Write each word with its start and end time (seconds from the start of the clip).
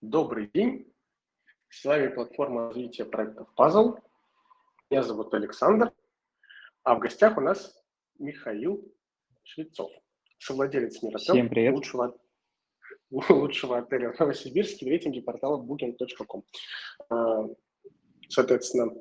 Добрый 0.00 0.50
день. 0.54 0.90
С 1.68 1.84
вами 1.84 2.08
платформа 2.08 2.68
развития 2.68 3.04
проектов 3.04 3.48
Puzzle. 3.54 3.98
Меня 4.88 5.02
зовут 5.02 5.34
Александр. 5.34 5.92
А 6.84 6.94
в 6.94 7.00
гостях 7.00 7.36
у 7.36 7.42
нас 7.42 7.78
Михаил 8.18 8.82
Швецов, 9.42 9.90
совладелец 10.38 11.02
привет. 11.50 11.74
лучшего, 11.74 12.18
лучшего 13.28 13.76
отеля 13.76 14.12
в 14.12 14.18
Новосибирске 14.18 14.86
в 14.86 14.88
рейтинге 14.88 15.20
портала 15.20 15.62
booking.com. 15.62 16.44
А, 17.10 17.44
Соответственно, 18.30 18.94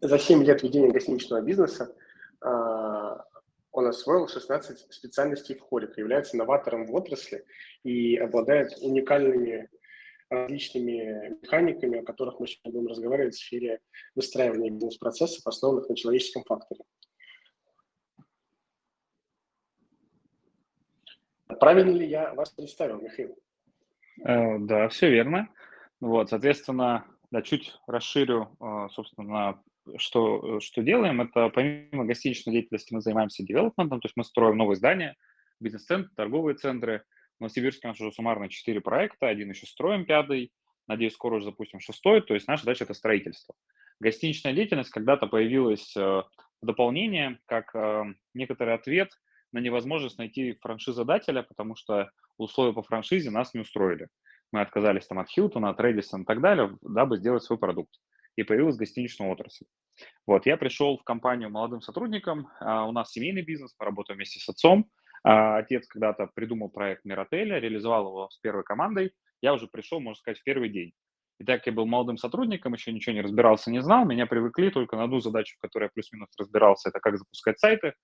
за 0.00 0.18
7 0.18 0.42
лет 0.44 0.62
ведения 0.62 0.90
гостиничного 0.92 1.42
бизнеса 1.42 1.94
а, 2.40 3.22
он 3.70 3.86
освоил 3.86 4.28
16 4.28 4.94
специальностей 4.94 5.56
в 5.56 5.60
хорик, 5.60 5.98
является 5.98 6.38
новатором 6.38 6.86
в 6.86 6.94
отрасли 6.94 7.44
и 7.82 8.16
обладает 8.16 8.78
уникальными 8.80 9.68
различными 10.28 11.38
механиками, 11.42 12.00
о 12.00 12.04
которых 12.04 12.40
мы 12.40 12.46
сегодня 12.46 12.72
будем 12.72 12.88
разговаривать 12.88 13.34
в 13.34 13.38
сфере 13.38 13.80
выстраивания 14.14 14.70
бизнес-процессов, 14.70 15.46
основанных 15.46 15.88
на 15.88 15.96
человеческом 15.96 16.44
факторе. 16.44 16.82
Правильно 21.60 21.90
ли 21.90 22.06
я 22.06 22.34
вас 22.34 22.50
представил, 22.50 23.00
Михаил? 23.00 23.36
Э, 24.24 24.58
Да, 24.58 24.88
все 24.88 25.10
верно. 25.10 25.48
Вот, 26.00 26.30
соответственно, 26.30 27.06
да, 27.30 27.42
чуть 27.42 27.74
расширю, 27.86 28.56
э, 28.60 28.88
собственно, 28.90 29.62
что, 29.96 30.60
что 30.60 30.82
делаем. 30.82 31.20
Это 31.20 31.48
помимо 31.50 32.04
гостиничной 32.04 32.52
деятельности 32.52 32.92
мы 32.92 33.00
занимаемся 33.00 33.44
девелопментом, 33.44 34.00
то 34.00 34.06
есть 34.06 34.16
мы 34.16 34.24
строим 34.24 34.56
новые 34.56 34.76
здания, 34.76 35.16
бизнес-центры, 35.60 36.10
торговые 36.14 36.56
центры. 36.56 37.04
В 37.38 37.40
Новосибирске 37.40 37.88
у 37.88 37.90
нас 37.90 38.00
уже 38.00 38.12
суммарно 38.12 38.48
4 38.48 38.80
проекта, 38.80 39.28
один 39.28 39.50
еще 39.50 39.66
строим, 39.66 40.06
пятый. 40.06 40.52
Надеюсь, 40.88 41.14
скоро 41.14 41.36
уже 41.36 41.46
запустим 41.46 41.80
шестой. 41.80 42.22
То 42.22 42.34
есть 42.34 42.48
наша 42.48 42.64
задача– 42.64 42.84
это 42.84 42.94
строительство. 42.94 43.54
Гостиничная 44.00 44.54
деятельность 44.54 44.90
когда-то 44.90 45.26
появилась 45.26 45.96
э, 45.96 46.00
в 46.00 46.66
дополнение, 46.66 47.38
как 47.46 47.74
э, 47.74 48.04
некоторый 48.34 48.74
ответ 48.74 49.10
на 49.52 49.58
невозможность 49.58 50.18
найти 50.18 50.58
франшизодателя, 50.60 51.42
потому 51.42 51.76
что 51.76 52.10
условия 52.38 52.72
по 52.72 52.82
франшизе 52.82 53.30
нас 53.30 53.52
не 53.54 53.60
устроили. 53.60 54.08
Мы 54.52 54.60
отказались 54.60 55.06
там 55.06 55.18
от 55.18 55.28
Хилтона, 55.28 55.70
от 55.70 55.80
Редисон 55.80 56.22
и 56.22 56.24
так 56.24 56.40
далее, 56.40 56.76
дабы 56.82 57.16
сделать 57.18 57.42
свой 57.42 57.58
продукт. 57.58 57.90
И 58.36 58.42
появилась 58.42 58.76
гостиничная 58.76 59.32
отрасль. 59.32 59.64
Вот, 60.26 60.46
я 60.46 60.56
пришел 60.56 60.98
в 60.98 61.04
компанию 61.04 61.50
молодым 61.50 61.80
сотрудником, 61.80 62.48
а, 62.60 62.86
у 62.86 62.92
нас 62.92 63.10
семейный 63.10 63.42
бизнес, 63.42 63.74
мы 63.78 63.86
работаем 63.86 64.18
вместе 64.18 64.38
с 64.38 64.48
отцом. 64.48 64.90
А, 65.26 65.56
Отец 65.58 65.88
когда-то 65.88 66.28
придумал 66.32 66.68
проект 66.68 67.04
Миротеля, 67.04 67.58
реализовал 67.58 68.06
его 68.06 68.28
с 68.30 68.38
первой 68.38 68.62
командой. 68.62 69.10
Я 69.42 69.54
уже 69.54 69.66
пришел, 69.66 69.98
можно 69.98 70.20
сказать, 70.20 70.38
в 70.38 70.44
первый 70.44 70.68
день. 70.68 70.92
И 71.40 71.44
так 71.44 71.66
я 71.66 71.72
был 71.72 71.84
молодым 71.84 72.16
сотрудником, 72.16 72.74
еще 72.74 72.92
ничего 72.92 73.12
не 73.12 73.22
разбирался, 73.22 73.72
не 73.72 73.82
знал, 73.82 74.06
меня 74.06 74.26
привыкли 74.26 74.70
только 74.70 74.94
на 74.96 75.02
одну 75.02 75.18
задачу, 75.18 75.56
в 75.58 75.60
которой 75.60 75.84
я 75.84 75.90
плюс-минус 75.92 76.28
разбирался, 76.38 76.90
это 76.90 77.00
как 77.00 77.18
запускать 77.18 77.58
сайты. 77.58 77.94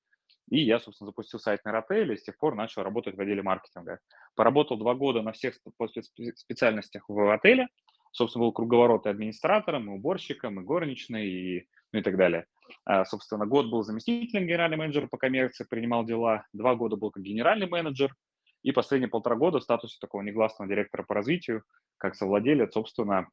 И 0.51 0.61
я, 0.63 0.81
собственно, 0.81 1.11
запустил 1.11 1.39
сайт 1.39 1.61
Миротель 1.65 2.13
и 2.13 2.17
с 2.17 2.25
тех 2.25 2.37
пор 2.37 2.57
начал 2.57 2.83
работать 2.83 3.17
в 3.17 3.21
отделе 3.21 3.43
маркетинга. 3.43 4.01
Поработал 4.35 4.77
два 4.77 4.95
года 4.95 5.23
на 5.23 5.31
всех 5.31 5.55
спе- 5.55 5.89
спе- 6.01 6.33
специальностях 6.35 7.05
в 7.09 7.33
отеле. 7.33 7.69
Собственно, 8.11 8.47
был 8.47 8.53
круговорот 8.53 9.07
и 9.07 9.11
администратором, 9.11 9.87
и 9.87 9.95
уборщиком, 9.95 10.61
и 10.61 10.65
горничной, 10.65 11.29
и, 11.29 11.69
ну 11.93 12.01
и 12.01 12.03
так 12.03 12.17
далее. 12.17 12.47
А, 12.85 13.05
Собственно, 13.05 13.47
год 13.47 13.71
был 13.71 13.83
заместителем 13.83 14.47
генерального 14.47 14.81
менеджера 14.81 15.07
по 15.07 15.19
коммерции, 15.19 15.67
принимал 15.69 16.05
дела. 16.05 16.47
Два 16.53 16.75
года 16.75 16.97
был 16.97 17.11
как 17.11 17.23
генеральный 17.23 17.69
менеджер. 17.69 18.15
И 18.63 18.73
последние 18.73 19.09
полтора 19.09 19.37
года 19.37 19.59
в 19.59 19.65
статусе 19.65 19.97
такого 20.01 20.23
негласного 20.23 20.69
директора 20.69 21.03
по 21.03 21.15
развитию, 21.15 21.65
как 21.99 22.15
совладелец, 22.15 22.73
собственно, 22.73 23.29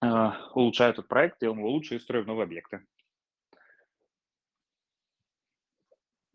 а, 0.00 0.50
улучшаю 0.54 0.90
этот 0.92 1.08
проект, 1.08 1.40
делаем 1.40 1.60
его 1.60 1.70
лучше 1.70 1.96
и 1.96 1.98
строим 1.98 2.26
новые 2.26 2.44
объекты. 2.44 2.82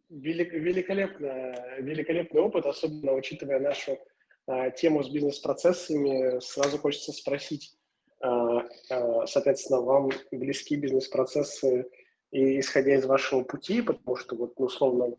Велик- 0.10 0.52
великолепно, 0.52 1.78
великолепный 1.80 2.42
опыт, 2.42 2.66
особенно 2.66 3.14
учитывая 3.14 3.60
нашу 3.60 3.98
а, 4.46 4.70
тему 4.72 5.04
с 5.04 5.10
бизнес-процессами. 5.10 6.40
Сразу 6.42 6.78
хочется 6.78 7.14
спросить, 7.14 7.74
а, 8.20 8.68
а, 8.90 9.26
соответственно, 9.26 9.82
вам 9.82 10.10
близки 10.32 10.76
бизнес-процессы, 10.76 11.90
и, 12.32 12.60
исходя 12.60 12.96
из 12.96 13.06
вашего 13.06 13.44
пути, 13.44 13.82
потому 13.82 14.16
что, 14.16 14.36
вот, 14.36 14.58
ну, 14.58 14.66
условно, 14.66 15.16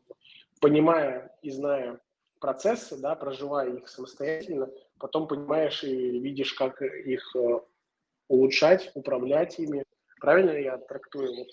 понимая 0.61 1.37
и 1.43 1.50
зная 1.50 2.00
процессы, 2.41 2.97
да, 3.00 3.15
проживая 3.15 3.73
их 3.75 3.89
самостоятельно, 3.89 4.69
потом 4.99 5.28
понимаешь 5.28 5.84
и 5.84 6.19
видишь, 6.19 6.55
как 6.55 6.83
их 6.83 7.37
э, 7.37 7.61
улучшать, 8.28 8.91
управлять 8.95 9.59
ими. 9.59 9.84
Правильно 10.21 10.50
я 10.50 10.78
трактую 10.78 11.37
вот 11.37 11.49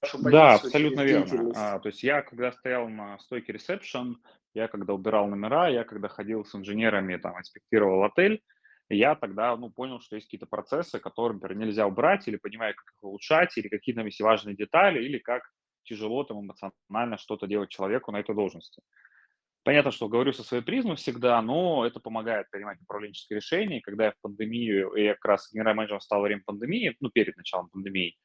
вашу 0.00 0.18
Да, 0.30 0.54
абсолютно 0.54 1.02
верно. 1.02 1.52
А, 1.54 1.78
то 1.78 1.88
есть 1.88 2.02
я, 2.02 2.22
когда 2.22 2.52
стоял 2.52 2.88
на 2.88 3.18
стойке 3.18 3.52
ресепшн, 3.52 4.22
я 4.54 4.68
когда 4.68 4.94
убирал 4.94 5.26
номера, 5.26 5.68
я 5.68 5.84
когда 5.84 6.08
ходил 6.08 6.44
с 6.44 6.54
инженерами, 6.54 7.16
там, 7.16 7.38
инспектировал 7.38 8.04
отель, 8.04 8.42
я 8.88 9.14
тогда, 9.14 9.56
ну, 9.56 9.70
понял, 9.70 10.00
что 10.00 10.16
есть 10.16 10.26
какие-то 10.26 10.46
процессы, 10.46 10.98
которые, 10.98 11.34
например, 11.34 11.66
нельзя 11.66 11.86
убрать, 11.86 12.26
или 12.28 12.36
понимаю, 12.36 12.74
как 12.74 12.86
их 12.86 13.02
улучшать, 13.02 13.56
или 13.58 13.68
какие 13.68 13.94
там 13.94 14.06
есть 14.06 14.20
важные 14.20 14.56
детали, 14.56 15.04
или 15.04 15.18
как 15.18 15.42
тяжело 15.84 16.24
там 16.24 16.40
эмоционально 16.40 17.18
что-то 17.18 17.46
делать 17.46 17.70
человеку 17.70 18.12
на 18.12 18.20
этой 18.20 18.34
должности. 18.34 18.82
Понятно, 19.64 19.90
что 19.90 20.08
говорю 20.08 20.32
со 20.32 20.42
своей 20.42 20.62
призмы 20.62 20.96
всегда, 20.96 21.42
но 21.42 21.84
это 21.84 22.00
помогает 22.00 22.50
принимать 22.50 22.80
управленческие 22.80 23.36
решения. 23.36 23.82
Когда 23.82 24.06
я 24.06 24.12
в 24.12 24.20
пандемию, 24.22 24.94
я 24.94 25.14
как 25.14 25.24
раз 25.24 25.52
генеральным 25.52 25.78
менеджером 25.78 26.00
стал 26.00 26.20
во 26.20 26.24
время 26.24 26.42
пандемии, 26.46 26.96
ну, 27.00 27.10
перед 27.10 27.36
началом 27.36 27.68
пандемии, 27.68 28.16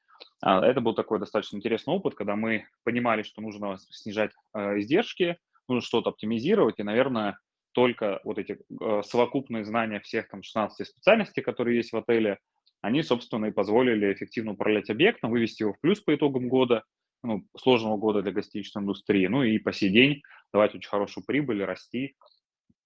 а, 0.41 0.65
это 0.65 0.81
был 0.81 0.93
такой 0.93 1.19
достаточно 1.19 1.57
интересный 1.57 1.93
опыт, 1.93 2.15
когда 2.15 2.35
мы 2.35 2.65
понимали, 2.83 3.23
что 3.23 3.41
нужно 3.41 3.77
снижать 3.89 4.31
э, 4.53 4.79
издержки, 4.79 5.37
нужно 5.67 5.85
что-то 5.85 6.11
оптимизировать, 6.11 6.79
и, 6.79 6.83
наверное, 6.83 7.37
только 7.73 8.21
вот 8.23 8.37
эти 8.37 8.59
э, 8.81 9.01
совокупные 9.03 9.65
знания 9.65 9.99
всех 9.99 10.29
там 10.29 10.43
16 10.43 10.87
специальностей, 10.87 11.43
которые 11.43 11.77
есть 11.77 11.91
в 11.91 11.97
отеле, 11.97 12.39
они, 12.81 13.01
собственно, 13.03 13.45
и 13.45 13.51
позволили 13.51 14.11
эффективно 14.13 14.53
управлять 14.53 14.89
объектом, 14.89 15.31
вывести 15.31 15.63
его 15.63 15.73
в 15.73 15.79
плюс 15.79 16.01
по 16.01 16.13
итогам 16.13 16.49
года, 16.49 16.83
ну, 17.23 17.45
сложного 17.57 17.97
года 17.97 18.21
для 18.21 18.31
гостиничной 18.31 18.81
индустрии, 18.81 19.27
ну 19.27 19.43
и 19.43 19.57
по 19.57 19.71
сей 19.71 19.89
день 19.89 20.21
давать 20.51 20.75
очень 20.75 20.89
хорошую 20.89 21.25
прибыль, 21.25 21.63
расти. 21.63 22.15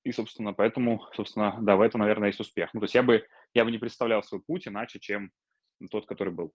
И, 0.03 0.11
собственно, 0.11 0.53
поэтому, 0.53 1.01
собственно, 1.15 1.57
да, 1.61 1.75
в 1.75 1.81
этом, 1.81 2.01
наверное, 2.01 2.27
есть 2.27 2.39
успех. 2.39 2.73
Ну, 2.73 2.79
то 2.79 2.85
есть 2.85 2.95
я 2.95 3.03
бы, 3.03 3.25
я 3.53 3.65
бы 3.65 3.71
не 3.71 3.77
представлял 3.77 4.23
свой 4.23 4.41
путь 4.41 4.67
иначе, 4.67 4.99
чем 4.99 5.31
тот, 5.91 6.05
который 6.05 6.33
был. 6.33 6.53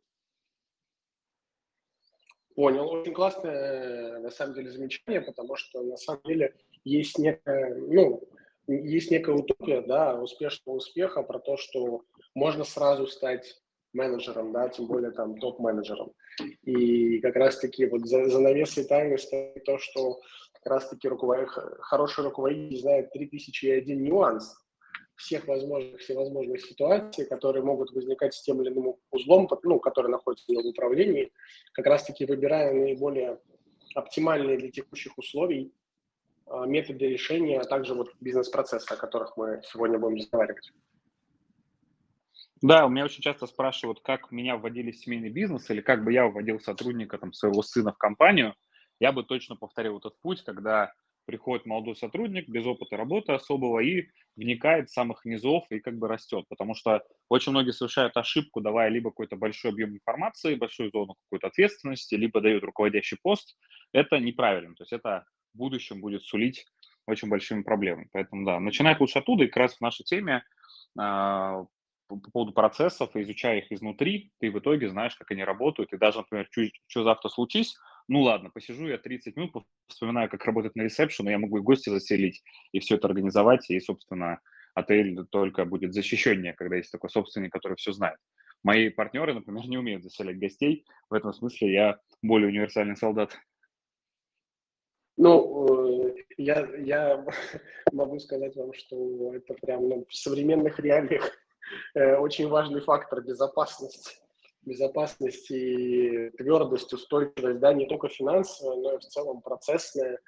Понял. 2.54 2.88
Очень 2.88 3.14
классное, 3.14 4.20
на 4.20 4.30
самом 4.30 4.54
деле, 4.54 4.70
замечание, 4.70 5.20
потому 5.20 5.56
что, 5.56 5.82
на 5.82 5.96
самом 5.96 6.22
деле, 6.24 6.54
есть 6.84 7.18
некая, 7.18 7.74
ну, 7.74 8.22
есть 8.66 9.10
некая 9.10 9.36
утопия, 9.36 9.82
да, 9.82 10.20
успешного 10.20 10.76
успеха 10.76 11.22
про 11.22 11.38
то, 11.38 11.56
что 11.56 12.02
можно 12.34 12.64
сразу 12.64 13.06
стать 13.06 13.60
менеджером, 13.92 14.52
да, 14.52 14.68
тем 14.68 14.86
более 14.86 15.10
там 15.10 15.38
топ-менеджером. 15.38 16.12
И 16.62 17.20
как 17.20 17.36
раз-таки 17.36 17.86
вот 17.86 18.06
за, 18.06 18.28
за 18.28 18.40
навесой 18.40 18.84
тайны 18.84 19.18
стоит 19.18 19.64
то, 19.64 19.78
что 19.78 20.20
как 20.54 20.66
раз-таки 20.66 21.08
руковод... 21.08 21.48
хороший 21.80 22.24
руководитель 22.24 22.80
знает 22.80 23.12
3001 23.12 24.02
нюанс 24.02 24.56
всех 25.16 25.46
возможных, 25.46 26.00
всевозможных 26.00 26.64
ситуаций, 26.64 27.26
которые 27.26 27.62
могут 27.62 27.92
возникать 27.92 28.34
с 28.34 28.42
тем 28.42 28.62
или 28.62 28.70
иным 28.70 28.96
узлом, 29.10 29.48
ну, 29.62 29.78
который 29.78 30.10
находится 30.10 30.46
в 30.48 30.66
управлении, 30.66 31.30
как 31.74 31.86
раз-таки 31.86 32.24
выбирая 32.24 32.72
наиболее 32.72 33.38
оптимальные 33.94 34.56
для 34.56 34.70
текущих 34.70 35.18
условий 35.18 35.72
методы 36.66 37.08
решения, 37.08 37.60
а 37.60 37.64
также 37.64 37.94
вот 37.94 38.14
бизнес-процессы, 38.20 38.92
о 38.92 38.96
которых 38.96 39.36
мы 39.36 39.62
сегодня 39.64 39.98
будем 39.98 40.16
разговаривать. 40.16 40.72
Да, 42.60 42.86
у 42.86 42.88
меня 42.88 43.04
очень 43.04 43.22
часто 43.22 43.46
спрашивают, 43.46 44.00
как 44.00 44.30
меня 44.30 44.56
вводили 44.56 44.92
в 44.92 44.96
семейный 44.96 45.30
бизнес 45.30 45.68
или 45.70 45.80
как 45.80 46.04
бы 46.04 46.12
я 46.12 46.26
вводил 46.26 46.60
сотрудника, 46.60 47.18
там, 47.18 47.32
своего 47.32 47.62
сына 47.62 47.92
в 47.92 47.98
компанию. 47.98 48.54
Я 49.00 49.10
бы 49.10 49.24
точно 49.24 49.56
повторил 49.56 49.98
этот 49.98 50.20
путь, 50.20 50.44
когда 50.44 50.92
приходит 51.24 51.66
молодой 51.66 51.96
сотрудник 51.96 52.48
без 52.48 52.64
опыта 52.64 52.96
работы 52.96 53.32
особого 53.32 53.80
и 53.80 54.08
вникает 54.36 54.90
с 54.90 54.92
самых 54.92 55.24
низов 55.24 55.64
и 55.70 55.80
как 55.80 55.98
бы 55.98 56.06
растет. 56.06 56.44
Потому 56.48 56.74
что 56.74 57.02
очень 57.28 57.50
многие 57.50 57.72
совершают 57.72 58.16
ошибку, 58.16 58.60
давая 58.60 58.90
либо 58.90 59.10
какой-то 59.10 59.36
большой 59.36 59.72
объем 59.72 59.94
информации, 59.94 60.54
большую 60.54 60.90
зону 60.90 61.16
какой-то 61.24 61.48
ответственности, 61.48 62.14
либо 62.14 62.40
дают 62.40 62.62
руководящий 62.62 63.18
пост. 63.20 63.56
Это 63.92 64.18
неправильно. 64.18 64.74
То 64.74 64.82
есть 64.82 64.92
это 64.92 65.24
в 65.54 65.58
будущем 65.58 66.00
будет 66.00 66.24
сулить 66.24 66.66
очень 67.06 67.28
большими 67.28 67.62
проблемами. 67.62 68.08
Поэтому 68.12 68.44
да, 68.44 68.60
начинать 68.60 69.00
лучше 69.00 69.18
оттуда. 69.18 69.44
И 69.44 69.48
как 69.48 69.56
раз 69.56 69.74
в 69.76 69.80
нашей 69.80 70.04
теме 70.04 70.44
а, 70.98 71.64
по 72.08 72.16
по 72.16 72.30
поводу 72.30 72.52
процессов, 72.52 73.10
изучая 73.14 73.58
их 73.58 73.72
изнутри, 73.72 74.32
ты 74.38 74.50
в 74.50 74.58
итоге 74.58 74.88
знаешь, 74.88 75.16
как 75.16 75.30
они 75.30 75.44
работают. 75.44 75.92
И 75.92 75.96
даже, 75.96 76.18
например, 76.18 76.48
что 76.86 77.04
завтра 77.04 77.28
случись, 77.28 77.76
ну 78.08 78.20
ладно, 78.22 78.50
посижу 78.50 78.86
я 78.86 78.98
30 78.98 79.36
минут, 79.36 79.52
вспоминаю, 79.88 80.28
как 80.28 80.44
работать 80.44 80.76
на 80.76 80.82
ресепшн, 80.82 81.28
я 81.28 81.38
могу 81.38 81.58
и 81.58 81.62
гости 81.62 81.88
заселить, 81.88 82.42
и 82.72 82.80
все 82.80 82.96
это 82.96 83.06
организовать, 83.06 83.70
и, 83.70 83.80
собственно, 83.80 84.40
отель 84.74 85.24
только 85.30 85.64
будет 85.64 85.94
защищеннее, 85.94 86.52
когда 86.52 86.76
есть 86.76 86.90
такой 86.90 87.10
собственник, 87.10 87.52
который 87.52 87.76
все 87.76 87.92
знает. 87.92 88.18
Мои 88.62 88.90
партнеры, 88.90 89.34
например, 89.34 89.66
не 89.68 89.78
умеют 89.78 90.02
заселять 90.02 90.38
гостей. 90.38 90.84
В 91.10 91.14
этом 91.14 91.32
смысле 91.32 91.72
я 91.72 91.98
более 92.22 92.48
универсальный 92.48 92.96
солдат. 92.96 93.38
Ну, 95.24 96.08
э, 96.08 96.14
я, 96.36 96.68
я 96.78 97.24
могу 97.92 98.18
сказать 98.18 98.56
вам, 98.56 98.72
что 98.72 99.32
это 99.36 99.54
прям 99.54 99.88
ну, 99.88 100.04
в 100.08 100.14
современных 100.16 100.80
реалиях 100.80 101.30
э, 101.94 102.16
очень 102.16 102.48
важный 102.48 102.80
фактор 102.80 103.22
безопасности. 103.22 104.16
Безопасность 104.62 105.48
и 105.52 106.30
твердость, 106.30 106.92
устойчивость, 106.92 107.60
да, 107.60 107.72
не 107.72 107.86
только 107.86 108.08
финансовая, 108.08 108.76
но 108.76 108.94
и 108.94 108.98
в 108.98 109.02
целом 109.02 109.42
процессная, 109.42 110.18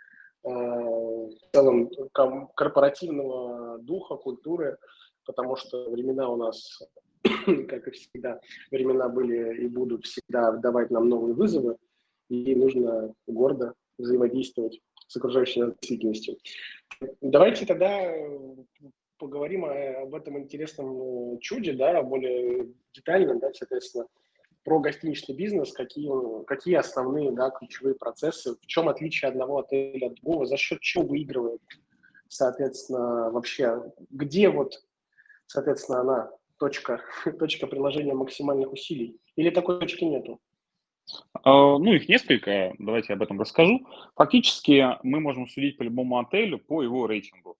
э, 0.44 0.48
в 0.48 1.38
целом 1.52 1.90
корпоративного 2.12 3.78
духа, 3.78 4.14
культуры, 4.14 4.78
потому 5.26 5.56
что 5.56 5.90
времена 5.90 6.28
у 6.28 6.36
нас, 6.36 6.80
как 7.68 7.88
и 7.88 7.90
всегда, 7.90 8.40
времена 8.70 9.08
были 9.08 9.64
и 9.64 9.66
будут 9.66 10.04
всегда 10.04 10.52
давать 10.52 10.92
нам 10.92 11.08
новые 11.08 11.34
вызовы, 11.34 11.78
и 12.28 12.54
нужно 12.54 13.12
гордо 13.26 13.74
взаимодействовать 13.98 14.80
с 15.06 15.16
окружающей 15.16 15.60
действительностью. 15.60 16.36
Давайте 17.20 17.66
тогда 17.66 18.02
э, 18.02 18.56
поговорим 19.18 19.64
об 19.64 20.14
этом 20.14 20.38
интересном 20.38 21.34
э, 21.34 21.38
чуде, 21.40 21.72
да, 21.72 22.02
более 22.02 22.68
детально, 22.92 23.38
да, 23.38 23.52
соответственно, 23.52 24.06
про 24.64 24.80
гостиничный 24.80 25.34
бизнес, 25.34 25.72
какие, 25.72 26.44
какие 26.44 26.76
основные, 26.76 27.32
да, 27.32 27.50
ключевые 27.50 27.94
процессы, 27.94 28.56
в 28.56 28.66
чем 28.66 28.88
отличие 28.88 29.28
одного 29.28 29.58
отеля 29.58 30.06
от 30.06 30.14
другого, 30.14 30.46
за 30.46 30.56
счет 30.56 30.80
чего 30.80 31.04
выигрывает, 31.04 31.60
соответственно, 32.28 33.30
вообще, 33.30 33.92
где 34.10 34.48
вот, 34.48 34.82
соответственно, 35.46 36.00
она, 36.00 36.30
точка, 36.58 37.02
точка 37.38 37.66
приложения 37.66 38.14
максимальных 38.14 38.72
усилий, 38.72 39.20
или 39.36 39.50
такой 39.50 39.78
точки 39.80 40.04
нету? 40.04 40.40
А, 41.42 41.78
ну, 41.78 41.92
их 41.92 42.08
несколько, 42.08 42.74
давайте 42.78 43.12
об 43.12 43.22
этом 43.22 43.40
расскажу. 43.40 43.86
Фактически 44.16 44.96
мы 45.02 45.20
можем 45.20 45.46
судить 45.48 45.76
по 45.76 45.82
любому 45.82 46.18
отелю 46.18 46.58
по 46.58 46.82
его 46.82 47.06
рейтингу. 47.06 47.56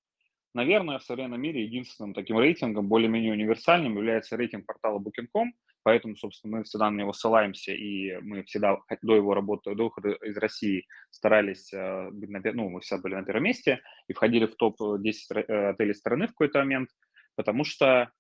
Наверное, 0.55 0.99
в 0.99 1.03
современном 1.03 1.41
мире 1.41 1.65
единственным 1.65 2.15
таким 2.15 2.39
рейтингом, 2.39 2.89
более-менее 2.89 3.33
универсальным, 3.33 3.97
является 3.97 4.37
рейтинг 4.37 4.67
портала 4.67 5.01
Booking.com, 5.01 5.53
поэтому, 5.83 6.17
собственно, 6.17 6.59
мы 6.59 6.65
всегда 6.65 6.91
на 6.91 7.01
него 7.01 7.13
ссылаемся, 7.13 7.73
и 7.73 8.17
мы 8.21 8.45
всегда 8.45 8.79
до 9.03 9.17
его 9.17 9.35
работы, 9.35 9.75
до 9.75 9.87
ухода 9.87 10.13
из 10.13 10.37
России 10.37 10.87
старались 11.11 11.73
э, 11.73 12.09
быть 12.13 12.31
на, 12.31 12.41
ну, 12.53 12.69
мы 12.71 12.81
всегда 12.81 13.03
были 13.03 13.15
на 13.17 13.25
первом 13.25 13.43
месте 13.43 13.83
и 14.07 14.13
входили 14.13 14.47
в 14.47 14.55
топ-10 14.55 15.13
э, 15.35 15.69
отелей 15.71 15.95
страны 15.95 16.27
в 16.29 16.31
какой-то 16.31 16.61
момент, 16.61 16.89
потому 17.35 17.65
что 17.65 18.13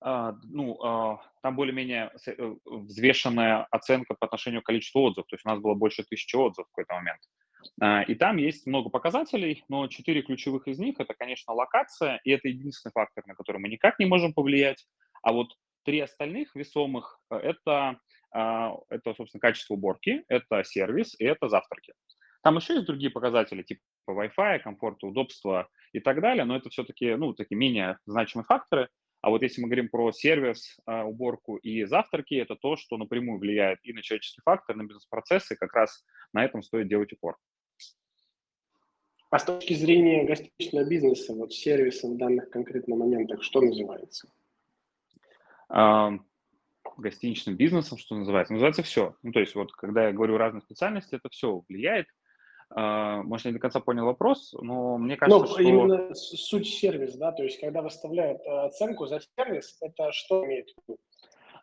ну, 0.00 0.78
а, 0.82 1.20
там 1.42 1.56
более-менее 1.56 2.12
э, 2.26 2.54
взвешенная 2.64 3.66
оценка 3.70 4.14
по 4.14 4.26
отношению 4.26 4.62
к 4.62 4.66
количеству 4.66 5.02
отзывов. 5.02 5.26
То 5.28 5.34
есть 5.34 5.44
у 5.44 5.48
нас 5.48 5.58
было 5.58 5.74
больше 5.74 6.04
тысячи 6.04 6.36
отзывов 6.36 6.68
в 6.68 6.70
какой-то 6.70 6.94
момент. 6.94 7.20
А, 7.80 8.02
и 8.02 8.14
там 8.14 8.36
есть 8.36 8.66
много 8.66 8.90
показателей, 8.90 9.64
но 9.68 9.88
четыре 9.88 10.22
ключевых 10.22 10.68
из 10.68 10.78
них– 10.78 10.96
это, 10.98 11.14
конечно, 11.14 11.52
локация, 11.52 12.20
и 12.24 12.30
это 12.30 12.48
единственный 12.48 12.92
фактор, 12.92 13.26
на 13.26 13.34
который 13.34 13.58
мы 13.58 13.68
никак 13.68 13.98
не 13.98 14.06
можем 14.06 14.32
повлиять. 14.32 14.86
А 15.22 15.32
вот 15.32 15.48
три 15.84 16.00
остальных 16.00 16.54
весомых– 16.54 17.20
это, 17.30 17.98
это, 18.30 19.14
собственно, 19.16 19.40
качество 19.40 19.74
уборки, 19.74 20.22
это 20.28 20.62
сервис 20.62 21.18
и 21.18 21.24
это 21.24 21.48
завтраки. 21.48 21.92
Там 22.42 22.56
еще 22.56 22.74
есть 22.74 22.86
другие 22.86 23.10
показатели, 23.10 23.62
типа 23.62 23.82
Wi-Fi, 24.08 24.60
комфорта, 24.60 25.06
удобства 25.06 25.68
и 25.92 26.00
так 26.00 26.20
далее, 26.20 26.44
но 26.44 26.56
это 26.56 26.70
все-таки, 26.70 27.14
ну, 27.14 27.34
такие 27.34 27.56
менее 27.56 27.98
значимые 28.06 28.46
факторы. 28.46 28.88
А 29.20 29.30
вот 29.30 29.42
если 29.42 29.60
мы 29.60 29.68
говорим 29.68 29.88
про 29.88 30.12
сервис, 30.12 30.78
а, 30.86 31.04
уборку 31.04 31.56
и 31.56 31.84
завтраки, 31.84 32.34
это 32.34 32.54
то, 32.54 32.76
что 32.76 32.96
напрямую 32.96 33.38
влияет 33.38 33.80
и 33.82 33.92
на 33.92 34.02
человеческий 34.02 34.42
фактор, 34.42 34.76
на 34.76 34.84
бизнес-процессы, 34.84 35.56
как 35.56 35.74
раз 35.74 36.04
на 36.32 36.44
этом 36.44 36.62
стоит 36.62 36.88
делать 36.88 37.12
упор. 37.12 37.36
А 39.30 39.38
с 39.38 39.44
точки 39.44 39.74
зрения 39.74 40.24
гостиничного 40.24 40.88
бизнеса, 40.88 41.34
вот 41.34 41.52
сервиса 41.52 42.08
в 42.08 42.16
данных 42.16 42.48
конкретных 42.48 42.96
моментах, 42.96 43.42
что 43.42 43.60
называется? 43.60 44.28
А, 45.68 46.12
гостиничным 46.96 47.56
бизнесом, 47.56 47.98
что 47.98 48.16
называется? 48.16 48.54
Называется 48.54 48.82
все. 48.82 49.16
Ну, 49.22 49.32
то 49.32 49.40
есть 49.40 49.54
вот 49.54 49.72
когда 49.72 50.06
я 50.06 50.12
говорю 50.12 50.38
разные 50.38 50.62
специальности, 50.62 51.16
это 51.16 51.28
все 51.28 51.62
влияет. 51.68 52.06
А, 52.70 53.22
может, 53.22 53.46
я 53.46 53.50
не 53.52 53.56
до 53.56 53.62
конца 53.62 53.80
понял 53.80 54.04
вопрос, 54.04 54.54
но 54.60 54.98
мне 54.98 55.16
кажется, 55.16 55.40
но 55.40 55.46
что... 55.46 55.62
именно 55.62 56.14
суть 56.14 56.68
сервис, 56.68 57.16
да, 57.16 57.32
то 57.32 57.42
есть 57.42 57.58
когда 57.60 57.80
выставляют 57.80 58.40
э, 58.44 58.66
оценку 58.66 59.06
за 59.06 59.20
сервис, 59.36 59.78
это 59.80 60.12
что 60.12 60.44
имеет 60.44 60.68
в 60.68 60.88
виду? 60.88 60.98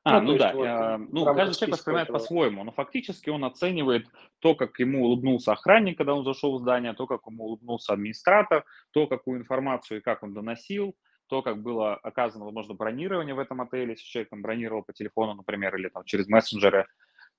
А, 0.03 0.21
ну, 0.21 0.33
ну 0.33 0.37
да, 0.37 0.53
вот, 0.53 1.09
ну 1.11 1.25
каждый 1.25 1.55
человек 1.55 1.77
воспринимает 1.77 2.07
по-своему, 2.09 2.63
но 2.63 2.71
фактически 2.71 3.29
он 3.29 3.43
оценивает 3.43 4.07
то, 4.39 4.53
как 4.55 4.79
ему 4.79 5.05
улыбнулся 5.05 5.53
охранник, 5.53 5.97
когда 5.97 6.13
он 6.13 6.23
зашел 6.23 6.57
в 6.57 6.61
здание, 6.61 6.93
то, 6.93 7.07
как 7.07 7.21
ему 7.27 7.45
улыбнулся 7.45 7.93
администратор, 7.93 8.65
то, 8.91 9.07
какую 9.07 9.39
информацию 9.39 9.99
и 9.99 10.03
как 10.03 10.21
он 10.21 10.33
доносил, 10.33 10.95
то, 11.27 11.41
как 11.41 11.61
было 11.61 11.95
оказано, 11.95 12.45
возможно, 12.45 12.75
бронирование 12.75 13.33
в 13.33 13.39
этом 13.39 13.61
отеле, 13.61 13.91
если 13.91 14.05
человек 14.05 14.29
там 14.29 14.41
бронировал 14.43 14.83
по 14.83 14.93
телефону, 14.93 15.33
например, 15.33 15.75
или 15.75 15.89
там 15.89 16.03
через 16.03 16.27
мессенджеры, 16.27 16.85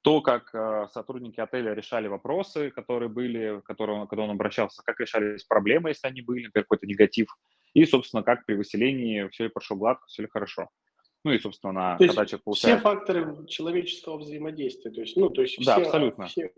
то, 0.07 0.21
как 0.21 0.55
э, 0.55 0.87
сотрудники 0.93 1.41
отеля 1.41 1.75
решали 1.75 2.07
вопросы, 2.07 2.71
которые 2.71 3.09
были, 3.09 3.61
которые, 3.65 4.07
когда 4.07 4.23
он 4.23 4.31
обращался, 4.31 4.81
как 4.85 5.01
решались 5.01 5.43
проблемы, 5.43 5.89
если 5.89 6.07
они 6.07 6.23
были, 6.23 6.45
например, 6.45 6.63
какой-то 6.63 6.87
негатив, 6.87 7.27
и, 7.75 7.85
собственно, 7.87 8.23
как 8.23 8.47
при 8.47 8.55
выселении 8.55 9.27
все 9.31 9.45
ли 9.45 9.51
прошло 9.51 9.77
гладко, 9.77 10.07
все 10.07 10.23
ли 10.23 10.29
хорошо. 10.29 10.69
Ну 11.25 11.33
и, 11.33 11.41
собственно, 11.41 11.73
на, 11.73 11.97
когда 11.99 12.25
человек 12.25 12.45
получает... 12.45 12.79
Все 12.79 12.83
факторы 12.85 13.47
человеческого 13.49 14.19
взаимодействия, 14.19 14.93
то 14.93 15.01
есть, 15.01 15.17
ну, 15.17 15.29
то 15.29 15.43
есть 15.43 15.59
да, 15.67 15.75
все, 15.75 15.83
абсолютно. 15.83 16.27
Все, 16.27 16.53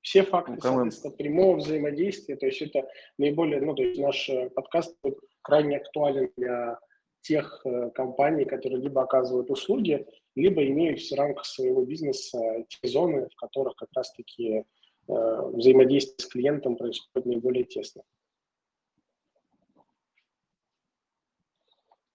все 0.00 0.22
факты, 0.22 0.52
ну, 0.52 0.60
соответственно, 0.60 1.16
прямого 1.16 1.56
взаимодействия, 1.56 2.36
то 2.36 2.46
есть 2.46 2.62
это 2.62 2.88
наиболее, 3.18 3.60
ну, 3.62 3.74
то 3.74 3.82
есть 3.82 4.00
наш 4.00 4.28
э, 4.28 4.48
подкаст 4.50 4.96
крайне 5.42 5.78
актуален 5.78 6.30
для 6.36 6.78
тех 7.22 7.62
э, 7.64 7.90
компаний, 7.90 8.44
которые 8.44 8.80
либо 8.80 9.02
оказывают 9.02 9.50
услуги, 9.50 10.06
либо 10.34 10.64
имеют 10.66 11.00
в 11.00 11.14
рамках 11.14 11.44
своего 11.44 11.84
бизнеса 11.84 12.38
те 12.68 12.88
зоны, 12.88 13.28
в 13.28 13.36
которых 13.36 13.76
как 13.76 13.90
раз-таки 13.94 14.48
э, 14.54 14.62
взаимодействие 15.08 16.18
с 16.18 16.26
клиентом 16.26 16.76
происходит 16.76 17.26
наиболее 17.26 17.64
тесно. 17.64 18.02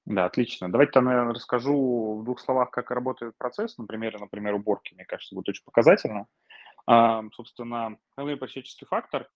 Да, 0.06 0.24
отлично. 0.24 0.72
Давайте 0.72 0.94
я 1.00 1.26
расскажу 1.26 2.20
в 2.22 2.24
двух 2.24 2.40
словах, 2.40 2.72
как 2.72 2.92
работает 2.92 3.38
процесс, 3.38 3.78
например, 3.78 4.18
например, 4.18 4.54
уборки, 4.54 4.94
мне 4.94 5.04
кажется, 5.04 5.36
будет 5.36 5.50
очень 5.50 5.66
показательно. 5.66 6.28
А, 6.86 7.24
собственно, 7.34 7.98
человеческий 8.16 8.86
фактор 8.86 9.30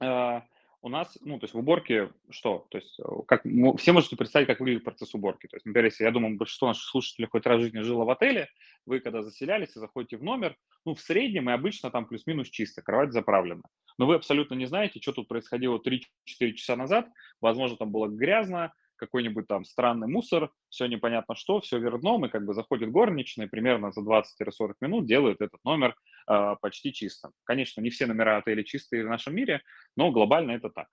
а, 0.00 0.44
у 0.82 0.88
нас, 0.88 1.16
ну, 1.22 1.38
то 1.38 1.44
есть 1.44 1.54
в 1.54 1.58
уборке 1.58 2.10
что? 2.28 2.66
То 2.70 2.78
есть 2.78 2.98
э, 2.98 3.02
как, 3.26 3.44
все 3.78 3.92
можете 3.92 4.16
представить, 4.16 4.48
как 4.48 4.58
выглядит 4.58 4.84
процесс 4.84 5.14
уборки. 5.14 5.46
То 5.46 5.56
есть, 5.56 5.64
например, 5.64 5.86
если, 5.86 6.04
я 6.04 6.10
думаю, 6.10 6.36
большинство 6.36 6.68
наших 6.68 6.84
слушателей 6.84 7.28
хоть 7.28 7.46
раз 7.46 7.60
в 7.60 7.62
жизни 7.62 7.80
жило 7.80 8.04
в 8.04 8.10
отеле, 8.10 8.48
вы 8.84 8.98
когда 8.98 9.22
заселялись 9.22 9.76
и 9.76 9.78
заходите 9.78 10.16
в 10.16 10.24
номер, 10.24 10.56
ну, 10.84 10.94
в 10.94 11.00
среднем 11.00 11.48
и 11.48 11.52
обычно 11.52 11.90
там 11.90 12.06
плюс-минус 12.06 12.48
чисто, 12.50 12.82
кровать 12.82 13.12
заправлена. 13.12 13.62
Но 13.96 14.06
вы 14.06 14.16
абсолютно 14.16 14.54
не 14.54 14.66
знаете, 14.66 15.00
что 15.00 15.12
тут 15.12 15.28
происходило 15.28 15.78
3-4 15.78 16.52
часа 16.54 16.74
назад. 16.74 17.08
Возможно, 17.40 17.76
там 17.76 17.92
было 17.92 18.08
грязно, 18.08 18.72
какой-нибудь 19.02 19.48
там 19.48 19.64
странный 19.64 20.06
мусор, 20.06 20.52
все 20.68 20.86
непонятно 20.86 21.34
что, 21.34 21.60
все 21.60 21.78
вверх 21.78 22.00
дном, 22.00 22.24
и 22.24 22.28
как 22.28 22.44
бы 22.44 22.54
заходит 22.54 22.92
горничная, 22.92 23.48
примерно 23.48 23.90
за 23.90 24.00
20-40 24.00 24.74
минут 24.80 25.06
делает 25.06 25.40
этот 25.40 25.58
номер 25.64 25.96
э, 26.28 26.54
почти 26.60 26.92
чистым. 26.92 27.32
Конечно, 27.44 27.80
не 27.80 27.90
все 27.90 28.06
номера 28.06 28.36
отелей 28.36 28.64
чистые 28.64 29.04
в 29.04 29.08
нашем 29.08 29.34
мире, 29.34 29.62
но 29.96 30.12
глобально 30.12 30.52
это 30.52 30.70
так. 30.70 30.86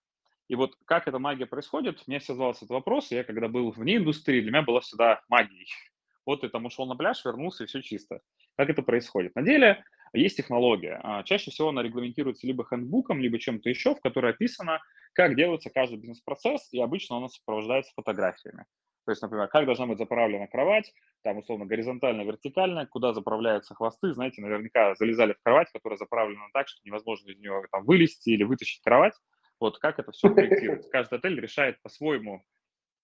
И 0.48 0.56
вот 0.56 0.74
как 0.86 1.08
эта 1.08 1.20
магия 1.20 1.46
происходит, 1.46 2.01
мне 2.08 2.20
задавался 2.20 2.66
этот 2.66 2.72
вопрос, 2.72 3.12
я 3.12 3.24
когда 3.24 3.48
был 3.48 3.70
вне 3.70 3.98
индустрии, 3.98 4.42
для 4.42 4.50
меня 4.50 4.63
была 4.63 4.82
всегда 4.82 5.22
магией. 5.30 5.68
Вот 6.25 6.42
ты 6.42 6.50
там 6.50 6.66
ушел 6.66 6.86
на 6.86 6.96
пляж, 6.96 7.25
вернулся, 7.25 7.63
и 7.63 7.68
все 7.68 7.82
чисто. 7.82 8.20
Как 8.56 8.70
это 8.70 8.84
происходит? 8.84 9.36
На 9.36 9.42
деле 9.42 9.84
есть 10.13 10.38
технология. 10.38 11.00
А, 11.01 11.24
чаще 11.24 11.50
всего 11.50 11.70
она 11.70 11.82
регламентируется 11.82 12.46
либо 12.46 12.68
хендбуком, 12.68 13.20
либо 13.20 13.39
чем-то 13.39 13.68
еще, 13.68 13.96
в 13.96 14.01
которой 14.01 14.34
описано, 14.34 14.80
как 15.13 15.36
делается 15.36 15.70
каждый 15.70 15.98
бизнес-процесс, 15.98 16.72
и 16.72 16.80
обычно 16.80 17.18
она 17.18 17.28
сопровождается 17.30 17.92
фотографиями. 17.96 18.66
То 19.06 19.12
есть, 19.12 19.22
например, 19.22 19.48
как 19.48 19.66
должна 19.66 19.88
быть 19.88 19.98
заправлена 19.98 20.48
кровать, 20.48 20.94
там, 21.24 21.39
условно, 21.39 21.66
горизонтально, 21.66 22.22
вертикально, 22.22 22.86
куда 22.86 23.13
заправляются 23.13 23.74
хвосты. 23.74 24.13
Знаете, 24.13 24.42
наверняка 24.42 24.94
залезали 24.96 25.34
в 25.34 25.42
кровать, 25.44 25.70
которая 25.72 25.98
заправлена 25.98 26.46
так, 26.54 26.68
что 26.68 26.80
невозможно 26.84 27.32
из 27.32 27.39
нее 27.39 27.63
там, 27.72 27.86
вылезти 27.86 28.30
или 28.30 28.44
вытащить 28.44 28.82
кровать. 28.84 29.13
Вот 29.60 29.80
как 29.80 30.00
это 30.00 30.12
все 30.12 30.30
проектируется. 30.30 30.89
Каждый 30.92 31.18
отель 31.18 31.39
решает 31.39 31.82
по-своему, 31.82 32.46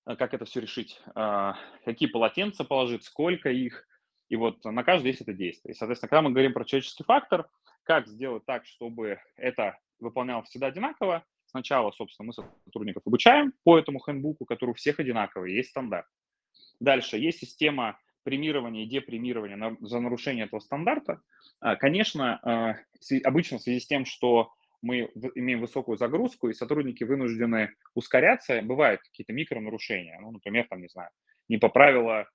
э, 0.07 0.15
как 0.15 0.33
это 0.33 0.45
все 0.45 0.61
решить. 0.61 1.01
А, 1.15 1.57
какие 1.83 2.07
полотенца 2.07 2.63
положить, 2.63 3.03
сколько 3.03 3.49
их, 3.49 3.85
и 4.29 4.35
вот 4.35 4.63
на 4.63 4.83
каждый 4.83 5.07
есть 5.07 5.21
это 5.21 5.33
действие. 5.33 5.73
И, 5.73 5.75
соответственно, 5.75 6.09
когда 6.09 6.21
мы 6.21 6.31
говорим 6.31 6.53
про 6.53 6.65
человеческий 6.65 7.03
фактор, 7.03 7.49
как 7.83 8.07
сделать 8.07 8.45
так, 8.45 8.65
чтобы 8.65 9.19
это 9.35 9.77
выполнялось 9.99 10.49
всегда 10.49 10.67
одинаково, 10.67 11.23
сначала, 11.55 11.91
собственно, 11.91 12.27
мы 12.27 12.33
сотрудников 12.65 13.03
обучаем 13.05 13.53
по 13.63 13.79
этому 13.79 13.99
хендбуку, 13.99 14.43
который 14.43 14.71
у 14.71 14.73
всех 14.73 14.99
одинаковый, 14.99 15.55
есть 15.55 15.69
стандарт. 15.69 16.05
Дальше 16.81 17.17
есть 17.17 17.39
система 17.39 17.97
премирования 18.23 18.83
и 18.83 18.89
депремирования 18.89 19.77
за 19.79 19.99
нарушение 20.01 20.45
этого 20.47 20.59
стандарта. 20.59 21.21
А, 21.61 21.77
конечно, 21.77 22.39
а, 22.43 22.75
обычно 23.23 23.57
в 23.57 23.61
связи 23.61 23.79
с 23.79 23.87
тем, 23.87 24.05
что 24.05 24.51
мы 24.81 25.09
имеем 25.35 25.61
высокую 25.61 25.97
загрузку, 25.97 26.49
и 26.49 26.53
сотрудники 26.53 27.05
вынуждены 27.05 27.75
ускоряться, 27.93 28.61
бывают 28.61 29.01
какие-то 29.01 29.31
микронарушения. 29.31 30.19
Ну, 30.19 30.31
например, 30.31 30.67
там, 30.69 30.81
не 30.81 30.89
знаю, 30.89 31.09
не 31.47 31.57
поправила, 31.57 32.27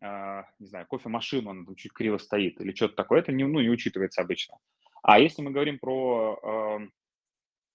не 0.00 0.66
знаю, 0.66 0.86
кофемашину, 0.88 1.50
она 1.50 1.64
там 1.64 1.74
чуть 1.74 1.92
криво 1.92 2.18
стоит, 2.18 2.60
или 2.60 2.72
что-то 2.72 2.94
такое. 2.94 3.18
Это 3.18 3.32
не, 3.32 3.44
ну, 3.44 3.60
не 3.60 3.68
учитывается 3.68 4.22
обычно. 4.22 4.56
А 5.02 5.18
если 5.18 5.42
мы 5.42 5.50
говорим 5.50 5.78
про 5.78 6.38
э, 6.40 6.88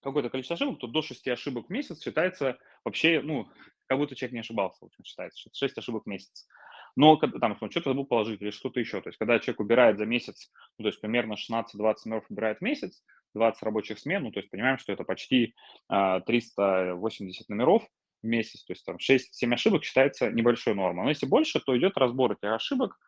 какое-то 0.03 0.29
количество 0.29 0.55
ошибок, 0.55 0.79
то 0.79 0.87
до 0.87 1.01
6 1.01 1.27
ошибок 1.29 1.67
в 1.67 1.69
месяц 1.69 2.03
считается 2.03 2.57
вообще, 2.83 3.21
ну, 3.21 3.47
как 3.87 3.97
будто 3.97 4.15
человек 4.15 4.33
не 4.33 4.39
ошибался, 4.39 4.79
в 4.81 4.87
общем, 4.87 5.03
считается, 5.03 5.49
6 5.51 5.77
ошибок 5.77 6.03
в 6.03 6.09
месяц. 6.09 6.47
Но 6.95 7.17
там 7.17 7.55
что-то 7.55 7.89
забыл 7.89 8.05
положить 8.05 8.41
или 8.41 8.51
что-то 8.51 8.79
еще. 8.79 9.01
То 9.01 9.09
есть, 9.09 9.17
когда 9.17 9.39
человек 9.39 9.59
убирает 9.61 9.97
за 9.97 10.05
месяц, 10.05 10.51
ну, 10.77 10.83
то 10.83 10.89
есть 10.89 11.01
примерно 11.01 11.33
16-20 11.33 11.95
номеров 12.05 12.25
убирает 12.29 12.59
в 12.59 12.61
месяц, 12.61 13.03
20 13.33 13.63
рабочих 13.63 13.99
смен, 13.99 14.23
ну, 14.23 14.31
то 14.31 14.39
есть 14.39 14.51
понимаем, 14.51 14.77
что 14.77 14.93
это 14.93 15.03
почти 15.03 15.55
380 15.89 17.45
а, 17.49 17.53
номеров 17.53 17.87
в 18.21 18.27
месяц, 18.27 18.63
то 18.63 18.73
есть 18.73 18.85
там 18.85 18.97
6-7 18.97 19.53
ошибок 19.53 19.83
считается 19.83 20.29
небольшой 20.31 20.75
нормой. 20.75 21.05
Но 21.05 21.09
если 21.09 21.25
больше, 21.25 21.59
то 21.59 21.75
идет 21.77 21.97
разбор 21.97 22.33
этих 22.33 22.51
ошибок, 22.51 22.99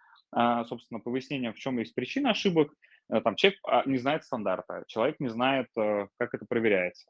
собственно, 0.66 1.00
по 1.00 1.12
в 1.12 1.56
чем 1.56 1.80
есть 1.80 1.96
причина 1.96 2.32
ошибок. 2.32 2.74
Э, 3.10 3.22
там 3.22 3.36
человек 3.36 3.60
а, 3.64 3.84
не 3.86 3.98
знает 3.98 4.24
стандарта, 4.24 4.84
человек 4.88 5.20
не 5.20 5.30
знает, 5.30 5.68
э, 5.78 6.08
как 6.18 6.34
это 6.34 6.46
проверяется. 6.46 7.10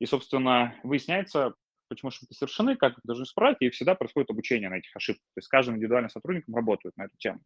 И, 0.00 0.06
собственно, 0.06 0.74
выясняется, 0.82 1.54
почему 1.88 2.08
ошибки 2.08 2.34
совершены, 2.34 2.76
как 2.76 2.94
их 2.98 3.04
должны 3.04 3.24
исправить, 3.24 3.58
и 3.60 3.70
всегда 3.70 3.94
происходит 3.94 4.30
обучение 4.30 4.68
на 4.68 4.78
этих 4.78 4.94
ошибках. 4.96 5.24
То 5.34 5.38
есть 5.38 5.48
каждым 5.48 5.76
индивидуальным 5.76 6.10
сотрудником 6.10 6.54
работают 6.54 6.96
на 6.96 7.04
эту 7.04 7.16
тему. 7.18 7.40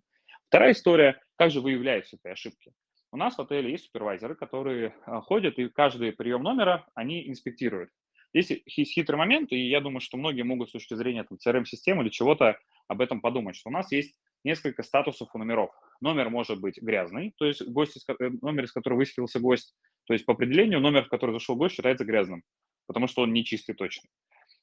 Вторая 0.47 0.73
история, 0.73 1.21
как 1.37 1.51
же 1.51 1.61
выявляются 1.61 2.17
эти 2.17 2.33
ошибки. 2.33 2.73
У 3.11 3.17
нас 3.17 3.37
в 3.37 3.41
отеле 3.41 3.71
есть 3.71 3.85
супервайзеры, 3.87 4.35
которые 4.35 4.95
а, 5.05 5.21
ходят 5.21 5.59
и 5.59 5.69
каждый 5.69 6.13
прием 6.13 6.43
номера 6.43 6.87
они 6.95 7.29
инспектируют. 7.29 7.91
Здесь 8.35 8.63
есть 8.67 8.93
хитрый 8.93 9.19
момент, 9.19 9.53
и 9.53 9.69
я 9.69 9.81
думаю, 9.81 10.01
что 10.01 10.19
многие 10.19 10.43
могут 10.43 10.69
с 10.69 10.73
точки 10.73 10.95
зрения 10.95 11.25
CRM-системы 11.25 12.03
или 12.03 12.11
чего-то 12.11 12.59
об 12.87 13.01
этом 13.01 13.21
подумать, 13.23 13.57
что 13.57 13.71
у 13.71 13.73
нас 13.73 13.91
есть 13.93 14.19
несколько 14.45 14.83
статусов 14.83 15.29
у 15.35 15.39
номеров. 15.39 15.71
Номер 16.01 16.31
может 16.31 16.61
быть 16.61 16.81
грязный, 16.81 17.35
то 17.39 17.45
есть 17.45 17.67
гость, 17.67 18.05
э, 18.09 18.31
номер, 18.43 18.65
из 18.65 18.73
которого 18.73 18.99
выселился 18.99 19.41
гость, 19.41 19.75
то 20.07 20.15
есть 20.15 20.25
по 20.25 20.33
определению 20.33 20.81
номер, 20.81 21.05
в 21.05 21.09
который 21.09 21.33
зашел 21.33 21.57
гость, 21.57 21.75
считается 21.75 22.05
грязным, 22.05 22.43
потому 22.87 23.09
что 23.09 23.23
он 23.23 23.33
не 23.33 23.45
чистый 23.45 23.75
точно. 23.75 24.09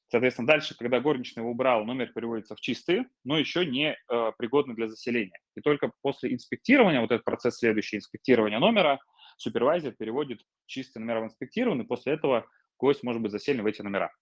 Соответственно, 0.08 0.46
дальше, 0.46 0.76
когда 0.78 1.00
горничный 1.00 1.40
его 1.40 1.50
убрал, 1.50 1.84
номер 1.84 2.12
переводится 2.12 2.54
в 2.54 2.60
чистый, 2.60 3.06
но 3.24 3.38
еще 3.38 3.66
не 3.66 3.96
э, 3.96 4.32
пригодный 4.38 4.76
для 4.76 4.86
заселения. 4.86 5.38
И 5.56 5.60
только 5.60 5.90
после 6.00 6.32
инспектирования, 6.32 7.00
вот 7.00 7.10
этот 7.10 7.24
процесс 7.24 7.56
следующий, 7.56 7.96
инспектирования 7.96 8.60
номера, 8.60 9.00
супервайзер 9.38 9.92
переводит 9.92 10.42
чистый 10.66 10.98
номер 10.98 11.20
в 11.20 11.24
инспектированный, 11.24 11.84
после 11.84 12.12
этого 12.12 12.46
гость 12.78 13.02
может 13.02 13.20
быть 13.20 13.32
заселен 13.32 13.62
в 13.62 13.66
эти 13.66 13.82
номера. 13.82 14.12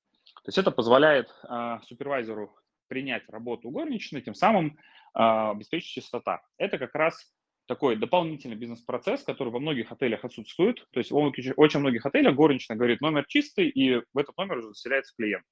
То 0.42 0.48
есть 0.48 0.58
это 0.58 0.70
позволяет 0.70 1.28
э, 1.48 1.78
супервайзеру 1.86 2.54
принять 2.88 3.28
работу 3.28 3.70
горничной, 3.70 4.20
тем 4.20 4.34
самым 4.34 4.78
э, 5.14 5.20
обеспечить 5.20 5.90
чистота. 5.90 6.42
Это 6.58 6.78
как 6.78 6.94
раз 6.94 7.32
такой 7.66 7.96
дополнительный 7.96 8.56
бизнес-процесс, 8.56 9.22
который 9.22 9.52
во 9.52 9.58
многих 9.58 9.90
отелях 9.90 10.24
отсутствует. 10.24 10.86
То 10.92 11.00
есть 11.00 11.10
в 11.10 11.16
очень 11.16 11.80
многих 11.80 12.04
отелях 12.06 12.34
горничная 12.34 12.76
говорит, 12.76 13.00
номер 13.00 13.24
чистый, 13.26 13.68
и 13.68 14.02
в 14.12 14.18
этот 14.18 14.36
номер 14.36 14.58
уже 14.58 14.68
заселяется 14.68 15.14
клиент. 15.16 15.44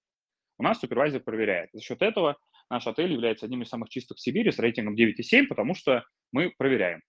У 0.59 0.63
нас 0.63 0.79
супервайзер 0.79 1.21
проверяет. 1.21 1.71
За 1.73 1.81
счет 1.81 2.03
этого 2.03 2.37
наш 2.71 2.87
отель 2.87 3.13
является 3.13 3.47
одним 3.47 3.63
из 3.63 3.69
самых 3.69 3.89
чистых 3.89 4.19
в 4.19 4.21
Сибири 4.21 4.53
с 4.53 4.59
рейтингом 4.59 4.95
9,7, 4.95 5.47
потому 5.47 5.75
что 5.75 6.05
мы 6.33 6.53
проверяем. 6.57 7.01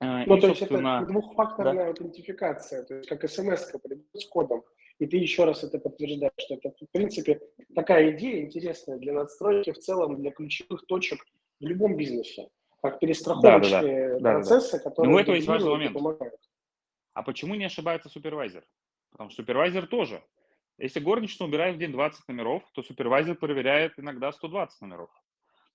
Э, 0.00 0.24
ну, 0.26 0.36
и, 0.36 0.40
то 0.40 0.48
есть 0.48 0.62
это 0.62 1.06
двухфакторная 1.06 1.74
да. 1.74 1.86
аутентификация, 1.88 2.84
то 2.84 2.94
есть 2.96 3.08
как 3.08 3.28
смс 3.28 3.70
придет 3.82 4.06
с 4.14 4.26
кодом, 4.26 4.62
и 5.00 5.06
ты 5.06 5.16
еще 5.16 5.44
раз 5.44 5.64
это 5.64 5.78
подтверждаешь, 5.78 6.32
что 6.38 6.54
это, 6.54 6.70
в 6.70 6.90
принципе, 6.92 7.40
такая 7.74 8.16
идея 8.16 8.42
интересная 8.42 8.98
для 8.98 9.12
надстройки 9.12 9.72
в 9.72 9.78
целом, 9.78 10.20
для 10.20 10.30
ключевых 10.30 10.86
точек 10.86 11.24
в 11.58 11.64
любом 11.66 11.96
бизнесе, 11.96 12.48
как 12.82 13.00
перестраховочные 13.00 14.08
да, 14.08 14.14
да, 14.14 14.20
да. 14.20 14.32
процессы, 14.34 14.72
да, 14.72 14.78
да. 14.78 14.84
которые 14.84 15.10
Но 15.10 15.16
у 15.16 15.20
этого 15.20 15.34
есть 15.34 15.48
важный 15.48 15.70
момент. 15.70 15.94
помогают. 15.94 16.40
А 17.14 17.22
почему 17.22 17.56
не 17.56 17.64
ошибается 17.64 18.08
супервайзер? 18.08 18.64
Потому 19.10 19.30
что 19.30 19.42
супервайзер 19.42 19.88
тоже 19.88 20.22
если 20.80 21.00
горничная 21.00 21.46
убирает 21.46 21.76
в 21.76 21.78
день 21.78 21.92
20 21.92 22.26
номеров, 22.28 22.62
то 22.72 22.82
супервайзер 22.82 23.36
проверяет 23.36 23.92
иногда 23.98 24.32
120 24.32 24.80
номеров. 24.80 25.10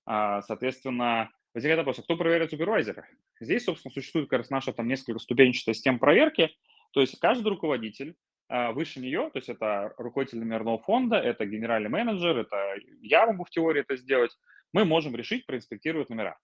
А, 0.06 0.42
соответственно, 0.42 1.30
возникает 1.54 1.78
вопрос, 1.80 2.00
а 2.00 2.02
кто 2.02 2.18
проверяет 2.18 2.50
супервайзера? 2.50 3.08
Здесь, 3.40 3.66
собственно, 3.66 3.94
существует 3.94 4.30
как 4.30 4.40
раз 4.40 4.50
наша 4.50 4.74
там 4.74 4.88
несколько 4.88 5.20
ступенчатая 5.20 5.76
система 5.76 6.00
проверки. 6.00 6.50
То 6.92 7.02
есть 7.02 7.20
каждый 7.20 7.50
руководитель 7.50 8.16
выше 8.50 9.00
нее, 9.00 9.30
то 9.34 9.40
есть 9.40 9.50
это 9.50 9.94
руководитель 9.98 10.40
номерного 10.40 10.78
фонда, 10.78 11.16
это 11.16 11.46
генеральный 11.46 11.90
менеджер, 11.90 12.38
это 12.38 12.76
я 13.02 13.26
могу 13.26 13.44
в 13.44 13.50
теории 13.50 13.82
это 13.82 13.96
сделать, 13.96 14.32
мы 14.72 14.86
можем 14.86 15.16
решить 15.16 15.46
проинспектировать 15.46 16.10
номера. 16.10 16.38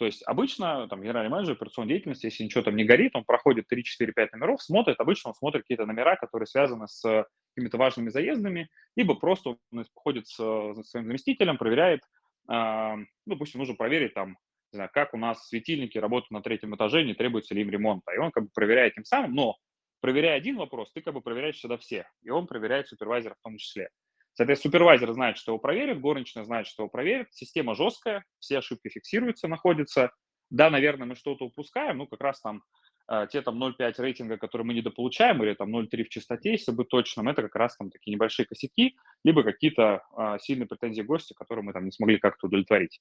То 0.00 0.06
есть 0.06 0.22
обычно 0.26 0.88
там 0.88 1.02
генеральный 1.02 1.30
менеджер 1.30 1.52
операционной 1.52 1.90
деятельности, 1.90 2.24
если 2.24 2.42
ничего 2.42 2.62
там 2.62 2.74
не 2.74 2.84
горит, 2.84 3.14
он 3.14 3.24
проходит 3.24 3.68
3, 3.68 3.84
4, 3.84 4.12
5 4.14 4.32
номеров, 4.32 4.62
смотрит, 4.62 4.98
обычно 4.98 5.28
он 5.28 5.34
смотрит 5.34 5.64
какие-то 5.64 5.84
номера, 5.84 6.16
которые 6.16 6.46
связаны 6.46 6.88
с 6.88 7.26
какими-то 7.54 7.76
важными 7.76 8.08
заездами, 8.08 8.70
либо 8.96 9.14
просто 9.14 9.50
он 9.50 9.84
ходит 9.92 10.26
с, 10.26 10.36
с 10.36 10.88
своим 10.88 11.04
заместителем, 11.04 11.58
проверяет, 11.58 12.00
э, 12.48 12.54
ну, 12.54 13.06
допустим, 13.26 13.60
нужно 13.60 13.74
проверить 13.74 14.14
там, 14.14 14.38
не 14.72 14.78
знаю, 14.78 14.90
как 14.90 15.12
у 15.12 15.18
нас 15.18 15.46
светильники 15.48 15.98
работают 15.98 16.30
на 16.30 16.40
третьем 16.40 16.74
этаже, 16.74 17.04
не 17.04 17.12
требуется 17.12 17.54
ли 17.54 17.60
им 17.60 17.68
ремонта. 17.68 18.12
И 18.12 18.18
он 18.18 18.30
как 18.30 18.44
бы 18.44 18.50
проверяет 18.54 18.94
тем 18.94 19.04
самым, 19.04 19.34
но 19.34 19.56
проверяя 20.00 20.36
один 20.36 20.56
вопрос, 20.56 20.90
ты 20.92 21.00
как 21.02 21.14
бы 21.14 21.20
проверяешь 21.20 21.56
всегда 21.56 21.76
всех, 21.76 22.06
и 22.22 22.30
он 22.30 22.46
проверяет 22.46 22.88
супервайзера 22.88 23.34
в 23.34 23.42
том 23.42 23.56
числе. 23.56 23.90
Соответственно, 24.34 24.70
супервайзер 24.70 25.12
знает, 25.12 25.38
что 25.38 25.52
его 25.52 25.58
проверит, 25.58 26.00
горничная 26.00 26.44
знает, 26.44 26.66
что 26.66 26.84
его 26.84 26.90
проверит, 26.90 27.28
система 27.30 27.74
жесткая, 27.74 28.24
все 28.38 28.58
ошибки 28.58 28.88
фиксируются, 28.88 29.48
находятся. 29.48 30.12
Да, 30.50 30.70
наверное, 30.70 31.06
мы 31.06 31.14
что-то 31.14 31.44
упускаем, 31.44 31.98
ну, 31.98 32.06
как 32.06 32.20
раз 32.20 32.40
там 32.40 32.62
э, 33.08 33.26
те 33.30 33.42
там 33.42 33.62
0,5 33.62 33.94
рейтинга, 33.98 34.36
которые 34.36 34.66
мы 34.66 34.74
недополучаем, 34.74 35.42
или 35.42 35.54
там 35.54 35.74
0,3 35.74 36.04
в 36.04 36.08
частоте, 36.08 36.52
если 36.52 36.72
быть 36.72 36.88
точным, 36.88 37.28
это 37.28 37.42
как 37.42 37.54
раз 37.56 37.76
там 37.76 37.90
такие 37.90 38.14
небольшие 38.14 38.46
косяки, 38.46 38.96
либо 39.24 39.42
какие-то 39.42 40.02
э, 40.16 40.38
сильные 40.40 40.66
претензии 40.66 41.02
гостя, 41.02 41.34
которые 41.34 41.64
мы 41.64 41.72
там 41.72 41.84
не 41.84 41.92
смогли 41.92 42.18
как-то 42.18 42.46
удовлетворить. 42.46 43.00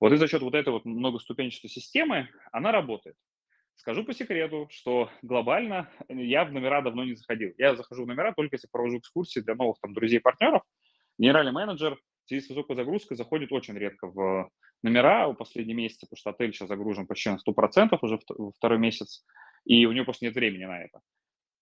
Вот 0.00 0.12
и 0.12 0.16
за 0.16 0.28
счет 0.28 0.42
вот 0.42 0.54
этой 0.54 0.70
вот 0.70 0.84
многоступенчатой 0.84 1.70
системы 1.70 2.28
она 2.52 2.72
работает. 2.72 3.16
Скажу 3.76 4.04
по 4.04 4.12
секрету, 4.12 4.68
что 4.70 5.10
глобально 5.22 5.90
я 6.08 6.44
в 6.44 6.52
номера 6.52 6.82
давно 6.82 7.04
не 7.04 7.14
заходил. 7.14 7.52
Я 7.56 7.76
захожу 7.76 8.04
в 8.04 8.06
номера 8.06 8.32
только 8.34 8.56
если 8.56 8.68
провожу 8.70 8.98
экскурсии 8.98 9.40
для 9.40 9.54
новых 9.54 9.78
там 9.80 9.94
друзей-партнеров. 9.94 10.62
Генеральный 11.18 11.52
менеджер 11.52 11.96
в 11.96 12.28
связи 12.28 12.44
с 12.44 12.48
высокой 12.48 12.76
загрузкой 12.76 13.16
заходит 13.16 13.52
очень 13.52 13.76
редко 13.76 14.06
в 14.06 14.50
номера 14.82 15.28
в 15.28 15.34
последние 15.34 15.76
месяцы, 15.76 16.06
потому 16.06 16.18
что 16.18 16.30
отель 16.30 16.52
сейчас 16.52 16.68
загружен 16.68 17.06
почти 17.06 17.30
на 17.30 17.36
100% 17.36 17.98
уже 18.02 18.18
второй 18.56 18.78
месяц, 18.78 19.24
и 19.64 19.86
у 19.86 19.92
него 19.92 20.04
просто 20.04 20.26
нет 20.26 20.34
времени 20.34 20.64
на 20.64 20.82
это. 20.82 21.00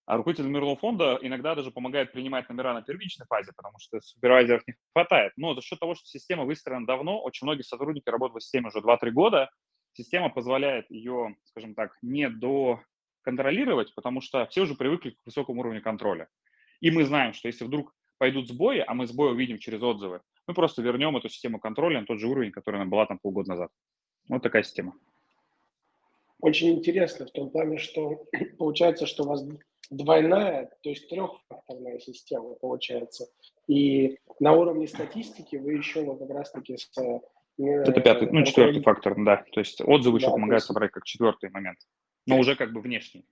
А 0.07 0.17
руководитель 0.17 0.45
номерного 0.45 0.77
фонда 0.77 1.19
иногда 1.21 1.55
даже 1.55 1.71
помогает 1.71 2.12
принимать 2.12 2.49
номера 2.49 2.73
на 2.73 2.81
первичной 2.81 3.27
фазе, 3.27 3.53
потому 3.55 3.79
что 3.79 4.00
супервайзеров 4.00 4.67
не 4.67 4.75
хватает. 4.95 5.33
Но 5.37 5.55
за 5.55 5.61
счет 5.61 5.79
того, 5.79 5.95
что 5.95 6.07
система 6.07 6.45
выстроена 6.45 6.87
давно, 6.87 7.21
очень 7.21 7.47
многие 7.47 7.62
сотрудники 7.62 8.09
работают 8.09 8.43
в 8.43 8.45
системе 8.45 8.69
уже 8.69 8.79
2-3 8.79 9.11
года, 9.11 9.50
система 9.99 10.31
позволяет 10.31 10.90
ее, 10.90 11.37
скажем 11.45 11.75
так, 11.75 11.99
не 12.02 12.28
доконтролировать, 12.31 13.95
потому 13.95 14.21
что 14.21 14.47
все 14.47 14.62
уже 14.62 14.75
привыкли 14.75 15.11
к 15.11 15.26
высокому 15.26 15.61
уровню 15.61 15.83
контроля. 15.83 16.28
И 16.81 16.90
мы 16.90 17.05
знаем, 17.05 17.33
что 17.33 17.49
если 17.49 17.64
вдруг 17.64 17.95
пойдут 18.19 18.49
сбои, 18.49 18.85
а 18.87 18.95
мы 18.95 19.07
сбои 19.07 19.33
увидим 19.33 19.59
через 19.59 19.83
отзывы, 19.83 20.21
мы 20.47 20.55
просто 20.55 20.83
вернем 20.83 21.17
эту 21.17 21.28
систему 21.28 21.59
контроля 21.59 22.00
на 22.00 22.07
тот 22.07 22.21
же 22.21 22.28
уровень, 22.28 22.52
который 22.52 22.76
она 22.81 22.88
была 22.88 23.07
там 23.07 23.19
полгода 23.19 23.50
назад. 23.50 23.71
Вот 24.28 24.43
такая 24.43 24.62
система. 24.62 24.95
Очень 26.40 26.71
интересно 26.71 27.26
в 27.26 27.33
том 27.33 27.50
плане, 27.50 27.78
что 27.78 28.25
получается, 28.59 29.07
что 29.07 29.25
у 29.25 29.26
вас 29.26 29.45
двойная, 29.90 30.71
то 30.83 30.90
есть 30.90 31.09
трехфакторная 31.09 31.99
система 31.99 32.55
получается. 32.55 33.26
И 33.67 34.19
на 34.38 34.52
уровне 34.52 34.87
статистики 34.87 35.57
вы 35.57 35.75
еще 35.75 36.05
вот 36.05 36.21
как 36.21 36.31
раз-таки 36.31 36.76
с 36.76 36.88
это 37.59 38.00
пятый, 38.00 38.31
ну, 38.31 38.45
четвертый 38.45 38.83
фактор, 38.83 39.15
да. 39.25 39.45
То 39.53 39.61
есть 39.61 39.81
отзывы 39.81 40.19
да, 40.19 40.27
еще 40.27 40.33
помогают 40.33 40.61
есть... 40.61 40.67
собрать 40.67 40.93
как 40.93 41.05
четвертый 41.05 41.50
момент. 41.50 41.79
Но 42.27 42.38
уже 42.38 42.57
как 42.57 42.73
бы 42.73 42.81
внешний. 42.81 43.25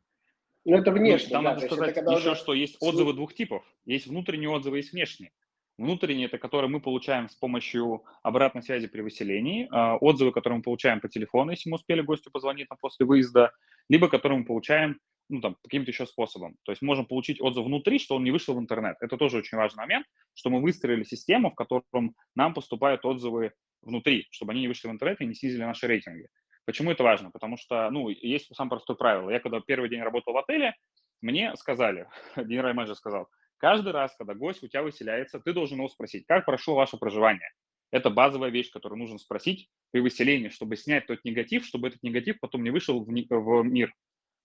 Ну, 0.64 0.76
это 0.76 0.90
внешний, 0.90 1.28
ну, 1.28 1.34
Там 1.34 1.44
да, 1.44 1.54
надо 1.54 1.66
сказать 1.66 1.96
еще, 1.96 2.30
уже... 2.30 2.34
что 2.34 2.52
есть 2.52 2.76
отзывы 2.80 3.12
двух 3.12 3.34
типов. 3.34 3.62
Есть 3.84 4.08
внутренние 4.08 4.50
отзывы, 4.50 4.78
есть 4.78 4.92
внешние. 4.92 5.30
Внутренние– 5.78 6.26
это 6.28 6.38
которые 6.38 6.70
мы 6.70 6.80
получаем 6.80 7.28
с 7.28 7.34
помощью 7.34 8.02
обратной 8.22 8.62
связи 8.62 8.88
при 8.88 9.02
выселении, 9.02 9.68
а, 9.70 9.96
отзывы, 9.96 10.32
которые 10.32 10.56
мы 10.56 10.62
получаем 10.62 11.00
по 11.00 11.08
телефону, 11.08 11.50
если 11.50 11.68
мы 11.68 11.76
успели 11.76 12.00
гостю 12.00 12.30
позвонить 12.30 12.68
там 12.68 12.78
после 12.80 13.04
выезда, 13.04 13.52
либо 13.88 14.08
которые 14.08 14.38
мы 14.38 14.44
получаем 14.46 14.98
ну, 15.28 15.40
там, 15.40 15.56
каким-то 15.62 15.90
еще 15.90 16.06
способом. 16.06 16.56
То 16.64 16.72
есть 16.72 16.82
можем 16.82 17.06
получить 17.06 17.40
отзыв 17.40 17.64
внутри, 17.64 17.98
что 17.98 18.16
он 18.16 18.24
не 18.24 18.30
вышел 18.30 18.54
в 18.54 18.58
интернет. 18.58 18.96
Это 19.00 19.16
тоже 19.16 19.38
очень 19.38 19.56
важный 19.56 19.82
момент, 19.82 20.06
что 20.34 20.50
мы 20.50 20.60
выстроили 20.60 21.04
систему, 21.04 21.50
в 21.50 21.54
котором 21.54 22.14
нам 22.34 22.54
поступают 22.54 23.04
отзывы 23.04 23.52
внутри, 23.82 24.26
чтобы 24.30 24.52
они 24.52 24.62
не 24.62 24.68
вышли 24.68 24.88
в 24.88 24.90
интернет 24.92 25.20
и 25.20 25.26
не 25.26 25.34
снизили 25.34 25.64
наши 25.64 25.86
рейтинги. 25.86 26.28
Почему 26.64 26.90
это 26.90 27.04
важно? 27.04 27.30
Потому 27.30 27.56
что, 27.56 27.88
ну, 27.90 28.08
есть 28.08 28.54
самое 28.54 28.70
простое 28.70 28.96
правило. 28.96 29.30
Я 29.30 29.40
когда 29.40 29.60
первый 29.60 29.88
день 29.88 30.02
работал 30.02 30.32
в 30.32 30.38
отеле, 30.38 30.74
мне 31.22 31.54
сказали, 31.56 32.08
генеральный 32.36 32.76
менеджер 32.76 32.96
сказал, 32.96 33.28
каждый 33.58 33.92
раз, 33.92 34.14
когда 34.16 34.34
гость 34.34 34.62
у 34.62 34.68
тебя 34.68 34.82
выселяется, 34.82 35.40
ты 35.40 35.52
должен 35.52 35.78
его 35.78 35.88
спросить, 35.88 36.26
как 36.26 36.44
прошло 36.44 36.74
ваше 36.74 36.96
проживание. 36.96 37.48
Это 37.92 38.10
базовая 38.10 38.50
вещь, 38.50 38.70
которую 38.72 38.98
нужно 38.98 39.18
спросить 39.18 39.68
при 39.92 40.00
выселении, 40.00 40.48
чтобы 40.48 40.76
снять 40.76 41.06
тот 41.06 41.20
негатив, 41.24 41.64
чтобы 41.64 41.88
этот 41.88 42.02
негатив 42.02 42.40
потом 42.40 42.64
не 42.64 42.70
вышел 42.70 43.04
в, 43.04 43.06
в 43.06 43.62
мир. 43.62 43.94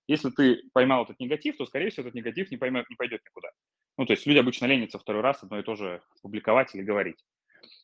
Если 0.07 0.29
ты 0.29 0.63
поймал 0.73 1.03
этот 1.03 1.19
негатив, 1.19 1.57
то, 1.57 1.65
скорее 1.65 1.89
всего, 1.89 2.07
этот 2.07 2.15
негатив 2.15 2.51
не, 2.51 2.57
поймет, 2.57 2.89
не 2.89 2.95
пойдет 2.95 3.21
никуда. 3.25 3.49
Ну, 3.97 4.05
то 4.05 4.13
есть 4.13 4.25
люди 4.25 4.39
обычно 4.39 4.65
ленятся 4.65 4.99
второй 4.99 5.21
раз 5.21 5.43
одно 5.43 5.59
и 5.59 5.63
то 5.63 5.75
же 5.75 6.01
публиковать 6.21 6.73
или 6.75 6.81
говорить. 6.81 7.23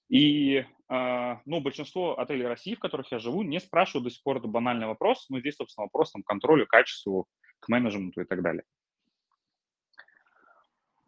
И, 0.09 0.65
э, 0.89 1.35
ну, 1.45 1.59
большинство 1.59 2.17
отелей 2.19 2.47
России, 2.47 2.75
в 2.75 2.79
которых 2.79 3.11
я 3.11 3.19
живу, 3.19 3.43
не 3.43 3.59
спрашивают 3.59 4.05
до 4.05 4.09
сих 4.09 4.23
пор 4.23 4.37
это 4.37 4.47
банальный 4.47 4.87
вопрос, 4.87 5.27
но 5.29 5.39
здесь, 5.39 5.55
собственно, 5.55 5.85
вопрос 5.85 6.11
там, 6.11 6.23
к 6.23 6.27
контролю, 6.27 6.65
качеству, 6.65 7.27
к 7.59 7.67
менеджменту 7.67 8.21
и 8.21 8.25
так 8.25 8.41
далее. 8.41 8.63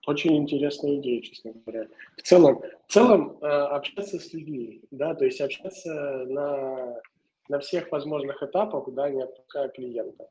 Очень 0.06 0.38
интересная 0.38 0.96
идея, 0.96 1.22
честно 1.22 1.54
говоря. 1.54 1.88
В 2.18 2.22
целом, 2.22 2.62
в 2.88 2.92
целом 2.92 3.38
э, 3.42 3.46
общаться 3.46 4.20
с 4.20 4.34
людьми, 4.34 4.82
да, 4.92 5.14
то 5.14 5.26
есть 5.26 5.40
общаться 5.40 6.26
на, 6.28 7.02
на 7.48 7.60
всех 7.60 7.92
возможных 7.92 8.42
этапах, 8.42 8.92
да, 8.94 9.10
не 9.10 9.22
отпуская 9.22 9.70
клиента. 9.70 10.28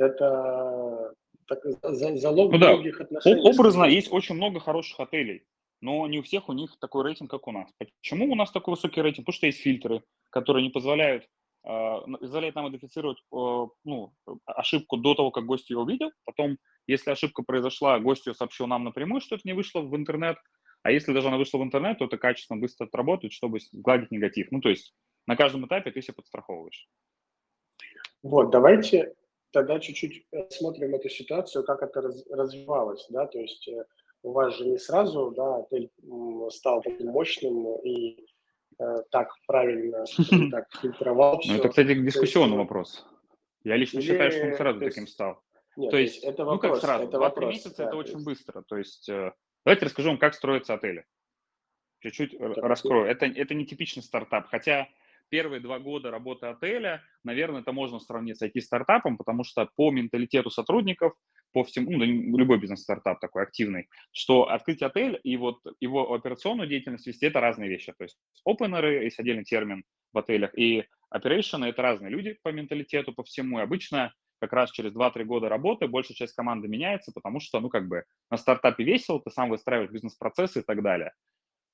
Это 0.00 1.14
так, 1.46 1.58
залог 1.82 2.52
ну, 2.52 2.58
да. 2.58 2.72
многих 2.72 3.00
отношений. 3.00 3.42
Образно, 3.42 3.84
есть 3.84 4.12
очень 4.12 4.34
много 4.34 4.60
хороших 4.60 5.00
отелей 5.00 5.44
но 5.80 6.06
не 6.06 6.18
у 6.18 6.22
всех 6.22 6.48
у 6.48 6.52
них 6.52 6.78
такой 6.78 7.04
рейтинг, 7.04 7.30
как 7.30 7.46
у 7.48 7.52
нас. 7.52 7.70
Почему 7.78 8.30
у 8.30 8.34
нас 8.34 8.50
такой 8.50 8.74
высокий 8.74 9.00
рейтинг? 9.00 9.26
Потому 9.26 9.36
что 9.36 9.46
есть 9.46 9.60
фильтры, 9.60 10.02
которые 10.30 10.62
не 10.62 10.70
позволяют, 10.70 11.24
э, 11.64 11.96
позволяют 12.20 12.54
нам 12.54 12.68
идентифицировать 12.68 13.18
ну, 13.30 14.12
ошибку 14.44 14.98
до 14.98 15.14
того, 15.14 15.30
как 15.30 15.46
гость 15.46 15.70
ее 15.70 15.78
увидел. 15.78 16.10
Потом, 16.24 16.58
если 16.86 17.10
ошибка 17.10 17.42
произошла, 17.42 17.98
гость 17.98 18.26
ее 18.26 18.34
сообщил 18.34 18.66
нам 18.66 18.84
напрямую, 18.84 19.20
что 19.20 19.36
это 19.36 19.42
не 19.46 19.54
вышло 19.54 19.80
в 19.80 19.96
интернет. 19.96 20.36
А 20.82 20.90
если 20.90 21.12
даже 21.12 21.28
она 21.28 21.36
вышла 21.36 21.58
в 21.58 21.62
интернет, 21.62 21.98
то 21.98 22.06
это 22.06 22.18
качественно 22.18 22.60
быстро 22.60 22.86
отработает, 22.86 23.32
чтобы 23.32 23.60
сгладить 23.60 24.10
негатив. 24.10 24.48
Ну, 24.50 24.60
то 24.60 24.68
есть 24.68 24.94
на 25.26 25.36
каждом 25.36 25.66
этапе 25.66 25.90
ты 25.90 26.02
себя 26.02 26.14
подстраховываешь. 26.14 26.88
Вот, 28.22 28.50
давайте 28.50 29.14
тогда 29.52 29.78
чуть-чуть 29.80 30.26
смотрим 30.50 30.94
эту 30.94 31.08
ситуацию, 31.08 31.64
как 31.64 31.82
это 31.82 32.00
раз, 32.00 32.24
развивалось, 32.30 33.06
да, 33.10 33.26
то 33.26 33.38
есть 33.38 33.68
э, 33.68 33.84
у 34.22 34.32
вас 34.32 34.56
же 34.56 34.66
не 34.66 34.78
сразу, 34.78 35.32
да, 35.36 35.56
отель 35.56 35.90
стал 36.50 36.82
таким 36.82 37.08
мощным 37.08 37.76
и 37.82 38.26
э, 38.78 38.84
так 39.10 39.32
правильно, 39.46 40.04
так 40.50 40.66
фильтровал 40.80 41.40
все. 41.40 41.52
Ну, 41.52 41.58
это, 41.58 41.68
кстати, 41.68 41.94
дискуссионный 41.94 42.56
вопрос. 42.56 43.06
Я 43.64 43.76
лично 43.76 43.98
Или... 43.98 44.06
считаю, 44.06 44.30
что 44.32 44.46
он 44.46 44.54
сразу 44.54 44.80
таким 44.80 45.06
стал. 45.06 45.42
Нет, 45.76 45.90
то 45.90 45.98
есть, 45.98 46.24
это 46.24 46.44
вопрос, 46.44 46.62
ну 46.62 46.70
как 46.70 46.80
сразу, 46.80 47.04
это 47.04 47.16
2-3 47.18 47.46
месяца 47.46 47.76
да, 47.76 47.88
это 47.88 47.96
очень 47.96 48.14
есть... 48.14 48.24
быстро. 48.24 48.62
То 48.62 48.76
есть, 48.76 49.08
э, 49.08 49.32
давайте 49.64 49.86
расскажу 49.86 50.08
вам, 50.08 50.18
как 50.18 50.34
строятся 50.34 50.74
отели. 50.74 51.04
Чуть-чуть 52.00 52.38
так, 52.38 52.56
раскрою. 52.58 53.06
Это, 53.06 53.26
это 53.26 53.54
не 53.54 53.66
типичный 53.66 54.02
стартап, 54.02 54.48
хотя 54.48 54.88
первые 55.30 55.60
два 55.60 55.78
года 55.78 56.10
работы 56.10 56.46
отеля, 56.46 57.02
наверное, 57.24 57.62
это 57.62 57.72
можно 57.72 57.98
сравнить 58.00 58.38
с 58.38 58.42
IT-стартапом, 58.42 59.16
потому 59.16 59.44
что 59.44 59.68
по 59.76 59.90
менталитету 59.90 60.50
сотрудников 60.50 61.14
по 61.52 61.64
всему, 61.64 61.90
ну, 61.90 62.04
любой 62.38 62.58
бизнес-стартап 62.58 63.20
такой 63.20 63.42
активный, 63.42 63.88
что 64.12 64.48
открыть 64.48 64.82
отель 64.82 65.18
и 65.24 65.36
вот 65.36 65.60
его 65.80 66.12
операционную 66.12 66.68
деятельность 66.68 67.06
вести– 67.06 67.26
это 67.26 67.40
разные 67.40 67.68
вещи. 67.68 67.92
То 67.96 68.04
есть 68.04 68.18
опенеры, 68.44 69.04
есть 69.04 69.18
отдельный 69.18 69.44
термин 69.44 69.84
в 70.12 70.18
отелях, 70.18 70.56
и 70.56 70.84
operation– 71.14 71.64
это 71.66 71.82
разные 71.82 72.10
люди 72.10 72.38
по 72.42 72.50
менталитету, 72.50 73.12
по 73.12 73.24
всему. 73.24 73.58
И 73.58 73.62
обычно 73.62 74.12
как 74.40 74.52
раз 74.52 74.70
через 74.70 74.92
2-3 74.92 75.24
года 75.24 75.48
работы 75.48 75.86
большая 75.86 76.16
часть 76.16 76.34
команды 76.34 76.68
меняется, 76.68 77.12
потому 77.12 77.40
что, 77.40 77.60
ну, 77.60 77.68
как 77.68 77.88
бы 77.88 78.04
на 78.30 78.36
стартапе 78.36 78.84
весело, 78.84 79.20
ты 79.20 79.30
сам 79.30 79.50
выстраиваешь 79.50 79.90
бизнес-процессы 79.90 80.60
и 80.60 80.62
так 80.62 80.82
далее. 80.82 81.12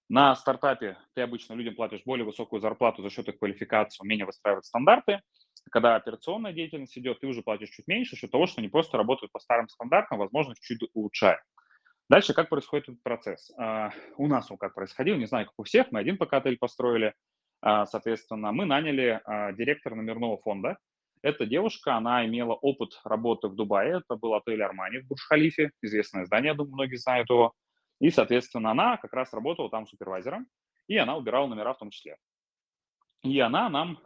На 0.09 0.37
стартапе 0.37 0.97
ты 1.15 1.23
обычно 1.23 1.55
людям 1.55 1.75
платишь 1.75 2.03
более 2.05 2.25
высокую 2.25 2.61
зарплату 2.61 3.03
за 3.03 3.11
счет 3.11 3.29
их 3.29 3.39
квалификации, 3.39 4.03
умения 4.03 4.25
выстраивать 4.25 4.65
стандарты, 4.65 5.21
когда 5.71 5.97
операционная 5.97 6.53
деятельность 6.53 6.97
идет, 6.97 7.21
ты 7.21 7.27
уже 7.27 7.43
платишь 7.43 7.71
чуть 7.71 7.89
меньше, 7.89 8.13
за 8.13 8.21
счет 8.21 8.31
того, 8.31 8.47
что 8.47 8.61
они 8.61 8.69
просто 8.69 8.97
работают 8.97 9.33
по 9.33 9.41
старым 9.41 9.69
стандартам, 9.69 10.19
возможно, 10.19 10.55
чуть 10.61 10.81
улучшают. 10.95 11.41
Дальше 12.09 12.35
как 12.35 12.49
происходит 12.49 12.89
этот 12.89 13.03
процесс? 13.03 13.51
Uh, 13.59 13.91
у 14.17 14.29
нас 14.29 14.49
он 14.51 14.59
как 14.59 14.75
происходил, 14.75 15.17
не 15.17 15.27
знаю, 15.27 15.47
как 15.47 15.55
у 15.59 15.65
всех, 15.65 15.91
мы 15.91 15.99
один 15.99 16.19
пока 16.19 16.37
отель 16.37 16.57
построили, 16.57 17.15
uh, 17.65 17.85
соответственно, 17.87 18.53
мы 18.53 18.65
наняли 18.65 19.21
uh, 19.29 19.53
директора 19.55 19.97
номерного 19.97 20.39
фонда. 20.39 20.79
Эта 21.23 21.47
девушка, 21.47 21.97
она 21.97 22.25
имела 22.25 22.53
опыт 22.55 23.01
работы 23.03 23.49
в 23.49 23.57
Дубае, 23.57 23.99
это 23.99 24.15
был 24.15 24.35
отель 24.35 24.63
Армани 24.63 24.99
в 24.99 25.09
Бурж-Халифе, 25.09 25.71
известное 25.83 26.27
здание, 26.27 26.55
думаю, 26.55 26.75
многие 26.75 26.97
знают 26.97 27.29
его. 27.29 27.55
И, 28.01 28.11
соответственно, 28.11 28.71
она 28.71 28.97
как 28.97 29.13
раз 29.13 29.33
работала 29.33 29.71
там 29.71 29.87
супервайзером, 29.87 30.47
и 30.89 30.97
она 30.97 31.17
убирала 31.17 31.47
номера 31.47 31.73
в 31.75 31.79
том 31.79 31.91
числе. 31.91 32.17
И 33.23 33.41
она 33.41 33.69
нам, 33.69 33.99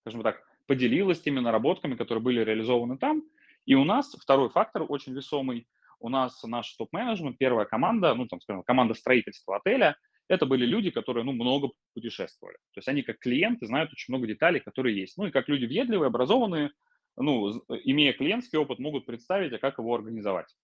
скажем 0.00 0.22
так, 0.22 0.42
поделилась 0.66 1.20
теми 1.20 1.40
наработками, 1.40 1.94
которые 1.94 2.22
были 2.22 2.44
реализованы 2.44 2.98
там. 2.98 3.22
И 3.64 3.74
у 3.74 3.84
нас 3.84 4.12
второй 4.14 4.50
фактор 4.50 4.84
очень 4.88 5.14
весомый. 5.14 5.66
У 6.00 6.08
нас 6.08 6.42
наш 6.44 6.74
топ-менеджмент, 6.76 7.38
первая 7.38 7.66
команда, 7.66 8.14
ну, 8.14 8.26
там, 8.26 8.40
скажем, 8.40 8.62
команда 8.62 8.94
строительства 8.94 9.56
отеля, 9.56 9.96
это 10.28 10.44
были 10.46 10.66
люди, 10.66 10.90
которые, 10.90 11.24
ну, 11.24 11.32
много 11.32 11.70
путешествовали. 11.94 12.56
То 12.72 12.78
есть 12.78 12.88
они 12.88 13.02
как 13.02 13.18
клиенты 13.18 13.66
знают 13.66 13.92
очень 13.92 14.12
много 14.12 14.26
деталей, 14.26 14.60
которые 14.60 14.98
есть. 14.98 15.16
Ну, 15.16 15.26
и 15.26 15.30
как 15.30 15.48
люди 15.48 15.64
въедливые, 15.64 16.08
образованные, 16.08 16.70
ну, 17.16 17.50
имея 17.84 18.12
клиентский 18.12 18.58
опыт, 18.58 18.78
могут 18.78 19.06
представить, 19.06 19.52
а 19.54 19.58
как 19.58 19.78
его 19.78 19.94
организовать. 19.94 20.54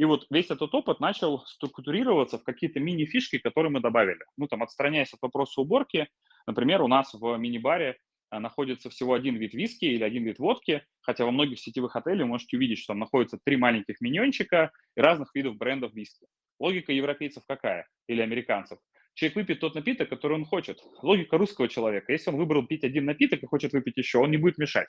И 0.00 0.04
вот 0.06 0.26
весь 0.30 0.50
этот 0.50 0.74
опыт 0.74 0.98
начал 0.98 1.44
структурироваться 1.44 2.38
в 2.38 2.42
какие-то 2.42 2.80
мини-фишки, 2.80 3.36
которые 3.36 3.70
мы 3.70 3.80
добавили. 3.80 4.24
Ну, 4.38 4.46
там, 4.46 4.62
отстраняясь 4.62 5.12
от 5.12 5.20
вопроса 5.20 5.60
уборки, 5.60 6.08
например, 6.46 6.80
у 6.80 6.88
нас 6.88 7.12
в 7.12 7.36
мини-баре 7.36 7.98
а, 8.30 8.40
находится 8.40 8.88
всего 8.88 9.12
один 9.12 9.36
вид 9.36 9.52
виски 9.52 9.84
или 9.84 10.02
один 10.02 10.24
вид 10.24 10.38
водки, 10.38 10.86
хотя 11.02 11.26
во 11.26 11.32
многих 11.32 11.60
сетевых 11.60 11.96
отелях 11.96 12.22
вы 12.22 12.28
можете 12.28 12.56
увидеть, 12.56 12.78
что 12.78 12.94
там 12.94 13.00
находится 13.00 13.38
три 13.44 13.58
маленьких 13.58 14.00
миньончика 14.00 14.72
и 14.96 15.02
разных 15.02 15.34
видов 15.34 15.58
брендов 15.58 15.92
виски. 15.92 16.26
Логика 16.58 16.92
европейцев 16.92 17.42
какая? 17.46 17.86
Или 18.06 18.22
американцев? 18.22 18.78
Человек 19.12 19.36
выпьет 19.36 19.60
тот 19.60 19.74
напиток, 19.74 20.08
который 20.08 20.38
он 20.38 20.46
хочет. 20.46 20.80
Логика 21.02 21.36
русского 21.36 21.68
человека. 21.68 22.10
Если 22.10 22.30
он 22.30 22.38
выбрал 22.38 22.66
пить 22.66 22.84
один 22.84 23.04
напиток 23.04 23.42
и 23.42 23.46
хочет 23.46 23.74
выпить 23.74 23.98
еще, 23.98 24.16
он 24.16 24.30
не 24.30 24.38
будет 24.38 24.56
мешать. 24.56 24.88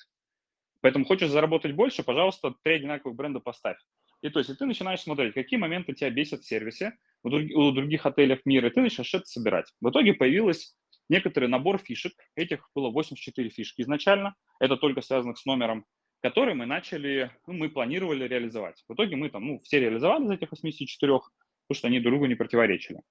Поэтому 0.79 1.03
хочешь 1.03 1.29
заработать 1.29 1.73
больше, 1.73 2.01
пожалуйста, 2.01 2.55
три 2.63 2.75
одинаковых 2.75 3.17
бренда 3.17 3.41
поставь. 3.41 3.77
И 4.21 4.29
то 4.29 4.39
есть 4.39 4.51
и 4.51 4.55
ты 4.55 4.65
начинаешь 4.65 5.01
смотреть, 5.01 5.33
какие 5.33 5.59
моменты 5.59 5.93
тебя 5.93 6.09
бесят 6.09 6.41
в 6.41 6.47
сервисе 6.47 6.93
у, 7.23 7.29
друг, 7.29 7.43
у 7.55 7.71
других 7.71 8.05
отелей 8.05 8.39
мира, 8.45 8.67
и 8.67 8.71
ты 8.71 8.81
начинаешь 8.81 9.13
это 9.13 9.25
собирать. 9.25 9.65
В 9.81 9.89
итоге 9.89 10.13
появилась 10.13 10.75
некоторый 11.09 11.49
набор 11.49 11.79
фишек. 11.79 12.13
Этих 12.35 12.69
было 12.75 12.89
84 12.89 13.49
фишки 13.49 13.81
изначально. 13.81 14.35
Это 14.59 14.77
только 14.77 15.01
связано 15.01 15.35
с 15.35 15.45
номером, 15.45 15.85
который 16.21 16.53
мы 16.53 16.65
начали, 16.65 17.31
ну, 17.47 17.53
мы 17.53 17.69
планировали 17.69 18.27
реализовать. 18.27 18.83
В 18.87 18.93
итоге 18.93 19.15
мы 19.15 19.29
там, 19.29 19.45
ну, 19.45 19.59
все 19.63 19.79
реализовали 19.79 20.25
из 20.25 20.31
этих 20.31 20.51
84, 20.51 21.11
потому 21.11 21.29
что 21.71 21.87
они 21.87 21.99
друг 21.99 22.13
другу 22.13 22.25
не 22.27 22.35
противоречили. 22.35 23.01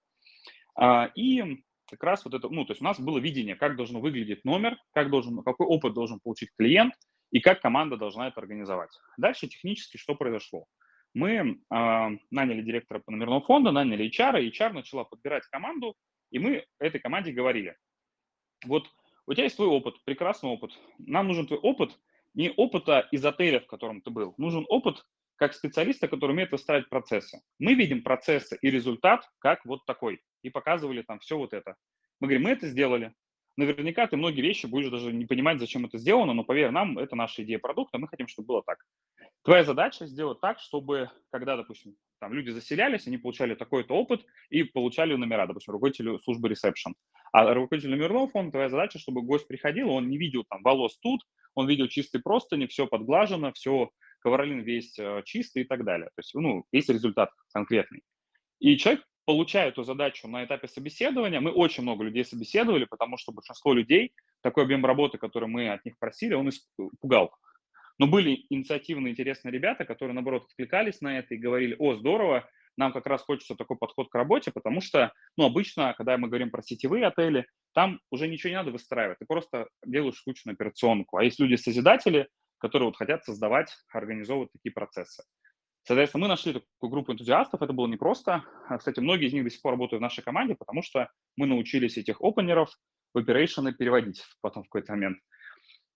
А, 0.77 1.11
и 1.17 1.63
как 1.91 2.03
раз 2.05 2.25
вот 2.25 2.35
это, 2.35 2.49
ну, 2.49 2.65
то 2.65 2.73
есть 2.73 2.81
у 2.81 2.85
нас 2.85 3.01
было 3.01 3.19
видение, 3.19 3.57
как 3.57 3.77
должен 3.77 4.01
выглядеть 4.01 4.45
номер, 4.45 4.77
как 4.95 5.11
должен, 5.11 5.43
какой 5.43 5.67
опыт 5.67 5.93
должен 5.93 6.21
получить 6.21 6.51
клиент 6.57 6.95
и 7.33 7.41
как 7.41 7.61
команда 7.61 7.97
должна 7.97 8.29
это 8.29 8.41
организовать. 8.41 8.91
Дальше 9.19 9.49
технически 9.49 9.97
что 9.97 10.15
произошло? 10.15 10.67
Мы 11.15 11.31
э, 11.35 11.55
наняли 12.31 12.63
директора 12.63 13.01
по 13.01 13.11
номерного 13.11 13.41
фонда, 13.41 13.73
наняли 13.73 14.09
HR, 14.09 14.43
и 14.43 14.51
HR 14.51 14.73
начала 14.73 15.05
подбирать 15.05 15.45
команду, 15.47 15.97
и 16.31 16.39
мы 16.39 16.65
этой 16.79 17.01
команде 17.01 17.33
говорили, 17.33 17.77
вот 18.65 18.89
у 19.27 19.35
тебя 19.35 19.45
есть 19.45 19.57
твой 19.57 19.69
опыт, 19.69 19.97
прекрасный 20.05 20.51
опыт. 20.51 20.73
Нам 20.99 21.29
нужен 21.29 21.47
твой 21.47 21.59
опыт, 21.59 21.99
не 22.35 22.51
опыта 22.51 23.09
из 23.11 23.25
отеля, 23.25 23.61
в 23.61 23.67
котором 23.67 24.03
ты 24.03 24.11
был. 24.11 24.35
Нужен 24.39 24.65
опыт 24.69 25.05
как 25.37 25.55
специалиста, 25.55 26.07
который 26.07 26.33
умеет 26.33 26.53
выстраивать 26.53 26.89
процессы. 26.89 27.41
Мы 27.59 27.75
видим 27.75 28.03
процессы 28.03 28.59
и 28.61 28.71
результат 28.71 29.29
как 29.39 29.65
вот 29.65 29.85
такой. 29.87 30.21
И 30.43 30.51
показывали 30.51 31.03
там 31.03 31.19
все 31.21 31.39
вот 31.39 31.53
это. 31.53 31.77
Мы 32.21 32.29
говорим, 32.29 32.43
мы 32.43 32.51
это 32.51 32.69
сделали. 32.69 33.15
Наверняка 33.57 34.07
ты 34.07 34.17
многие 34.17 34.43
вещи 34.43 34.67
будешь 34.67 34.91
даже 34.91 35.13
не 35.13 35.27
понимать, 35.27 35.59
зачем 35.59 35.87
это 35.87 35.99
сделано, 35.99 36.35
но 36.35 36.45
поверь 36.45 36.71
нам, 36.71 36.99
это 36.99 37.17
наша 37.17 37.43
идея 37.43 37.59
продукта, 37.59 37.99
мы 37.99 38.09
хотим, 38.09 38.29
чтобы 38.29 38.49
было 38.49 38.63
так. 38.63 38.79
Твоя 39.43 39.65
задача 39.65 40.07
сделать 40.07 40.41
так, 40.41 40.59
чтобы, 40.59 41.11
когда, 41.31 41.57
допустим, 41.57 41.97
там 42.21 42.35
люди 42.35 42.51
заселялись, 42.51 43.07
они 43.07 43.17
получали 43.17 43.55
такой-то 43.55 43.95
опыт 43.95 44.25
и 44.51 44.65
получали 44.65 45.15
номера, 45.15 45.47
допустим, 45.47 45.73
руководителю 45.73 46.19
службы 46.19 46.51
ресепшн. 46.51 46.95
А 47.33 47.55
руководитель 47.55 47.91
номерного 47.91 48.29
фонда, 48.29 48.53
твоя 48.53 48.69
задача, 48.69 48.99
чтобы 48.99 49.23
гость 49.23 49.49
приходил, 49.49 49.89
он 49.91 50.09
не 50.09 50.19
видел 50.19 50.45
там 50.49 50.63
волос 50.63 50.99
тут, 50.99 51.23
он 51.55 51.67
видел 51.67 51.89
чистые 51.89 52.23
простыни, 52.23 52.67
все 52.67 52.87
подглажено, 52.87 53.53
все 53.53 53.91
ковролин 54.21 54.61
весь 54.61 54.99
э, 54.99 55.23
чистый 55.25 55.63
и 55.63 55.65
так 55.65 55.85
далее. 55.85 56.09
То 56.09 56.21
есть, 56.21 56.35
ну, 56.35 56.65
есть 56.73 56.91
результат 56.91 57.31
конкретный. 57.53 58.03
И 58.59 58.77
человек 58.77 59.03
получая 59.25 59.69
эту 59.69 59.85
задачу 59.85 60.27
на 60.27 60.45
этапе 60.45 60.67
собеседования, 60.67 61.41
мы 61.41 61.53
очень 61.53 61.85
много 61.85 62.03
людей 62.03 62.25
собеседовали, 62.25 62.85
потому 62.85 63.17
что 63.17 63.33
большинство 63.33 63.73
людей 63.73 64.13
такой 64.43 64.65
объем 64.65 64.85
работы, 64.85 65.19
который 65.19 65.49
мы 65.49 65.69
от 65.69 65.85
них 65.85 65.97
просили, 65.99 66.35
он 66.35 66.49
испугал. 66.49 67.33
Но 68.01 68.07
были 68.07 68.47
инициативные, 68.49 69.13
интересные 69.13 69.53
ребята, 69.53 69.85
которые, 69.85 70.15
наоборот, 70.15 70.45
откликались 70.47 71.03
на 71.03 71.19
это 71.19 71.35
и 71.35 71.39
говорили, 71.39 71.77
о, 71.79 71.97
здорово, 71.97 72.49
нам 72.79 72.95
как 72.95 73.07
раз 73.07 73.21
хочется 73.21 73.57
такой 73.57 73.77
подход 73.77 74.09
к 74.09 74.15
работе, 74.15 74.51
потому 74.51 74.81
что, 74.81 75.13
ну, 75.37 75.45
обычно, 75.45 75.93
когда 75.93 76.17
мы 76.17 76.29
говорим 76.29 76.51
про 76.51 76.63
сетевые 76.63 77.07
отели, 77.07 77.45
там 77.75 78.01
уже 78.11 78.27
ничего 78.27 78.49
не 78.49 78.57
надо 78.57 78.71
выстраивать, 78.71 79.19
ты 79.19 79.27
просто 79.27 79.69
делаешь 79.85 80.15
скучную 80.15 80.55
операционку. 80.55 81.19
А 81.19 81.25
есть 81.25 81.39
люди-созидатели, 81.39 82.29
которые 82.57 82.87
вот 82.87 82.97
хотят 82.97 83.23
создавать, 83.23 83.71
организовывать 83.93 84.51
такие 84.51 84.73
процессы. 84.73 85.23
Соответственно, 85.83 86.23
мы 86.23 86.29
нашли 86.29 86.55
такую 86.55 86.91
группу 86.91 87.13
энтузиастов, 87.13 87.61
это 87.61 87.75
было 87.75 87.87
непросто. 87.87 88.45
А, 88.71 88.79
кстати, 88.79 89.01
многие 89.01 89.27
из 89.27 89.35
них 89.35 89.45
до 89.45 89.51
сих 89.51 89.61
пор 89.61 89.73
работают 89.73 90.01
в 90.01 90.03
нашей 90.03 90.25
команде, 90.25 90.55
потому 90.55 90.83
что 90.83 91.11
мы 91.37 91.47
научились 91.47 91.99
этих 91.99 92.23
опенеров 92.23 92.75
в 93.13 93.23
переводить 93.23 94.25
потом 94.41 94.63
в 94.63 94.69
какой-то 94.69 94.93
момент. 94.93 95.19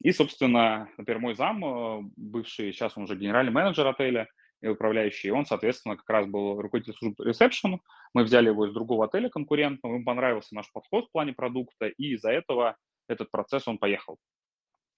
И, 0.04 0.12
собственно, 0.12 0.88
например, 0.96 1.20
мой 1.20 1.34
зам, 1.34 1.64
э, 1.64 2.10
бывший, 2.16 2.72
сейчас 2.72 2.96
он 2.96 3.04
уже 3.04 3.16
генеральный 3.16 3.50
менеджер 3.50 3.86
отеля 3.88 4.28
и 4.62 4.68
управляющий, 4.68 5.32
он, 5.32 5.44
соответственно, 5.44 5.96
как 5.96 6.08
раз 6.08 6.26
был 6.26 6.60
руководитель 6.60 6.94
службы 6.94 7.24
ресепшн. 7.24 7.80
Мы 8.14 8.22
взяли 8.22 8.50
его 8.50 8.66
из 8.66 8.72
другого 8.72 9.06
отеля 9.06 9.28
конкурентного, 9.28 9.94
ему 9.94 10.04
понравился 10.04 10.54
наш 10.54 10.70
подход 10.72 11.08
в 11.08 11.10
плане 11.10 11.32
продукта, 11.32 11.86
и 11.88 12.14
из-за 12.14 12.30
этого 12.30 12.76
этот 13.08 13.32
процесс 13.32 13.66
он 13.66 13.78
поехал. 13.78 14.18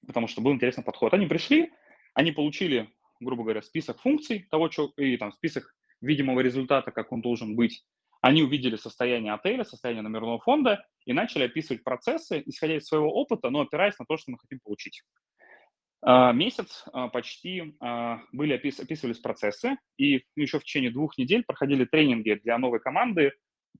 Потому 0.06 0.28
что 0.28 0.42
был 0.42 0.52
интересный 0.52 0.84
подход. 0.84 1.14
Они 1.14 1.26
пришли, 1.26 1.72
они 2.14 2.32
получили 2.32 2.90
грубо 3.20 3.42
говоря, 3.42 3.62
список 3.62 4.00
функций 4.00 4.46
того, 4.50 4.70
что, 4.70 4.92
и 4.96 5.16
там 5.16 5.32
список 5.32 5.74
видимого 6.00 6.40
результата, 6.40 6.90
как 6.90 7.12
он 7.12 7.20
должен 7.20 7.56
быть. 7.56 7.84
Они 8.26 8.42
увидели 8.42 8.74
состояние 8.74 9.34
отеля, 9.34 9.62
состояние 9.62 10.02
номерного 10.02 10.40
фонда 10.40 10.84
и 11.04 11.12
начали 11.12 11.44
описывать 11.44 11.84
процессы, 11.84 12.42
исходя 12.44 12.76
из 12.76 12.84
своего 12.84 13.08
опыта, 13.08 13.50
но 13.50 13.60
опираясь 13.60 13.96
на 14.00 14.04
то, 14.04 14.16
что 14.16 14.32
мы 14.32 14.38
хотим 14.40 14.58
получить. 14.64 15.04
А, 16.02 16.32
месяц 16.32 16.84
а, 16.92 17.06
почти 17.06 17.76
а, 17.78 18.22
были 18.32 18.54
опис, 18.54 18.80
описывались 18.80 19.20
процессы, 19.20 19.76
и 19.96 20.24
еще 20.34 20.58
в 20.58 20.64
течение 20.64 20.90
двух 20.90 21.16
недель 21.18 21.44
проходили 21.44 21.84
тренинги 21.84 22.34
для 22.42 22.58
новой 22.58 22.80
команды 22.80 23.30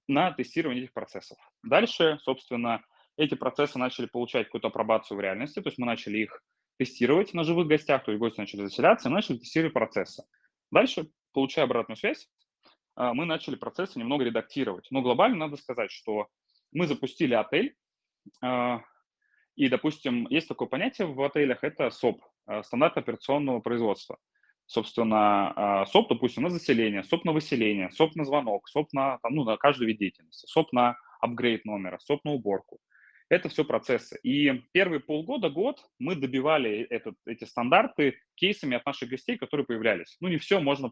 на 0.07 0.31
тестирование 0.31 0.85
этих 0.85 0.93
процессов. 0.93 1.39
Дальше, 1.65 2.21
собственно, 2.23 2.85
эти 3.17 3.35
процессы 3.35 3.81
начали 3.81 4.07
получать 4.07 4.47
какую-то 4.47 4.69
апробацию 4.69 5.19
в 5.19 5.21
реальности, 5.21 5.61
то 5.61 5.71
есть 5.71 5.79
мы 5.79 5.87
начали 5.87 6.19
их 6.19 6.41
тестировать 6.79 7.35
на 7.35 7.43
живых 7.43 7.67
гостях, 7.67 8.05
то 8.05 8.13
есть 8.13 8.21
гости 8.21 8.39
начали 8.39 8.61
заселяться, 8.61 9.09
и 9.09 9.11
мы 9.11 9.17
начали 9.17 9.39
тестировать 9.39 9.75
процессы. 9.75 10.23
Дальше, 10.71 11.09
получая 11.33 11.65
обратную 11.65 11.97
связь, 11.97 12.29
мы 12.97 13.27
начали 13.27 13.57
процессы 13.57 13.99
немного 13.99 14.25
редактировать. 14.25 14.87
Но 14.91 15.03
глобально 15.03 15.37
надо 15.37 15.57
сказать, 15.57 15.91
что 15.91 16.29
мы 16.73 16.87
запустили 16.87 17.35
отель, 17.35 17.75
а, 18.43 18.81
и, 19.55 19.69
допустим, 19.69 20.27
есть 20.29 20.49
такое 20.49 20.69
понятие 20.69 21.07
в 21.09 21.21
отелях, 21.23 21.65
это 21.65 21.91
СОП, 21.91 22.23
а, 22.47 22.63
стандарт 22.63 22.97
операционного 22.99 23.61
производства. 23.61 24.19
Собственно, 24.69 25.85
СОП, 25.89 26.09
допустим, 26.09 26.43
на 26.43 26.51
заселение, 26.51 27.05
СОП 27.05 27.25
на 27.25 27.33
выселение, 27.33 27.89
СОП 27.93 28.17
на 28.17 28.25
звонок, 28.25 28.69
СОП 28.69 28.93
на, 28.93 29.19
там, 29.19 29.37
ну, 29.37 29.45
на 29.45 29.57
каждый 29.57 29.87
вид 29.87 29.99
деятельности, 29.99 30.45
СОП 30.47 30.73
на 30.73 30.97
апгрейд 31.21 31.65
номера, 31.65 31.99
СОП 32.01 32.25
на 32.25 32.33
уборку. 32.33 32.81
Это 33.29 33.49
все 33.49 33.65
процессы. 33.65 34.19
И 34.25 34.65
первые 34.73 34.99
полгода, 34.99 35.51
год 35.51 35.85
мы 36.01 36.17
добивали 36.17 36.83
этот, 36.91 37.15
эти 37.27 37.45
стандарты 37.45 38.19
кейсами 38.35 38.77
от 38.77 38.85
наших 38.85 39.09
гостей, 39.09 39.37
которые 39.37 39.67
появлялись. 39.67 40.17
Ну, 40.21 40.29
не 40.29 40.37
все 40.39 40.59
можно 40.61 40.91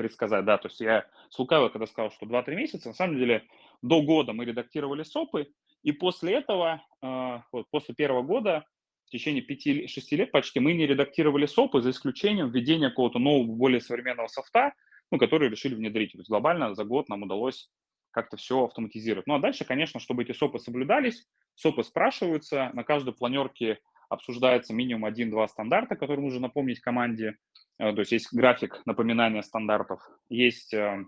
предсказать, 0.00 0.46
да, 0.46 0.56
то 0.56 0.68
есть 0.68 0.80
я 0.80 1.04
слукавил, 1.28 1.68
когда 1.68 1.86
сказал, 1.86 2.10
что 2.10 2.24
2-3 2.24 2.54
месяца, 2.54 2.88
на 2.88 2.94
самом 2.94 3.18
деле 3.18 3.44
до 3.82 4.00
года 4.00 4.32
мы 4.32 4.46
редактировали 4.46 5.02
СОПы, 5.02 5.52
и 5.82 5.92
после 5.92 6.36
этого, 6.36 6.82
э, 7.02 7.38
вот 7.52 7.66
после 7.70 7.94
первого 7.94 8.22
года, 8.22 8.64
в 9.04 9.10
течение 9.10 9.42
5-6 9.42 10.16
лет 10.16 10.30
почти 10.30 10.58
мы 10.58 10.72
не 10.72 10.86
редактировали 10.86 11.44
СОПы, 11.44 11.82
за 11.82 11.90
исключением 11.90 12.48
введения 12.48 12.88
какого-то 12.88 13.18
нового, 13.18 13.54
более 13.54 13.82
современного 13.82 14.28
софта, 14.28 14.72
ну, 15.10 15.18
который 15.18 15.50
решили 15.50 15.74
внедрить. 15.74 16.12
То 16.12 16.18
есть 16.18 16.30
глобально 16.30 16.74
за 16.74 16.84
год 16.84 17.10
нам 17.10 17.24
удалось 17.24 17.68
как-то 18.10 18.38
все 18.38 18.64
автоматизировать. 18.64 19.26
Ну 19.26 19.34
а 19.34 19.38
дальше, 19.38 19.66
конечно, 19.66 20.00
чтобы 20.00 20.22
эти 20.22 20.32
СОПы 20.32 20.58
соблюдались, 20.58 21.26
СОПы 21.56 21.84
спрашиваются, 21.84 22.70
на 22.72 22.84
каждой 22.84 23.12
планерке 23.12 23.80
обсуждается 24.10 24.74
минимум 24.74 25.06
один-два 25.06 25.48
стандарта, 25.48 25.96
которые 25.96 26.24
нужно 26.24 26.40
напомнить 26.40 26.80
команде. 26.80 27.36
Э, 27.78 27.94
то 27.94 28.00
есть 28.00 28.12
есть 28.12 28.32
график 28.32 28.82
напоминания 28.84 29.42
стандартов, 29.42 30.02
есть, 30.28 30.74
э, 30.74 31.04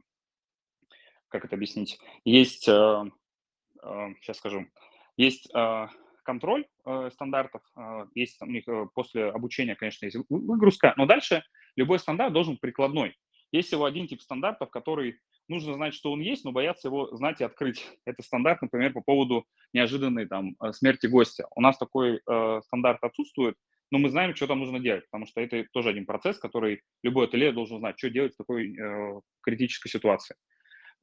как 1.28 1.44
это 1.44 1.56
объяснить, 1.56 1.98
есть, 2.24 2.64
сейчас 2.64 3.36
э, 3.82 4.34
скажу, 4.34 4.66
есть 5.18 5.52
контроль 6.24 6.64
стандартов, 7.10 7.62
есть 8.14 8.40
у 8.40 8.46
них 8.46 8.64
после 8.94 9.28
обучения, 9.28 9.74
конечно, 9.74 10.06
есть 10.06 10.16
выгрузка, 10.30 10.94
но 10.96 11.04
дальше 11.04 11.42
любой 11.76 11.98
стандарт 11.98 12.32
должен 12.32 12.56
прикладной. 12.56 13.16
Есть 13.50 13.68
всего 13.68 13.84
один 13.84 14.06
тип 14.06 14.22
стандартов, 14.22 14.70
который 14.70 15.18
нужно 15.48 15.74
знать, 15.74 15.94
что 15.94 16.12
он 16.12 16.20
есть, 16.20 16.44
но 16.44 16.52
бояться 16.52 16.88
его 16.88 17.14
знать 17.16 17.40
и 17.40 17.44
открыть. 17.44 17.86
Это 18.04 18.22
стандарт, 18.22 18.62
например, 18.62 18.92
по 18.92 19.00
поводу 19.00 19.46
неожиданной 19.72 20.26
там 20.26 20.56
э, 20.62 20.72
смерти 20.72 21.06
гостя. 21.06 21.46
У 21.54 21.60
нас 21.60 21.78
такой 21.78 22.20
э, 22.26 22.60
стандарт 22.64 23.02
отсутствует, 23.02 23.56
но 23.90 23.98
мы 23.98 24.08
знаем, 24.08 24.34
что 24.34 24.46
там 24.46 24.60
нужно 24.60 24.80
делать, 24.80 25.04
потому 25.10 25.26
что 25.26 25.40
это 25.40 25.64
тоже 25.72 25.90
один 25.90 26.06
процесс, 26.06 26.38
который 26.38 26.82
любой 27.02 27.26
ателье 27.26 27.52
должен 27.52 27.78
знать, 27.78 27.98
что 27.98 28.10
делать 28.10 28.34
в 28.34 28.38
такой 28.38 28.74
э, 28.74 29.20
критической 29.42 29.90
ситуации. 29.90 30.36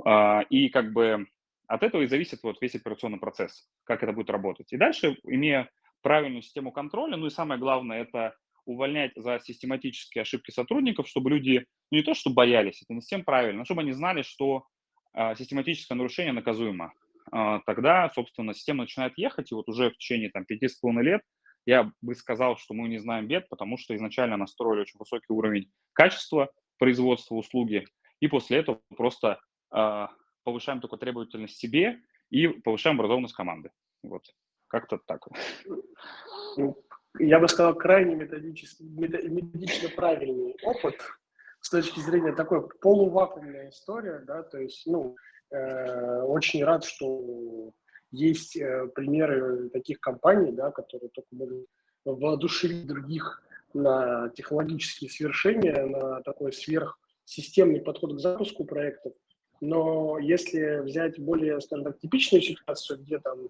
Э, 0.05 0.43
и 0.49 0.69
как 0.69 0.93
бы 0.93 1.27
от 1.67 1.83
этого 1.83 2.01
и 2.01 2.07
зависит 2.07 2.39
вот 2.41 2.59
весь 2.61 2.75
операционный 2.75 3.19
процесс, 3.19 3.69
как 3.83 4.01
это 4.01 4.11
будет 4.11 4.31
работать. 4.31 4.73
И 4.73 4.77
дальше, 4.77 5.17
имея 5.23 5.69
правильную 6.01 6.41
систему 6.41 6.71
контроля, 6.71 7.15
ну 7.15 7.27
и 7.27 7.29
самое 7.29 7.59
главное, 7.59 8.01
это 8.01 8.35
увольнять 8.69 9.11
за 9.15 9.39
систематические 9.39 10.21
ошибки 10.21 10.51
сотрудников, 10.51 11.07
чтобы 11.07 11.31
люди 11.31 11.65
ну, 11.91 11.97
не 11.97 12.03
то, 12.03 12.13
что 12.13 12.29
боялись, 12.29 12.81
это 12.83 12.93
не 12.93 13.01
совсем 13.01 13.23
правильно, 13.23 13.59
но 13.59 13.65
чтобы 13.65 13.81
они 13.81 13.91
знали, 13.91 14.21
что 14.21 14.65
э, 15.13 15.35
систематическое 15.35 15.97
нарушение 15.97 16.33
наказуемо. 16.33 16.93
Э, 17.31 17.59
тогда, 17.65 18.09
собственно, 18.13 18.53
система 18.53 18.83
начинает 18.83 19.17
ехать, 19.17 19.51
и 19.51 19.55
вот 19.55 19.67
уже 19.67 19.89
в 19.89 19.97
течение 19.97 20.29
там, 20.29 20.45
пяти 20.45 20.67
с 20.67 20.75
половиной 20.75 21.03
лет 21.03 21.21
я 21.65 21.91
бы 22.01 22.15
сказал, 22.15 22.57
что 22.57 22.73
мы 22.73 22.87
не 22.87 22.99
знаем 22.99 23.27
бед, 23.27 23.49
потому 23.49 23.77
что 23.77 23.95
изначально 23.95 24.37
настроили 24.37 24.81
очень 24.81 24.99
высокий 24.99 25.33
уровень 25.33 25.71
качества 25.93 26.49
производства 26.77 27.35
услуги, 27.35 27.85
и 28.19 28.27
после 28.27 28.59
этого 28.59 28.81
просто 28.95 29.39
э, 29.75 30.07
повышаем 30.43 30.79
только 30.79 30.97
требовательность 30.97 31.57
себе 31.57 32.01
и 32.29 32.47
повышаем 32.47 32.97
образованность 32.97 33.35
команды. 33.35 33.71
Вот, 34.03 34.23
как-то 34.67 34.99
так. 34.99 35.27
Я 37.17 37.39
бы 37.39 37.47
сказал, 37.47 37.73
крайне 37.75 38.15
методично 38.15 39.89
правильный 39.95 40.55
опыт 40.63 40.95
с 41.61 41.69
точки 41.69 41.99
зрения 41.99 42.33
такой 42.33 42.67
полувакуумная 42.81 43.69
история, 43.69 44.19
да, 44.25 44.43
то 44.43 44.59
есть, 44.59 44.85
ну, 44.85 45.15
э, 45.51 46.21
очень 46.21 46.63
рад, 46.63 46.83
что 46.83 47.71
есть 48.11 48.55
э, 48.55 48.87
примеры 48.93 49.69
таких 49.69 49.99
компаний, 49.99 50.51
да, 50.51 50.71
которые 50.71 51.09
только 51.09 51.27
могут 51.31 51.67
воодушевить 52.05 52.87
других 52.87 53.43
на 53.73 54.29
технологические 54.29 55.09
свершения, 55.09 55.85
на 55.85 56.21
такой 56.21 56.53
сверхсистемный 56.53 57.81
подход 57.81 58.15
к 58.15 58.19
запуску 58.19 58.65
проектов. 58.65 59.13
Но 59.61 60.17
если 60.19 60.81
взять 60.81 61.19
более, 61.19 61.59
скажем 61.61 61.85
так, 61.85 61.99
типичную 61.99 62.41
ситуацию, 62.41 62.99
где 62.99 63.19
там 63.19 63.49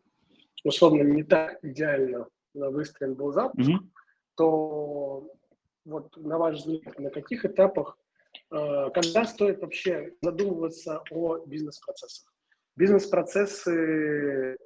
условно 0.64 1.04
не 1.04 1.24
так 1.24 1.64
идеально 1.64 2.28
выстроен 2.54 3.16
был 3.16 3.32
запуск, 3.32 3.70
mm-hmm. 3.70 3.88
то 4.36 5.28
вот 5.86 6.16
на 6.18 6.38
ваш 6.38 6.58
взгляд, 6.58 7.00
на 7.00 7.10
каких 7.10 7.46
этапах, 7.46 7.98
э, 8.52 8.90
когда 8.94 9.26
стоит 9.26 9.62
вообще 9.62 10.14
задумываться 10.22 11.04
о 11.12 11.46
бизнес-процессах? 11.46 12.32
Бизнес-процессы, 12.76 14.58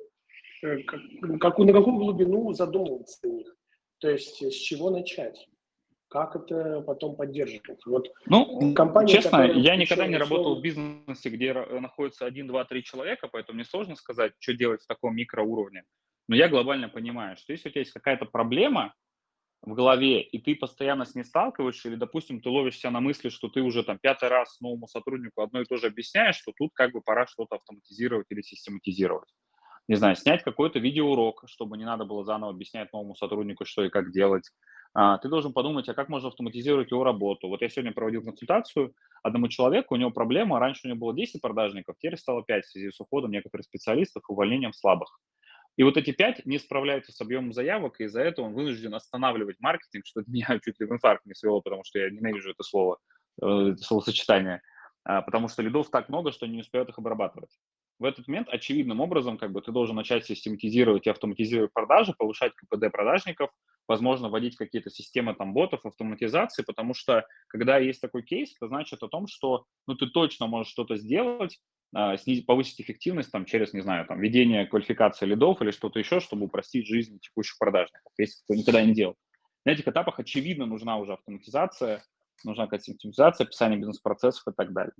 э, 0.63 0.83
как, 0.83 1.57
на 1.57 1.73
какую 1.73 1.97
глубину 1.97 2.53
задумываться 2.53 3.19
о 3.23 3.27
них? 3.27 3.55
То 3.99 4.09
есть 4.09 4.43
с 4.43 4.55
чего 4.55 4.89
начать? 4.89 5.47
Как 6.09 6.35
это 6.35 6.81
потом 6.81 7.15
поддерживать? 7.15 7.83
Вот 7.87 8.07
ну, 8.27 8.73
компания, 8.75 9.13
честно, 9.13 9.45
я 9.51 9.75
никогда 9.75 10.05
не 10.05 10.17
работал 10.17 10.59
в 10.59 10.61
бизнесе, 10.61 11.29
где 11.29 11.53
находится 11.53 12.25
один, 12.25 12.47
два, 12.47 12.65
три 12.65 12.83
человека, 12.83 13.27
поэтому 13.31 13.55
мне 13.55 13.65
сложно 13.65 13.95
сказать, 13.95 14.33
что 14.37 14.53
делать 14.53 14.83
в 14.83 14.87
таком 14.87 15.15
микроуровне. 15.15 15.85
Но 16.27 16.35
я 16.35 16.49
глобально 16.49 16.89
понимаю, 16.89 17.37
что 17.37 17.51
если 17.53 17.69
у 17.69 17.71
тебя 17.71 17.81
есть 17.81 17.93
какая-то 17.93 18.25
проблема 18.25 18.93
в 19.61 19.73
голове, 19.73 20.21
и 20.21 20.39
ты 20.39 20.55
постоянно 20.55 21.05
с 21.05 21.15
ней 21.15 21.23
сталкиваешься, 21.23 21.89
или, 21.89 21.95
допустим, 21.95 22.41
ты 22.41 22.49
ловишься 22.49 22.89
на 22.89 22.99
мысли, 23.01 23.29
что 23.29 23.49
ты 23.49 23.61
уже 23.61 23.83
там 23.83 23.99
пятый 23.99 24.29
раз 24.29 24.59
новому 24.61 24.87
сотруднику 24.87 25.41
одно 25.41 25.61
и 25.61 25.65
то 25.65 25.77
же 25.77 25.87
объясняешь, 25.87 26.37
что 26.37 26.53
тут 26.57 26.71
как 26.73 26.91
бы 26.93 27.01
пора 27.01 27.27
что-то 27.27 27.55
автоматизировать 27.55 28.27
или 28.29 28.41
систематизировать. 28.41 29.29
Не 29.89 29.95
знаю, 29.95 30.15
снять 30.15 30.43
какой-то 30.43 30.79
видеоурок, 30.79 31.43
чтобы 31.47 31.77
не 31.77 31.85
надо 31.85 32.05
было 32.05 32.23
заново 32.23 32.51
объяснять 32.53 32.93
новому 32.93 33.15
сотруднику, 33.15 33.65
что 33.65 33.83
и 33.83 33.89
как 33.89 34.11
делать. 34.11 34.49
а, 34.93 35.17
ты 35.17 35.27
должен 35.27 35.53
подумать, 35.53 35.89
а 35.89 35.93
как 35.93 36.07
можно 36.09 36.29
автоматизировать 36.29 36.91
его 36.91 37.03
работу. 37.03 37.47
Вот 37.49 37.61
я 37.61 37.69
сегодня 37.69 37.91
проводил 37.93 38.23
консультацию 38.23 38.93
одному 39.23 39.47
человеку, 39.49 39.95
у 39.95 39.97
него 39.97 40.11
проблема, 40.11 40.59
раньше 40.59 40.87
у 40.87 40.89
него 40.89 40.99
было 40.99 41.15
10 41.15 41.41
продажников, 41.41 41.95
теперь 41.99 42.17
стало 42.17 42.43
5 42.43 42.65
в 42.65 42.71
связи 42.71 42.91
с 42.91 42.99
уходом 43.01 43.31
некоторых 43.31 43.65
специалистов, 43.65 44.23
увольнением 44.29 44.71
слабых. 44.73 45.19
И 45.75 45.83
вот 45.83 45.97
эти 45.97 46.11
5 46.11 46.45
не 46.45 46.59
справляются 46.59 47.11
с 47.11 47.21
объемом 47.21 47.51
заявок, 47.51 47.99
и 47.99 48.03
из-за 48.03 48.21
этого 48.21 48.45
он 48.45 48.53
вынужден 48.53 48.93
останавливать 48.93 49.59
маркетинг, 49.59 50.05
что 50.05 50.23
меня 50.27 50.59
чуть 50.63 50.79
ли 50.79 50.85
в 50.85 50.91
инфаркт 50.91 51.25
не 51.25 51.33
свело, 51.33 51.61
потому 51.61 51.83
что 51.83 51.99
я 51.99 52.09
ненавижу 52.09 52.51
это 52.51 52.63
слово, 52.63 52.99
э, 53.41 53.45
это 53.45 53.81
словосочетание, 53.81 54.61
а, 55.03 55.21
потому 55.21 55.47
что 55.47 55.61
лидов 55.61 55.89
так 55.89 56.09
много, 56.09 56.31
что 56.31 56.45
не 56.45 56.59
успевают 56.59 56.89
их 56.89 56.99
обрабатывать. 56.99 57.57
В 57.99 58.05
этот 58.05 58.27
момент 58.27 58.49
очевидным 58.49 58.99
образом 59.01 59.37
как 59.37 59.51
бы 59.51 59.61
ты 59.61 59.71
должен 59.71 59.95
начать 59.95 60.25
систематизировать 60.25 61.07
и 61.07 61.09
автоматизировать 61.09 61.71
продажи, 61.73 62.13
повышать 62.17 62.53
КПД 62.53 62.91
продажников, 62.91 63.51
возможно, 63.87 64.29
вводить 64.29 64.55
какие-то 64.55 64.89
системы 64.89 65.35
там 65.35 65.53
ботов, 65.53 65.85
автоматизации, 65.85 66.63
потому 66.63 66.93
что 66.93 67.25
когда 67.47 67.77
есть 67.77 68.01
такой 68.01 68.23
кейс, 68.23 68.53
это 68.55 68.67
значит 68.67 69.03
о 69.03 69.07
том, 69.07 69.27
что 69.27 69.65
ну, 69.87 69.95
ты 69.95 70.07
точно 70.07 70.47
можешь 70.47 70.71
что-то 70.71 70.95
сделать, 70.97 71.59
снизить, 72.17 72.45
повысить 72.45 72.81
эффективность 72.81 73.31
там, 73.31 73.45
через, 73.45 73.73
не 73.73 73.81
знаю, 73.81 74.05
там, 74.05 74.19
введение 74.19 74.65
квалификации 74.65 75.25
лидов 75.25 75.61
или 75.61 75.71
что-то 75.71 75.99
еще, 75.99 76.19
чтобы 76.19 76.45
упростить 76.45 76.87
жизнь 76.87 77.19
текущих 77.19 77.57
продажников, 77.57 78.11
если 78.17 78.43
ты 78.47 78.57
никогда 78.57 78.83
не 78.83 78.93
делал. 78.93 79.15
На 79.65 79.71
этих 79.71 79.87
этапах, 79.87 80.19
очевидно, 80.19 80.65
нужна 80.65 80.97
уже 80.97 81.13
автоматизация, 81.13 82.03
нужна 82.43 82.65
какая-то 82.65 82.85
систематизация, 82.85 83.45
описание 83.45 83.79
бизнес-процессов 83.79 84.43
и 84.47 84.51
так 84.55 84.73
далее. 84.73 84.93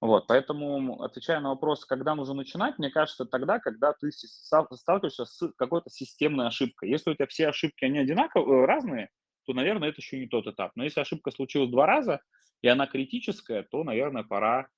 Вот, 0.00 0.26
поэтому, 0.28 1.02
отвечая 1.02 1.40
на 1.40 1.50
вопрос, 1.50 1.84
когда 1.84 2.14
нужно 2.14 2.34
начинать, 2.34 2.78
мне 2.78 2.90
кажется, 2.90 3.26
тогда, 3.26 3.58
когда 3.58 3.92
ты 3.92 4.10
сталкиваешься 4.10 5.26
с 5.26 5.52
какой-то 5.58 5.90
системной 5.90 6.46
ошибкой. 6.46 6.88
Если 6.88 7.10
у 7.10 7.14
тебя 7.14 7.26
все 7.26 7.48
ошибки, 7.48 7.84
они 7.84 7.98
одинаковые, 7.98 8.62
э, 8.62 8.66
разные, 8.66 9.10
то, 9.44 9.52
наверное, 9.52 9.90
это 9.90 10.00
еще 10.00 10.18
не 10.18 10.26
тот 10.26 10.46
этап. 10.46 10.72
Но 10.74 10.84
если 10.84 11.00
ошибка 11.00 11.30
случилась 11.30 11.70
два 11.70 11.86
раза, 11.86 12.20
и 12.62 12.68
она 12.68 12.86
критическая, 12.86 13.62
то, 13.62 13.84
наверное, 13.84 14.24
пора, 14.24 14.68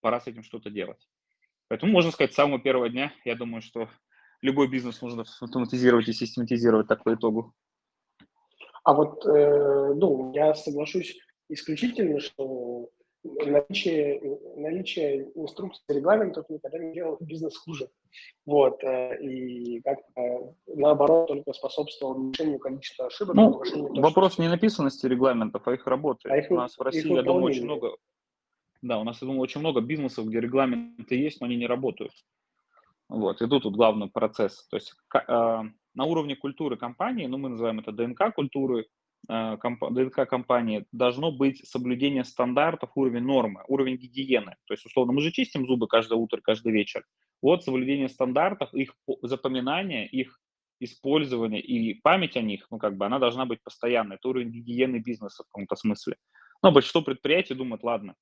пора 0.00 0.20
с 0.20 0.26
этим 0.26 0.42
что-то 0.42 0.70
делать. 0.70 1.08
Поэтому, 1.68 1.92
можно 1.92 2.10
сказать, 2.10 2.32
с 2.32 2.36
самого 2.36 2.58
первого 2.58 2.88
дня, 2.88 3.12
я 3.24 3.34
думаю, 3.34 3.62
что 3.62 3.88
любой 4.40 4.68
бизнес 4.68 5.02
нужно 5.02 5.24
автоматизировать 5.40 6.08
и 6.08 6.12
систематизировать 6.12 6.88
так 6.88 7.04
по 7.04 7.14
итогу. 7.14 7.54
А 8.84 8.94
вот, 8.94 9.26
э, 9.26 9.94
ну, 9.94 10.32
я 10.34 10.54
соглашусь 10.54 11.18
исключительно, 11.50 12.20
что 12.20 12.88
наличие, 13.22 14.20
наличие 14.56 15.30
инструкций, 15.34 15.82
регламентов 15.88 16.48
никогда 16.48 16.78
не 16.78 16.94
делало 16.94 17.18
бизнес 17.20 17.56
хуже. 17.56 17.90
Вот, 18.46 18.82
э, 18.82 19.20
и 19.20 19.80
как 19.82 19.98
наоборот 20.66 21.28
только 21.28 21.52
способствовал 21.52 22.16
уменьшению 22.16 22.58
количества 22.58 23.06
ошибок. 23.06 23.34
Ну, 23.34 24.00
вопрос 24.00 24.38
не 24.38 24.48
написанности 24.48 25.06
регламентов, 25.06 25.66
а 25.66 25.74
их 25.74 25.86
работы. 25.86 26.28
А 26.30 26.36
их, 26.36 26.50
у 26.50 26.54
нас 26.54 26.78
в 26.78 26.80
России, 26.80 27.12
я 27.12 27.22
думаю, 27.22 27.44
очень 27.44 27.64
много... 27.64 27.96
Да, 28.82 28.98
у 28.98 29.04
нас, 29.04 29.20
я 29.20 29.26
думаю, 29.26 29.40
очень 29.40 29.60
много 29.60 29.80
бизнесов, 29.80 30.26
где 30.26 30.40
регламенты 30.40 31.16
есть, 31.16 31.40
но 31.40 31.46
они 31.46 31.56
не 31.56 31.66
работают. 31.66 32.12
Вот, 33.08 33.40
и 33.42 33.48
тут 33.48 33.64
вот 33.64 33.74
главный 33.74 34.08
процесс. 34.08 34.66
То 34.68 34.76
есть 34.76 34.94
э, 35.14 35.62
на 35.94 36.04
уровне 36.04 36.36
культуры 36.36 36.76
компании, 36.76 37.26
ну, 37.26 37.38
мы 37.38 37.48
называем 37.48 37.80
это 37.80 37.92
ДНК 37.92 38.34
культуры, 38.34 38.86
Э, 39.28 39.56
ДНК 39.90 40.28
компании 40.28 40.86
должно 40.92 41.32
быть 41.32 41.66
соблюдение 41.66 42.24
стандартов, 42.24 42.90
уровень 42.94 43.24
нормы, 43.24 43.62
уровень 43.68 43.96
гигиены. 43.96 44.56
То 44.66 44.74
есть, 44.74 44.86
условно, 44.86 45.12
мы 45.12 45.20
же 45.20 45.32
чистим 45.32 45.66
зубы 45.66 45.86
каждое 45.86 46.16
утро, 46.16 46.40
каждый 46.40 46.72
вечер. 46.72 47.04
Вот 47.42 47.64
соблюдение 47.64 48.08
стандартов, 48.08 48.72
их 48.74 48.94
запоминание, 49.22 50.06
их 50.06 50.40
использование 50.80 51.60
и 51.60 52.00
память 52.00 52.36
о 52.36 52.42
них, 52.42 52.66
ну, 52.70 52.78
как 52.78 52.96
бы, 52.96 53.04
она 53.04 53.18
должна 53.18 53.46
быть 53.46 53.62
постоянной. 53.62 54.16
Это 54.16 54.28
уровень 54.28 54.50
гигиены 54.50 54.98
бизнеса 54.98 55.42
в 55.42 55.46
каком-то 55.48 55.76
смысле. 55.76 56.16
Но 56.62 56.72
большинство 56.72 57.02
предприятий 57.02 57.54
думают, 57.54 57.82
ладно, 57.82 58.14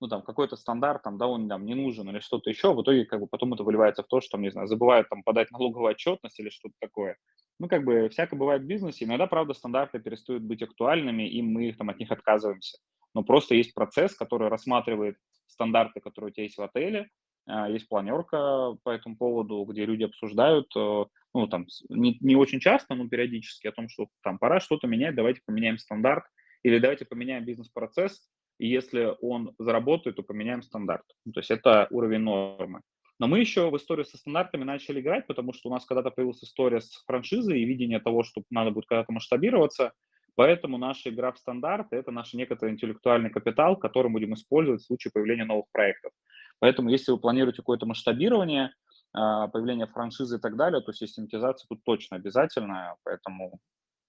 ну, 0.00 0.08
там, 0.08 0.22
какой-то 0.22 0.56
стандарт, 0.56 1.02
там, 1.02 1.18
да, 1.18 1.26
он 1.26 1.48
там 1.48 1.64
не 1.64 1.74
нужен 1.74 2.08
или 2.08 2.20
что-то 2.20 2.50
еще, 2.50 2.74
в 2.74 2.82
итоге, 2.82 3.04
как 3.04 3.20
бы, 3.20 3.26
потом 3.26 3.54
это 3.54 3.62
выливается 3.62 4.02
в 4.02 4.06
то, 4.06 4.20
что, 4.20 4.32
там, 4.32 4.42
не 4.42 4.50
знаю, 4.50 4.66
забывают, 4.68 5.08
там, 5.08 5.22
подать 5.22 5.50
налоговую 5.50 5.90
отчетность 5.90 6.38
или 6.40 6.50
что-то 6.50 6.74
такое. 6.80 7.16
Ну, 7.58 7.68
как 7.68 7.84
бы, 7.84 8.08
всякое 8.08 8.36
бывает 8.36 8.62
в 8.62 8.66
бизнесе. 8.66 9.04
Иногда, 9.04 9.26
правда, 9.26 9.54
стандарты 9.54 10.00
перестают 10.00 10.42
быть 10.42 10.62
актуальными, 10.62 11.28
и 11.28 11.40
мы 11.42 11.72
там 11.72 11.90
от 11.90 11.98
них 11.98 12.10
отказываемся. 12.10 12.78
Но 13.14 13.22
просто 13.22 13.54
есть 13.54 13.74
процесс, 13.74 14.14
который 14.14 14.48
рассматривает 14.48 15.16
стандарты, 15.46 16.00
которые 16.00 16.30
у 16.30 16.32
тебя 16.32 16.44
есть 16.44 16.58
в 16.58 16.62
отеле, 16.62 17.08
а, 17.46 17.68
есть 17.68 17.88
планерка 17.88 18.74
по 18.82 18.90
этому 18.90 19.16
поводу, 19.16 19.64
где 19.64 19.84
люди 19.84 20.04
обсуждают, 20.04 20.74
э, 20.76 21.04
ну, 21.34 21.46
там, 21.46 21.66
не, 21.90 22.16
не 22.20 22.36
очень 22.36 22.58
часто, 22.58 22.94
но 22.94 23.08
периодически 23.08 23.66
о 23.66 23.72
том, 23.72 23.88
что 23.88 24.08
там 24.22 24.38
пора 24.38 24.60
что-то 24.60 24.86
менять, 24.86 25.14
давайте 25.14 25.42
поменяем 25.44 25.78
стандарт, 25.78 26.24
или 26.62 26.78
давайте 26.78 27.04
поменяем 27.04 27.44
бизнес-процесс, 27.44 28.26
и 28.58 28.68
если 28.68 29.16
он 29.20 29.54
заработает, 29.58 30.16
то 30.16 30.22
поменяем 30.22 30.62
стандарт. 30.62 31.04
Ну, 31.24 31.32
то 31.32 31.40
есть 31.40 31.50
это 31.50 31.86
уровень 31.90 32.20
нормы. 32.20 32.80
Но 33.18 33.28
мы 33.28 33.38
еще 33.38 33.70
в 33.70 33.76
историю 33.76 34.04
со 34.04 34.16
стандартами 34.16 34.64
начали 34.64 35.00
играть, 35.00 35.26
потому 35.26 35.52
что 35.52 35.68
у 35.68 35.72
нас 35.72 35.84
когда-то 35.84 36.10
появилась 36.10 36.42
история 36.42 36.80
с 36.80 37.04
франшизой 37.06 37.60
и 37.60 37.64
видение 37.64 38.00
того, 38.00 38.24
что 38.24 38.42
надо 38.50 38.70
будет 38.70 38.86
когда-то 38.86 39.12
масштабироваться. 39.12 39.92
Поэтому 40.36 40.78
наша 40.78 41.10
игра 41.10 41.30
в 41.30 41.38
стандарты– 41.38 41.94
это 41.96 42.10
наш 42.10 42.34
некоторый 42.34 42.72
интеллектуальный 42.72 43.30
капитал, 43.30 43.76
который 43.76 44.08
мы 44.08 44.14
будем 44.14 44.34
использовать 44.34 44.82
в 44.82 44.86
случае 44.86 45.12
появления 45.12 45.44
новых 45.44 45.66
проектов. 45.70 46.12
Поэтому 46.58 46.88
если 46.90 47.12
вы 47.12 47.18
планируете 47.18 47.58
какое-то 47.58 47.86
масштабирование, 47.86 48.72
а, 49.12 49.46
появление 49.46 49.86
франшизы 49.86 50.38
и 50.38 50.40
так 50.40 50.56
далее, 50.56 50.80
то 50.80 50.92
систематизация 50.92 51.68
тут 51.68 51.84
точно 51.84 52.16
обязательная, 52.16 52.96
поэтому 53.04 53.60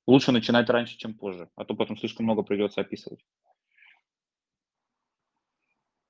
лучше 0.07 0.31
начинать 0.31 0.67
раньше, 0.69 0.97
чем 0.97 1.13
позже, 1.13 1.47
а 1.55 1.63
то 1.63 1.75
потом 1.75 1.95
слишком 1.95 2.25
много 2.25 2.41
придется 2.41 2.81
описывать. 2.81 3.19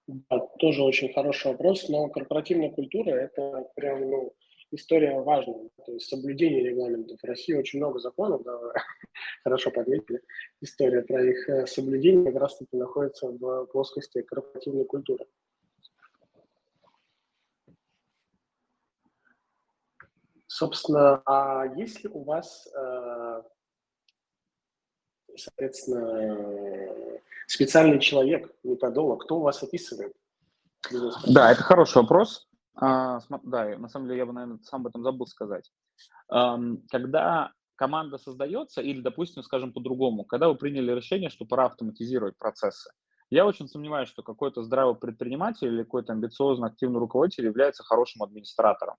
Да, 0.08 0.40
тоже 0.60 0.84
очень 0.84 1.12
хороший 1.14 1.52
вопрос, 1.52 1.90
но 1.90 2.08
корпоративная 2.10 2.70
культура– 2.70 3.10
это 3.12 3.68
прям 3.76 4.08
ну, 4.08 4.34
история 4.72 5.20
важная. 5.20 5.70
То 5.84 5.94
есть 5.94 6.08
соблюдение 6.08 6.64
регламентов. 6.64 7.20
В 7.20 7.26
России 7.26 7.54
очень 7.54 7.80
много 7.80 8.00
законов, 8.00 8.44
да, 8.44 8.60
хорошо 9.44 9.72
подметили. 9.72 10.22
История 10.62 11.02
про 11.02 11.24
их 11.26 11.50
э, 11.50 11.66
соблюдение 11.66 12.32
как 12.32 12.42
раз-таки 12.42 12.78
находится 12.78 13.28
в 13.28 13.66
плоскости 13.66 14.22
корпоративной 14.22 14.86
культуры. 14.86 15.26
Собственно, 20.46 21.22
а 21.26 21.66
есть 21.76 22.04
ли 22.04 22.10
у 22.14 22.24
вас, 22.24 22.68
э, 22.74 23.42
соответственно, 25.38 26.38
специальный 27.48 28.00
человек, 28.00 28.52
методолог, 28.64 29.24
кто 29.24 29.38
у 29.38 29.42
вас 29.42 29.62
описывает? 29.64 30.14
Да, 31.28 31.52
это 31.52 31.64
хороший 31.64 31.98
вопрос. 32.02 32.48
А, 32.76 33.20
да, 33.44 33.78
на 33.78 33.90
самом 33.90 34.08
деле 34.08 34.20
я 34.20 34.26
бы, 34.26 34.34
наверное, 34.34 34.60
сам 34.64 34.82
об 34.82 34.88
этом 34.88 35.04
забыл 35.04 35.28
сказать. 35.28 35.72
Когда 36.28 37.52
команда 37.76 38.18
создается, 38.18 38.82
или, 38.82 39.02
допустим, 39.02 39.44
скажем 39.44 39.74
по-другому, 39.74 40.24
когда 40.24 40.48
вы 40.48 40.56
приняли 40.56 40.92
решение, 40.92 41.30
что 41.30 41.46
пора 41.46 41.66
автоматизировать 41.66 42.38
процессы, 42.38 42.90
я 43.32 43.46
очень 43.46 43.68
сомневаюсь, 43.68 44.08
что 44.08 44.22
какой-то 44.22 44.64
здравый 44.64 44.96
предприниматель 44.96 45.68
или 45.68 45.84
какой-то 45.84 46.14
амбициозный, 46.14 46.68
активный 46.68 47.00
руководитель 47.00 47.46
является 47.46 47.84
хорошим 47.84 48.22
администратором. 48.22 48.96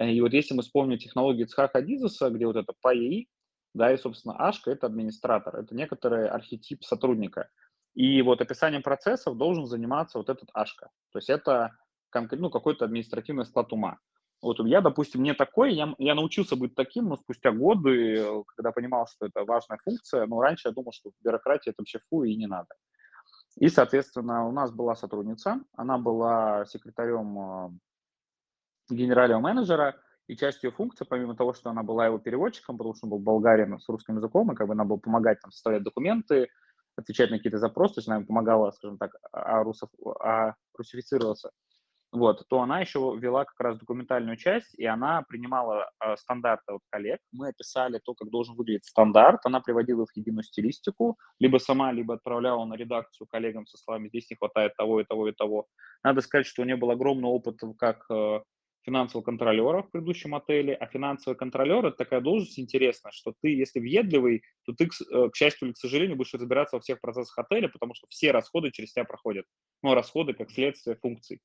И 0.00 0.20
вот 0.20 0.32
если 0.32 0.54
мы 0.54 0.62
вспомним 0.62 0.98
технологии 0.98 1.44
Цхаха 1.44 1.82
Дизеса, 1.82 2.30
где 2.30 2.46
вот 2.46 2.56
это 2.56 2.72
ПАИ, 2.80 3.26
да, 3.76 3.92
и, 3.92 3.98
собственно, 3.98 4.34
Ашка– 4.36 4.70
это 4.72 4.86
администратор, 4.86 5.56
это 5.56 5.74
некоторый 5.74 6.28
архетип 6.28 6.82
сотрудника. 6.82 7.50
И 7.94 8.22
вот 8.22 8.40
описанием 8.40 8.82
процессов 8.82 9.36
должен 9.36 9.66
заниматься 9.66 10.16
вот 10.16 10.30
этот 10.30 10.48
Ашка. 10.54 10.88
То 11.12 11.18
есть 11.18 11.28
это 11.28 11.76
ну, 12.32 12.48
какой-то 12.48 12.86
административный 12.86 13.44
склад 13.44 13.72
ума. 13.74 13.98
Вот 14.40 14.60
я, 14.66 14.80
допустим, 14.80 15.22
не 15.22 15.34
такой, 15.34 15.74
я, 15.74 15.94
я 15.98 16.14
научился 16.14 16.56
быть 16.56 16.74
таким, 16.74 17.08
но 17.08 17.16
спустя 17.16 17.52
годы, 17.52 18.24
когда 18.54 18.72
понимал, 18.72 19.06
что 19.06 19.26
это 19.26 19.44
важная 19.44 19.78
функция, 19.84 20.26
но 20.26 20.40
раньше 20.40 20.68
я 20.68 20.74
думал, 20.74 20.92
что 20.92 21.10
бюрократия 21.22 21.70
это 21.70 21.82
вообще 21.82 22.00
фу 22.08 22.24
и 22.24 22.34
не 22.34 22.46
надо. 22.46 22.68
И, 23.56 23.68
соответственно, 23.68 24.46
у 24.46 24.52
нас 24.52 24.70
была 24.70 24.96
сотрудница, 24.96 25.60
она 25.74 25.98
была 25.98 26.64
секретарем 26.66 27.38
э, 27.38 28.94
генерального 28.94 29.40
менеджера, 29.40 29.96
и 30.28 30.36
часть 30.36 30.62
ее 30.62 30.70
функции, 30.70 31.04
помимо 31.08 31.36
того, 31.36 31.54
что 31.54 31.70
она 31.70 31.82
была 31.82 32.06
его 32.06 32.18
переводчиком, 32.18 32.76
потому 32.76 32.94
что 32.94 33.06
он 33.06 33.10
был 33.10 33.18
болгарин 33.18 33.78
с 33.78 33.88
русским 33.88 34.16
языком, 34.16 34.52
и 34.52 34.54
как 34.54 34.66
бы 34.66 34.72
она 34.72 34.84
была 34.84 34.98
помогать 34.98 35.40
там 35.40 35.52
составлять 35.52 35.82
документы, 35.82 36.48
отвечать 36.96 37.30
на 37.30 37.36
какие-то 37.36 37.58
запросы, 37.58 37.94
то 37.94 37.98
есть 38.00 38.08
она 38.08 38.18
им 38.18 38.26
помогала, 38.26 38.70
скажем 38.70 38.98
так, 38.98 39.12
а, 39.32 39.62
русов, 39.62 39.90
а, 40.20 40.54
русифицироваться, 40.76 41.50
вот, 42.12 42.46
то 42.48 42.60
она 42.62 42.80
еще 42.80 43.14
вела 43.18 43.44
как 43.44 43.60
раз 43.60 43.78
документальную 43.78 44.36
часть, 44.36 44.74
и 44.78 44.86
она 44.86 45.22
принимала 45.28 45.90
э, 46.02 46.16
стандарты 46.16 46.72
от 46.72 46.80
коллег. 46.88 47.20
Мы 47.32 47.48
описали 47.48 48.00
то, 48.02 48.14
как 48.14 48.30
должен 48.30 48.54
выглядеть 48.54 48.86
стандарт, 48.86 49.40
она 49.44 49.60
приводила 49.60 50.06
в 50.06 50.16
единую 50.16 50.44
стилистику, 50.44 51.18
либо 51.40 51.58
сама, 51.58 51.92
либо 51.92 52.14
отправляла 52.14 52.64
на 52.64 52.74
редакцию 52.74 53.26
коллегам 53.26 53.66
со 53.66 53.76
словами 53.76 54.08
«здесь 54.08 54.30
не 54.30 54.36
хватает 54.36 54.74
того 54.76 55.00
и 55.00 55.04
того 55.04 55.28
и 55.28 55.32
того». 55.32 55.66
Надо 56.02 56.20
сказать, 56.22 56.46
что 56.46 56.62
у 56.62 56.64
нее 56.64 56.76
был 56.76 56.90
огромный 56.90 57.28
опыт 57.28 57.58
как 57.78 58.06
э, 58.10 58.40
финансового 58.86 59.24
контролера 59.24 59.82
в 59.82 59.90
предыдущем 59.90 60.34
отеле, 60.34 60.74
а 60.74 60.86
финансовый 60.86 61.34
контролер– 61.34 61.84
это 61.86 61.96
такая 61.96 62.20
должность 62.20 62.58
интересная, 62.58 63.12
что 63.12 63.34
ты, 63.42 63.48
если 63.48 63.80
въедливый, 63.80 64.42
то 64.64 64.72
ты, 64.72 64.88
к 64.88 65.34
счастью 65.34 65.68
или 65.68 65.72
к 65.74 65.78
сожалению, 65.78 66.16
будешь 66.16 66.32
разбираться 66.32 66.76
во 66.76 66.80
всех 66.80 67.00
процессах 67.00 67.36
отеля, 67.38 67.68
потому 67.68 67.94
что 67.94 68.06
все 68.08 68.30
расходы 68.30 68.70
через 68.70 68.92
тебя 68.92 69.04
проходят. 69.04 69.44
Ну, 69.82 69.94
расходы 69.94 70.32
как 70.32 70.50
следствие 70.50 70.96
функций. 70.96 71.40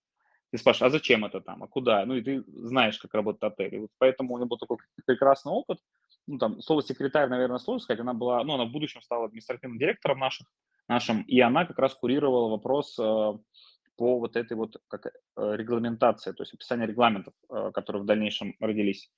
Ты 0.52 0.58
спрашиваешь, 0.58 0.90
а 0.90 0.98
зачем 0.98 1.26
это 1.26 1.42
там, 1.42 1.64
а 1.64 1.68
куда? 1.68 2.06
Ну, 2.06 2.16
и 2.16 2.22
ты 2.22 2.44
знаешь, 2.48 3.00
как 3.00 3.14
работает 3.14 3.54
отель. 3.54 3.76
И 3.76 3.80
вот 3.80 3.90
поэтому 3.98 4.34
у 4.34 4.38
него 4.38 4.50
был 4.50 4.58
такой 4.58 4.78
прекрасный 5.06 5.52
опыт. 5.52 5.80
Ну, 6.28 6.38
там, 6.38 6.62
слово 6.62 6.84
секретарь, 6.84 7.30
наверное, 7.30 7.58
сложно 7.58 7.84
сказать. 7.84 8.02
Она 8.02 8.14
была, 8.14 8.44
ну, 8.44 8.54
она 8.54 8.66
в 8.66 8.72
будущем 8.72 9.02
стала 9.02 9.26
административным 9.26 9.80
директором 9.80 10.20
наших, 10.20 10.48
нашим, 10.88 11.22
и 11.22 11.40
она 11.40 11.66
как 11.66 11.80
раз 11.80 11.96
курировала 11.96 12.50
вопрос 12.50 13.00
э, 13.00 13.34
по 14.02 14.18
вот 14.18 14.36
этой 14.36 14.58
вот 14.58 14.78
как, 14.88 15.06
э, 15.06 15.12
регламентации, 15.36 16.32
то 16.32 16.42
есть 16.42 16.56
описание 16.56 16.88
регламентов, 16.88 17.36
э, 17.52 17.70
которые 17.72 18.02
в 18.02 18.08
дальнейшем 18.08 18.56
родились. 18.60 19.12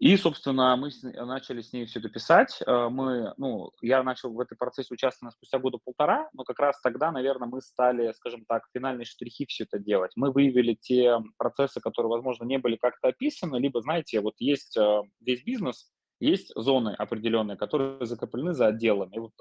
И, 0.00 0.16
собственно, 0.16 0.74
мы 0.74 0.90
начали 1.04 1.60
с 1.60 1.72
ней 1.72 1.86
все 1.86 2.00
это 2.00 2.08
писать. 2.08 2.60
Э, 2.66 2.88
мы, 2.88 3.32
ну, 3.36 3.70
я 3.82 4.02
начал 4.02 4.32
в 4.32 4.40
этом 4.40 4.58
процессе 4.58 4.92
участвовать 4.92 5.34
спустя 5.34 5.60
года 5.60 5.78
полтора, 5.78 6.28
но 6.32 6.42
как 6.42 6.58
раз 6.58 6.80
тогда, 6.80 7.12
наверное, 7.12 7.46
мы 7.46 7.60
стали, 7.60 8.10
скажем 8.16 8.44
так, 8.44 8.64
финальные 8.74 9.04
штрихи 9.04 9.46
все 9.46 9.62
это 9.62 9.78
делать. 9.78 10.10
Мы 10.16 10.32
выявили 10.32 10.74
те 10.74 11.20
процессы, 11.38 11.80
которые, 11.80 12.10
возможно, 12.10 12.42
не 12.42 12.58
были 12.58 12.74
как-то 12.74 13.06
описаны, 13.06 13.58
либо, 13.58 13.80
знаете, 13.82 14.20
вот 14.20 14.34
есть 14.40 14.76
весь 15.20 15.44
бизнес, 15.44 15.92
есть 16.18 16.50
зоны 16.56 16.92
определенные, 16.98 17.56
которые 17.56 18.04
закреплены 18.04 18.52
за 18.52 18.66
отделами. 18.66 19.14
И 19.14 19.20
вот 19.20 19.32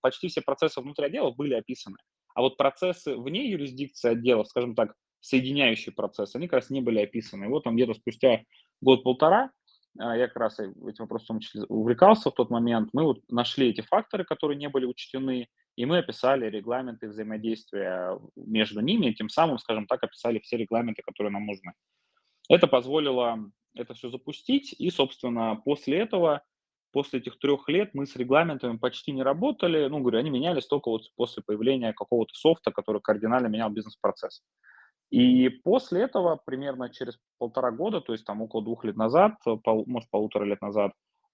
почти 0.00 0.26
все 0.26 0.40
процессы 0.40 0.80
внутри 0.80 1.06
отделов 1.06 1.36
были 1.36 1.54
описаны. 1.54 1.98
А 2.34 2.42
вот 2.42 2.56
процессы 2.56 3.16
вне 3.16 3.50
юрисдикции 3.50 4.10
отделов, 4.10 4.48
скажем 4.48 4.74
так, 4.74 4.94
соединяющие 5.20 5.92
процессы, 5.92 6.36
они 6.36 6.48
как 6.48 6.60
раз 6.60 6.70
не 6.70 6.80
были 6.80 7.00
описаны. 7.00 7.44
И 7.44 7.48
вот 7.48 7.64
там 7.64 7.76
где-то 7.76 7.94
спустя 7.94 8.42
год-полтора 8.80 9.50
а, 9.98 10.16
я 10.16 10.26
как 10.26 10.36
раз 10.36 10.58
этим 10.58 11.04
вопросом 11.04 11.40
увлекался 11.68 12.30
в 12.30 12.34
тот 12.34 12.50
момент, 12.50 12.90
мы 12.92 13.04
вот 13.04 13.22
нашли 13.30 13.70
эти 13.70 13.80
факторы, 13.80 14.24
которые 14.24 14.58
не 14.58 14.68
были 14.68 14.86
учтены, 14.86 15.48
и 15.76 15.86
мы 15.86 15.98
описали 15.98 16.46
регламенты 16.46 17.08
взаимодействия 17.08 18.18
между 18.36 18.80
ними, 18.80 19.06
и 19.06 19.14
тем 19.14 19.28
самым, 19.28 19.58
скажем 19.58 19.86
так, 19.86 20.02
описали 20.02 20.38
все 20.40 20.56
регламенты, 20.56 21.02
которые 21.02 21.32
нам 21.32 21.46
нужны. 21.46 21.72
Это 22.48 22.66
позволило 22.66 23.50
это 23.74 23.94
все 23.94 24.08
запустить, 24.08 24.74
и, 24.78 24.90
собственно, 24.90 25.56
после 25.64 25.98
этого, 25.98 26.42
после 26.94 27.18
этих 27.18 27.38
трех 27.40 27.68
лет 27.68 27.90
мы 27.92 28.06
с 28.06 28.14
регламентами 28.14 28.76
почти 28.76 29.10
не 29.10 29.24
работали, 29.24 29.88
ну, 29.88 29.98
говорю, 29.98 30.20
они 30.20 30.30
менялись 30.30 30.66
только 30.66 30.90
вот 30.90 31.02
после 31.16 31.42
появления 31.42 31.92
какого-то 31.92 32.32
софта, 32.34 32.70
который 32.70 33.00
кардинально 33.02 33.48
менял 33.48 33.68
бизнес-процесс. 33.68 34.42
И 35.10 35.48
после 35.48 36.02
этого, 36.02 36.40
примерно 36.46 36.88
через 36.88 37.18
полтора 37.38 37.72
года, 37.72 38.00
то 38.00 38.12
есть 38.12 38.24
там 38.24 38.42
около 38.42 38.62
двух 38.62 38.84
лет 38.84 38.96
назад, 38.96 39.34
пол, 39.64 39.84
может, 39.88 40.08
полутора 40.10 40.44
лет 40.44 40.62
назад, 40.62 40.92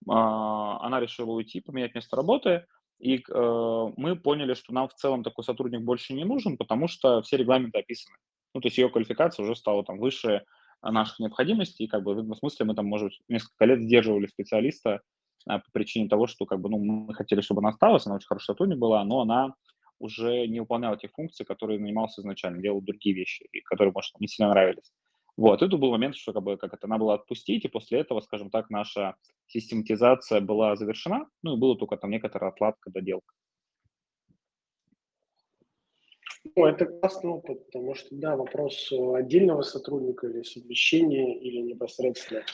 а, 0.08 0.80
она 0.80 0.98
решила 0.98 1.32
уйти, 1.32 1.60
поменять 1.60 1.94
место 1.94 2.16
работы, 2.16 2.64
и 2.98 3.16
э, 3.16 3.92
мы 3.96 4.16
поняли, 4.16 4.52
что 4.52 4.74
нам 4.74 4.88
в 4.88 4.94
целом 4.94 5.22
такой 5.22 5.42
сотрудник 5.42 5.80
больше 5.80 6.12
не 6.12 6.24
нужен, 6.24 6.58
потому 6.58 6.86
что 6.86 7.22
все 7.22 7.38
регламенты 7.38 7.78
описаны. 7.78 8.16
Ну, 8.54 8.60
то 8.60 8.66
есть 8.68 8.76
ее 8.76 8.90
квалификация 8.90 9.42
уже 9.42 9.56
стала 9.56 9.84
там 9.84 9.98
выше 9.98 10.44
наших 10.82 11.18
необходимостей, 11.18 11.84
и 11.84 11.88
как 11.88 12.02
бы 12.02 12.14
в 12.14 12.18
этом 12.18 12.34
смысле 12.34 12.66
мы 12.66 12.74
там, 12.74 12.86
может, 12.86 13.12
несколько 13.28 13.64
лет 13.64 13.80
сдерживали 13.80 14.26
специалиста 14.26 15.00
по 15.46 15.62
причине 15.72 16.08
того, 16.08 16.26
что 16.26 16.46
как 16.46 16.60
бы, 16.60 16.68
ну, 16.68 16.78
мы 16.78 17.14
хотели, 17.14 17.40
чтобы 17.40 17.60
она 17.60 17.70
осталась, 17.70 18.06
она 18.06 18.16
очень 18.16 18.26
хороший 18.26 18.46
сотрудник 18.46 18.78
была, 18.78 19.04
но 19.04 19.20
она 19.20 19.54
уже 19.98 20.46
не 20.46 20.60
выполнял 20.60 20.96
те 20.96 21.08
функции, 21.08 21.44
которые 21.44 21.78
занимался 21.78 22.20
изначально, 22.20 22.62
делал 22.62 22.80
другие 22.80 23.14
вещи, 23.14 23.48
которые, 23.64 23.92
может, 23.92 24.18
не 24.18 24.28
сильно 24.28 24.50
нравились. 24.50 24.92
Вот, 25.36 25.62
это 25.62 25.76
был 25.76 25.90
момент, 25.90 26.16
что 26.16 26.32
как 26.32 26.42
бы 26.42 26.56
как 26.56 26.74
это 26.74 26.86
надо 26.86 27.04
было 27.04 27.14
отпустить, 27.14 27.64
и 27.64 27.68
после 27.68 28.00
этого, 28.00 28.20
скажем 28.20 28.50
так, 28.50 28.68
наша 28.70 29.14
систематизация 29.46 30.40
была 30.40 30.76
завершена, 30.76 31.28
ну 31.42 31.56
и 31.56 31.58
было 31.58 31.76
только 31.76 31.96
там 31.96 32.10
некоторая 32.10 32.50
отладка, 32.50 32.90
доделка. 32.90 33.34
Ну, 36.56 36.64
это 36.64 36.86
классный 36.86 37.30
опыт, 37.30 37.66
потому 37.66 37.94
что, 37.94 38.08
да, 38.12 38.36
вопрос 38.36 38.90
отдельного 38.92 39.62
сотрудника 39.62 40.26
или 40.26 40.42
совмещения, 40.42 41.38
или 41.38 41.60
непосредственно 41.60 42.44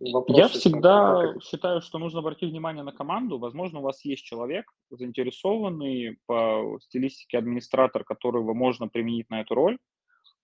а, 0.00 0.22
я 0.28 0.48
всегда 0.48 1.34
считаю, 1.40 1.82
что 1.82 1.98
нужно 1.98 2.20
обратить 2.20 2.50
внимание 2.50 2.82
на 2.82 2.92
команду. 2.92 3.38
Возможно, 3.38 3.80
у 3.80 3.82
вас 3.82 4.04
есть 4.04 4.24
человек, 4.24 4.70
заинтересованный 4.90 6.18
по 6.26 6.78
стилистике 6.82 7.38
администратор, 7.38 8.04
которого 8.04 8.54
можно 8.54 8.88
применить 8.88 9.28
на 9.30 9.42
эту 9.42 9.54
роль. 9.54 9.78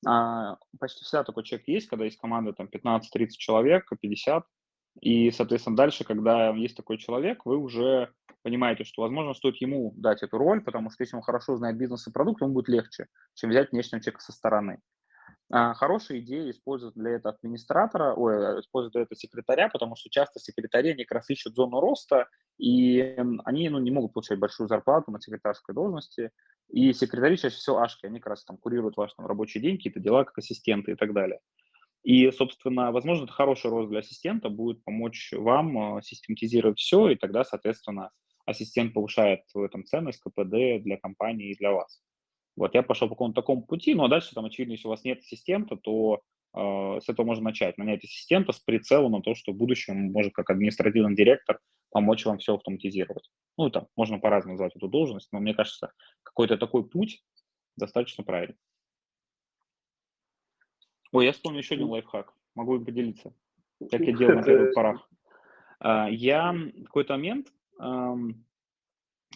А, 0.07 0.59
почти 0.79 1.05
всегда 1.05 1.25
такой 1.25 1.45
человек 1.45 1.69
есть, 1.69 1.89
когда 1.89 2.05
есть 2.05 2.19
команда 2.19 2.53
там 2.53 2.67
15-30 2.67 3.29
человек, 3.31 3.91
50. 4.01 4.45
И, 5.01 5.31
соответственно, 5.31 5.77
дальше, 5.77 6.05
когда 6.05 6.51
есть 6.51 6.77
такой 6.77 6.99
человек, 6.99 7.45
вы 7.45 7.57
уже 7.57 8.13
понимаете, 8.43 8.85
что, 8.85 9.03
возможно, 9.03 9.35
стоит 9.35 9.57
ему 9.57 9.93
дать 9.97 10.23
эту 10.23 10.39
роль, 10.39 10.63
потому 10.63 10.91
что 10.91 11.03
если 11.03 11.17
он 11.17 11.23
хорошо 11.23 11.57
знает 11.57 11.77
бизнес 11.77 12.07
и 12.07 12.13
продукт, 12.13 12.41
ему 12.41 12.53
будет 12.53 12.69
легче, 12.69 13.07
чем 13.35 13.51
взять 13.51 13.73
внешнего 13.73 14.01
человека 14.01 14.23
со 14.23 14.33
стороны. 14.33 14.79
А, 15.49 15.75
хорошая 15.75 16.19
идея 16.19 16.51
использовать 16.51 16.97
для 16.97 17.13
этого 17.13 17.35
администратора, 17.35 18.15
ой, 18.15 18.61
использовать 18.61 18.93
для 18.95 19.03
этого 19.03 19.17
секретаря, 19.17 19.69
потому 19.69 19.95
что 19.95 20.11
часто 20.11 20.41
секретари, 20.41 20.91
они 20.91 21.05
как 21.05 21.17
раз 21.17 21.31
ищут 21.31 21.55
зону 21.55 21.81
роста, 21.81 22.29
и 22.59 23.17
они 23.45 23.69
ну, 23.69 23.79
не 23.79 23.93
могут 23.93 24.13
получать 24.13 24.41
большую 24.41 24.69
зарплату 24.69 25.13
на 25.13 25.21
секретарской 25.21 25.75
должности, 25.75 26.31
и 26.69 26.93
секретари 26.93 27.37
чаще 27.37 27.57
всего 27.57 27.79
ашки, 27.79 28.07
они 28.07 28.19
как 28.19 28.31
раз 28.31 28.45
там 28.45 28.57
курируют 28.57 28.97
ваши 28.97 29.15
там, 29.17 29.27
рабочие 29.27 29.63
деньги, 29.63 29.77
какие-то 29.77 30.01
дела, 30.01 30.25
как 30.25 30.37
ассистенты 30.39 30.93
и 30.93 30.97
так 30.97 31.13
далее. 31.13 31.39
И, 32.03 32.31
собственно, 32.33 32.91
возможно, 32.91 33.25
это 33.25 33.33
хороший 33.33 33.71
рост 33.71 33.89
для 33.89 34.01
ассистента 34.01 34.49
будет 34.49 34.83
помочь 34.85 35.33
вам 35.33 35.97
а, 35.97 36.03
систематизировать 36.03 36.79
все, 36.79 37.09
и 37.11 37.17
тогда, 37.17 37.45
соответственно, 37.45 38.11
ассистент 38.47 38.95
повышает 38.95 39.43
в 39.55 39.63
этом 39.63 39.85
ценность 39.85 40.21
КПД 40.21 40.83
для 40.83 40.97
компании 41.01 41.51
и 41.51 41.57
для 41.57 41.73
вас. 41.73 42.01
Вот 42.57 42.75
я 42.75 42.83
пошел 42.83 43.09
по 43.09 43.15
какому-то 43.15 43.41
такому 43.43 43.63
пути, 43.63 43.95
но 43.95 44.09
дальше 44.09 44.35
там, 44.35 44.47
очевидно, 44.47 44.73
если 44.73 44.89
у 44.89 44.91
вас 44.91 45.05
нет 45.05 45.21
ассистента, 45.21 45.77
то 45.77 46.23
э, 46.55 47.01
с 47.03 47.09
этого 47.09 47.27
можно 47.27 47.45
начать. 47.45 47.77
Нанять 47.77 48.03
ассистента 48.03 48.53
с 48.53 48.59
прицелом 48.59 49.13
на 49.13 49.21
то, 49.21 49.35
что 49.35 49.53
в 49.53 49.57
будущем 49.57 50.11
может 50.11 50.33
как 50.33 50.49
административный 50.49 51.15
директор 51.15 51.61
помочь 51.91 52.25
вам 52.25 52.39
все 52.39 52.55
автоматизировать. 52.55 53.31
Ну, 53.59 53.71
там, 53.71 53.89
можно 53.95 54.19
по-разному 54.19 54.55
назвать 54.55 54.75
эту 54.75 54.89
должность, 54.89 55.29
но 55.33 55.41
мне 55.41 55.55
кажется, 55.55 55.93
какой-то 56.23 56.57
такой 56.57 56.89
путь 56.89 57.23
достаточно 57.77 58.25
правильный. 58.25 58.57
Ой, 61.13 61.27
я 61.27 61.33
вспомнил 61.33 61.61
еще 61.61 61.75
один 61.75 61.89
лайфхак. 61.89 62.33
Могу 62.55 62.77
им 62.77 62.87
поделиться, 62.87 63.35
как 63.91 64.01
я 64.01 64.13
делал 64.13 64.37
на 64.37 64.43
первых 64.43 64.75
порах. 64.75 65.11
А, 65.79 66.09
я 66.09 66.53
в 66.53 66.85
какой-то 66.85 67.15
момент, 67.15 67.53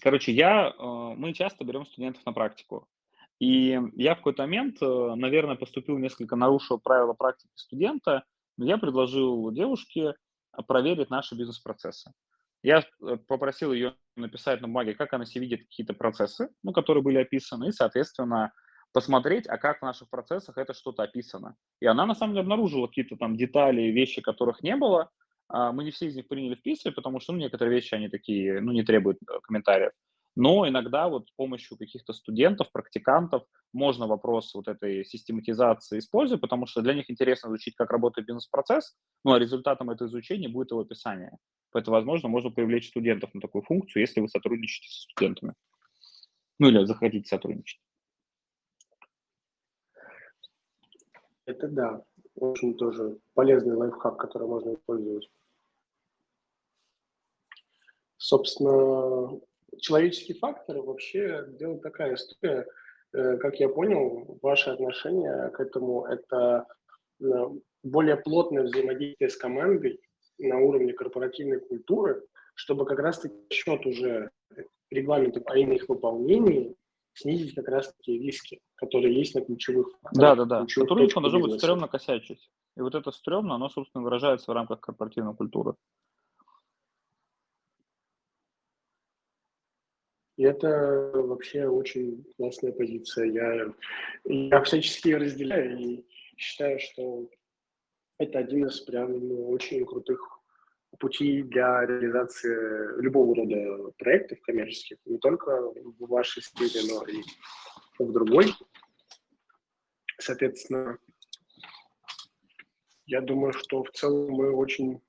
короче, 0.00 0.33
я, 0.33 0.70
э, 0.70 1.14
мы 1.16 1.35
часто 1.35 1.64
берем 1.64 1.85
студентов 1.85 2.24
на 2.24 2.33
практику. 2.33 2.88
И 3.40 3.81
я 3.96 4.14
в 4.14 4.18
какой-то 4.18 4.42
момент, 4.42 4.76
э, 4.83 5.14
наверное, 5.16 5.57
поступил 5.57 5.98
несколько 5.98 6.37
нарушил 6.37 6.79
правила 6.79 7.14
практики 7.14 7.50
студента, 7.55 8.24
но 8.59 8.66
я 8.66 8.76
предложил 8.76 9.50
девушке 9.50 10.14
проверить 10.66 11.11
наши 11.11 11.35
бизнес-процессы. 11.35 12.12
Я 12.62 12.85
э, 13.03 13.16
попросил 13.26 13.72
ее 13.72 13.94
написать 14.14 14.61
на 14.61 14.68
бумаге, 14.68 14.94
как 14.94 15.14
она 15.14 15.24
себе 15.24 15.46
видит 15.46 15.62
какие-то 15.62 15.94
процессы, 15.94 16.50
ну, 16.62 16.72
которые 16.72 17.03
были 17.03 17.16
описаны, 17.18 17.68
и, 17.68 17.72
соответственно, 17.72 18.53
посмотреть, 18.92 19.46
а 19.46 19.57
как 19.57 19.79
в 19.79 19.85
наших 19.85 20.11
процессах 20.11 20.59
это 20.59 20.74
что-то 20.74 21.03
описано. 21.03 21.57
И 21.81 21.87
она, 21.87 22.05
на 22.05 22.14
самом 22.14 22.35
деле, 22.35 22.42
обнаружила 22.42 22.88
какие-то 22.88 23.16
там 23.16 23.37
детали, 23.37 23.90
вещи, 23.90 24.20
которых 24.20 24.62
не 24.62 24.76
было. 24.76 25.11
А 25.48 25.72
мы 25.72 25.85
не 25.85 25.90
все 25.90 26.07
из 26.07 26.14
них 26.16 26.29
приняли 26.29 26.55
в 26.55 26.62
письме, 26.62 26.92
потому 26.92 27.20
что, 27.20 27.33
ну, 27.33 27.38
некоторые 27.38 27.74
вещи, 27.74 27.94
они 27.94 28.09
такие, 28.09 28.61
ну, 28.61 28.72
не 28.72 28.83
требуют 28.83 29.18
э, 29.22 29.40
комментариев. 29.42 29.92
Но 30.40 30.66
иногда 30.66 31.11
вот 31.11 31.29
с 31.29 31.33
помощью 31.33 31.76
каких-то 31.76 32.14
студентов, 32.14 32.72
практикантов 32.72 33.42
можно 33.74 34.07
вопрос 34.07 34.55
вот 34.55 34.68
этой 34.68 35.05
систематизации 35.05 35.98
использовать, 35.98 36.40
потому 36.40 36.64
что 36.64 36.81
для 36.81 36.94
них 36.94 37.11
интересно 37.11 37.48
изучить, 37.48 37.74
как 37.76 37.90
работает 37.90 38.26
бизнес-процесс, 38.26 38.96
ну 39.22 39.35
а 39.35 39.38
результатом 39.38 39.90
этого 39.90 40.09
изучения 40.09 40.48
будет 40.48 40.70
его 40.70 40.81
описание. 40.81 41.37
Поэтому, 41.72 41.98
возможно, 41.98 42.31
можно 42.31 42.50
привлечь 42.50 42.88
студентов 42.88 43.35
на 43.35 43.42
такую 43.42 43.61
функцию, 43.64 44.00
если 44.00 44.20
вы 44.20 44.29
сотрудничаете 44.29 44.88
со 44.88 45.03
студентами. 45.03 45.53
Ну 46.59 46.68
или 46.68 46.87
захотите 46.87 47.29
сотрудничать. 47.29 47.83
Это 51.45 51.68
да, 51.68 52.03
очень 52.34 52.78
тоже 52.78 53.18
полезный 53.34 53.76
лайфхак, 53.76 54.16
который 54.16 54.49
можно 54.49 54.72
использовать. 54.72 55.28
Собственно, 58.16 59.38
человеческие 59.81 60.39
факторы 60.39 60.83
вообще 60.83 61.47
дело 61.59 61.78
такая 61.78 62.14
история. 62.14 62.66
Э, 63.12 63.37
как 63.39 63.59
я 63.61 63.68
понял, 63.68 64.39
ваше 64.43 64.70
отношение 64.70 65.51
к 65.51 65.61
этому– 65.61 66.05
это 66.07 66.66
э, 67.20 67.24
более 67.83 68.16
плотное 68.16 68.64
взаимодействие 68.64 69.31
с 69.31 69.37
командой 69.37 70.01
на 70.39 70.59
уровне 70.59 70.93
корпоративной 70.93 71.61
культуры, 71.61 72.22
чтобы 72.55 72.87
как 72.87 72.99
раз-таки 72.99 73.37
счет 73.53 73.85
уже 73.87 74.31
регламента 74.91 75.41
по 75.41 75.57
их 75.57 75.89
выполнении 75.89 76.74
снизить 77.14 77.55
как 77.55 77.68
раз 77.68 77.93
таки 77.93 78.18
риски, 78.18 78.61
которые 78.76 79.14
есть 79.14 79.35
на 79.35 79.43
ключевых 79.43 79.89
Да, 80.12 80.35
да, 80.35 80.45
да. 80.45 80.66
Сотрудничество 80.68 81.22
должно 81.22 81.41
быть 81.41 81.59
стрёмно 81.59 81.89
косячить. 81.89 82.51
И 82.76 82.81
вот 82.81 82.95
это 82.95 83.11
стрёмно, 83.11 83.57
оно, 83.57 83.68
собственно, 83.68 84.05
выражается 84.05 84.51
в 84.51 84.55
рамках 84.55 84.81
корпоративной 84.81 85.35
культуры. 85.35 85.74
И 90.41 90.43
это 90.43 91.11
вообще 91.12 91.68
очень 91.68 92.24
классная 92.38 92.72
позиция. 92.72 93.26
Я, 93.26 93.74
я 94.24 94.62
всячески 94.62 95.09
ее 95.09 95.18
разделяю 95.18 95.78
и 95.78 96.07
считаю, 96.38 96.80
что 96.80 97.28
это 98.16 98.38
один 98.38 98.64
из 98.64 98.80
прям 98.80 99.18
ну, 99.18 99.51
очень 99.51 99.84
крутых 99.84 100.18
путей 100.99 101.43
для 101.43 101.84
реализации 101.84 103.03
любого 103.03 103.36
рода 103.36 103.93
проектов 103.99 104.41
коммерческих, 104.41 104.97
не 105.05 105.18
только 105.18 105.61
в 105.61 106.09
вашей 106.09 106.43
сфере, 106.43 106.91
но 106.91 107.05
и 107.05 107.22
в 108.03 108.11
другой. 108.11 108.47
Соответственно, 110.16 110.97
я 113.05 113.20
думаю, 113.20 113.53
что 113.53 113.84
в 113.84 113.91
целом 113.91 114.30
мы 114.30 114.57
очень, 114.57 115.03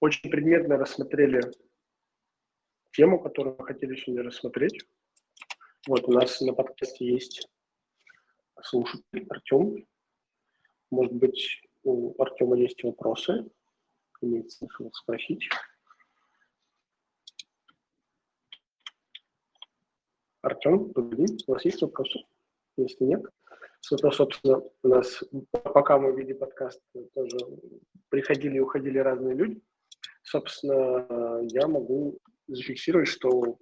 очень 0.00 0.28
предметно 0.28 0.76
рассмотрели 0.76 1.40
тему, 2.94 3.20
которую 3.20 3.56
мы 3.58 3.66
хотели 3.66 3.96
сегодня 3.96 4.22
рассмотреть. 4.24 4.86
Вот 5.86 6.04
у 6.08 6.12
нас 6.12 6.40
на 6.40 6.54
подкасте 6.54 7.06
есть 7.06 7.48
слушатель 8.62 9.26
Артем. 9.28 9.86
Может 10.90 11.12
быть, 11.12 11.62
у 11.82 12.14
Артема 12.22 12.56
есть 12.56 12.82
вопросы? 12.84 13.50
Имеет 14.20 14.50
смысл 14.52 14.90
спросить. 14.92 15.48
Артем, 20.40 20.92
у 20.94 21.52
вас 21.52 21.64
есть 21.64 21.82
вопросы? 21.82 22.20
Если 22.76 23.04
нет, 23.04 23.22
собственно, 23.80 24.62
у 24.82 24.88
нас, 24.88 25.22
пока 25.50 25.98
мы 25.98 26.12
вели 26.12 26.34
подкаст, 26.34 26.80
тоже 27.14 27.38
приходили 28.08 28.56
и 28.56 28.60
уходили 28.60 28.98
разные 28.98 29.34
люди. 29.34 29.62
Собственно, 30.22 31.40
я 31.42 31.66
могу 31.68 32.18
зафиксировать, 32.46 33.08
что 33.08 33.58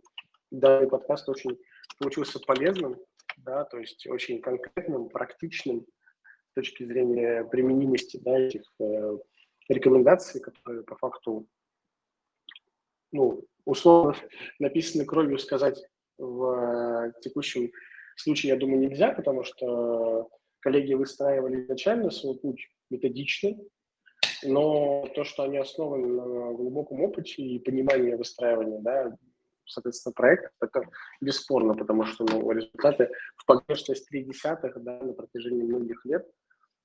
данный 0.51 0.89
подкаст 0.89 1.28
очень 1.28 1.59
получился 1.99 2.39
полезным, 2.41 2.97
да, 3.39 3.64
то 3.64 3.78
есть 3.78 4.07
очень 4.07 4.41
конкретным, 4.41 5.09
практичным 5.09 5.87
с 6.51 6.55
точки 6.55 6.85
зрения 6.85 7.45
применимости 7.45 8.18
да, 8.22 8.39
этих 8.39 8.62
э, 8.80 9.18
рекомендаций, 9.68 10.41
которые 10.41 10.85
по 10.85 10.97
факту, 10.97 11.47
ну, 13.11 13.45
условно 13.64 14.14
написаны 14.59 15.05
кровью 15.05 15.39
сказать 15.39 15.83
в 16.18 17.09
э, 17.09 17.12
текущем 17.22 17.70
случае, 18.16 18.53
я 18.53 18.59
думаю, 18.59 18.80
нельзя, 18.80 19.12
потому 19.12 19.45
что 19.45 20.28
коллеги 20.61 20.95
выстраивали 20.95 21.62
изначально 21.62 22.11
свой 22.11 22.39
путь 22.39 22.68
методично, 22.91 23.57
но 24.45 25.07
то, 25.14 25.24
что 25.24 25.45
они 25.45 25.59
основаны 25.59 26.07
на 26.07 26.53
глубоком 26.53 27.01
опыте 27.01 27.43
и 27.43 27.59
понимании 27.59 28.14
выстраивания, 28.14 28.80
да, 28.80 29.16
соответственно, 29.66 30.12
проекта, 30.12 30.51
это 30.61 30.82
бесспорно, 31.20 31.74
потому 31.74 32.05
что 32.05 32.24
ну, 32.24 32.51
результаты 32.51 33.11
в 33.36 33.47
погрешность 33.47 34.09
3 34.09 34.24
десятых 34.24 34.82
да, 34.82 34.99
на 35.01 35.12
протяжении 35.12 35.62
многих 35.62 36.05
лет, 36.05 36.26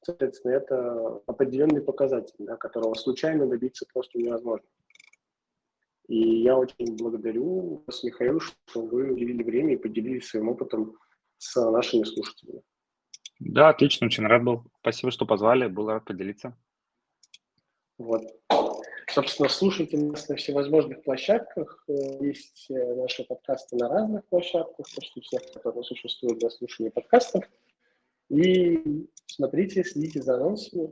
соответственно, 0.03 0.53
это 0.53 1.22
определенный 1.28 1.82
показатель, 1.82 2.36
да, 2.39 2.55
которого 2.58 2.93
случайно 2.93 3.47
добиться 3.47 3.86
просто 3.93 4.20
невозможно. 4.20 4.68
И 6.08 6.41
я 6.41 6.58
очень 6.58 6.95
благодарю 6.95 7.84
вас, 7.86 8.03
Михаил, 8.03 8.39
что 8.39 8.82
вы 8.82 9.12
уделили 9.12 9.43
время 9.43 9.74
и 9.74 9.78
поделились 9.78 10.28
своим 10.28 10.49
опытом 10.49 10.95
с 11.38 11.60
нашими 11.70 12.03
слушателями. 12.03 12.62
Да, 13.39 13.70
отлично, 13.70 14.08
очень 14.08 14.26
рад 14.26 14.43
был. 14.43 14.64
Спасибо, 14.80 15.12
что 15.12 15.26
позвали, 15.26 15.68
был 15.68 15.88
рад 15.88 16.05
поделиться. 16.05 16.58
Вот. 17.98 18.24
Собственно, 19.10 19.50
слушайте 19.50 19.98
нас 19.98 20.28
на 20.30 20.36
всевозможных 20.36 21.02
площадках. 21.04 21.84
Э, 21.88 21.93
есть 22.22 22.68
э, 22.70 22.95
наши 22.95 23.24
подкасты 23.24 23.76
на 23.78 23.89
разных 23.89 24.26
площадках, 24.26 24.86
почти 24.95 25.22
всех, 25.22 25.41
которые 25.54 25.84
существуют 25.84 26.39
для 26.39 26.50
слушания 26.50 26.91
подкастов. 26.91 27.43
И 28.30 29.08
смотрите, 29.26 29.84
следите 29.84 30.22
за 30.22 30.36
анонсами. 30.36 30.91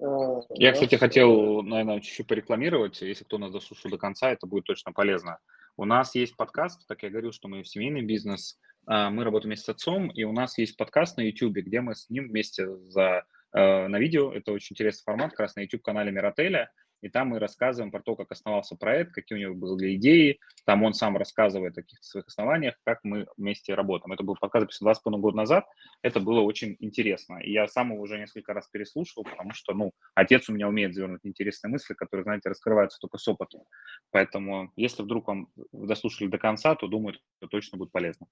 Э, 0.00 0.40
Я, 0.50 0.72
кстати, 0.72 0.96
хотел, 0.96 1.62
наверное, 1.62 2.00
чуть-чуть 2.00 2.26
порекламировать. 2.26 3.00
Если 3.00 3.24
кто 3.24 3.38
нас 3.38 3.52
дослушал 3.52 3.90
до 3.90 3.96
конца, 3.96 4.30
это 4.30 4.46
будет 4.46 4.64
точно 4.64 4.92
полезно. 4.92 5.38
У 5.78 5.84
нас 5.84 6.14
есть 6.14 6.36
подкаст, 6.36 6.86
так 6.88 7.02
я 7.04 7.10
говорил, 7.10 7.32
что 7.32 7.48
мы 7.48 7.62
в 7.62 7.68
семейный 7.68 8.02
бизнес. 8.02 8.58
Мы 8.86 9.24
работаем 9.24 9.50
вместе 9.50 9.66
с 9.66 9.68
отцом, 9.68 10.08
и 10.08 10.24
у 10.24 10.32
нас 10.32 10.58
есть 10.58 10.76
подкаст 10.76 11.16
на 11.16 11.22
YouTube, 11.22 11.56
где 11.56 11.80
мы 11.80 11.94
с 11.94 12.08
ним 12.08 12.28
вместе 12.28 12.68
за 12.88 13.24
на 13.56 13.98
видео. 13.98 14.32
Это 14.32 14.52
очень 14.52 14.74
интересный 14.74 15.02
формат, 15.04 15.30
как 15.30 15.40
раз 15.40 15.56
на 15.56 15.60
YouTube-канале 15.60 16.12
Миротеля. 16.12 16.70
И 17.02 17.10
там 17.10 17.28
мы 17.28 17.38
рассказываем 17.38 17.90
про 17.90 18.00
то, 18.00 18.16
как 18.16 18.32
основался 18.32 18.74
проект, 18.74 19.12
какие 19.12 19.36
у 19.36 19.40
него 19.40 19.54
были 19.54 19.96
идеи. 19.96 20.38
Там 20.64 20.82
он 20.82 20.94
сам 20.94 21.16
рассказывает 21.16 21.76
о 21.76 21.82
каких-то 21.82 22.04
своих 22.04 22.26
основаниях, 22.26 22.74
как 22.84 23.00
мы 23.02 23.26
вместе 23.36 23.74
работаем. 23.74 24.12
Это 24.12 24.24
был 24.24 24.34
показ 24.34 24.62
записан 24.62 24.86
два 24.86 24.94
с 24.94 25.00
половиной 25.00 25.22
года 25.22 25.36
назад. 25.36 25.66
Это 26.02 26.20
было 26.20 26.40
очень 26.40 26.76
интересно. 26.80 27.38
И 27.42 27.52
я 27.52 27.68
сам 27.68 27.92
его 27.92 28.02
уже 28.02 28.18
несколько 28.18 28.54
раз 28.54 28.68
переслушал, 28.68 29.24
потому 29.24 29.52
что, 29.52 29.74
ну, 29.74 29.92
отец 30.14 30.48
у 30.48 30.54
меня 30.54 30.68
умеет 30.68 30.94
завернуть 30.94 31.20
интересные 31.24 31.70
мысли, 31.70 31.92
которые, 31.92 32.24
знаете, 32.24 32.48
раскрываются 32.48 32.98
только 32.98 33.18
с 33.18 33.28
опытом. 33.28 33.64
Поэтому, 34.10 34.72
если 34.74 35.02
вдруг 35.02 35.28
вам 35.28 35.48
дослушали 35.72 36.28
до 36.28 36.38
конца, 36.38 36.74
то, 36.76 36.88
думаю, 36.88 37.16
это 37.40 37.48
точно 37.50 37.76
будет 37.76 37.92
полезно. 37.92 38.26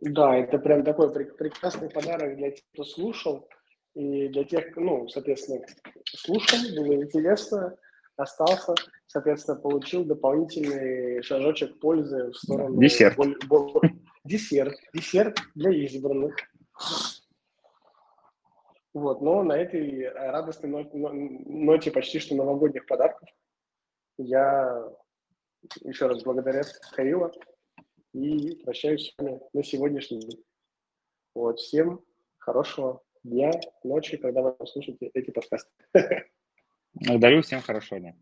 Да, 0.00 0.36
это 0.36 0.58
прям 0.58 0.84
такой 0.84 1.12
прекрасный 1.12 1.88
подарок 1.88 2.36
для 2.36 2.50
тех, 2.50 2.64
кто 2.72 2.84
слушал. 2.84 3.48
И 3.98 4.28
для 4.28 4.44
тех, 4.44 4.76
ну, 4.76 5.08
соответственно, 5.08 5.66
слушал, 6.04 6.60
было 6.76 7.02
интересно, 7.02 7.76
остался, 8.14 8.76
соответственно, 9.08 9.58
получил 9.58 10.04
дополнительный 10.04 11.20
шажочек 11.24 11.80
пользы 11.80 12.30
в 12.30 12.36
сторону... 12.36 12.80
Десерт. 12.80 13.16
Боль, 13.16 13.36
боль, 13.48 13.90
десерт. 14.22 14.78
Десерт 14.94 15.40
для 15.56 15.72
избранных. 15.72 16.36
Вот, 18.94 19.20
но 19.20 19.42
на 19.42 19.54
этой 19.54 20.08
радостной 20.10 20.70
ноте, 20.70 20.96
ноте 20.96 21.90
почти 21.90 22.20
что 22.20 22.36
новогодних 22.36 22.86
подарков 22.86 23.28
я 24.16 24.80
еще 25.82 26.06
раз 26.06 26.22
благодарю 26.22 26.62
Хаила 26.92 27.32
и 28.12 28.54
прощаюсь 28.64 29.08
с 29.10 29.18
вами 29.18 29.40
на 29.52 29.64
сегодняшний 29.64 30.20
день. 30.20 30.44
Вот, 31.34 31.58
всем 31.58 32.04
хорошего 32.38 33.02
дня, 33.24 33.52
ночи, 33.84 34.16
когда 34.16 34.42
вы 34.42 34.54
слушаете 34.66 35.10
эти 35.14 35.30
подкасты. 35.30 35.70
Благодарю, 36.94 37.42
всем 37.42 37.60
хорошего 37.60 38.00
дня. 38.00 38.16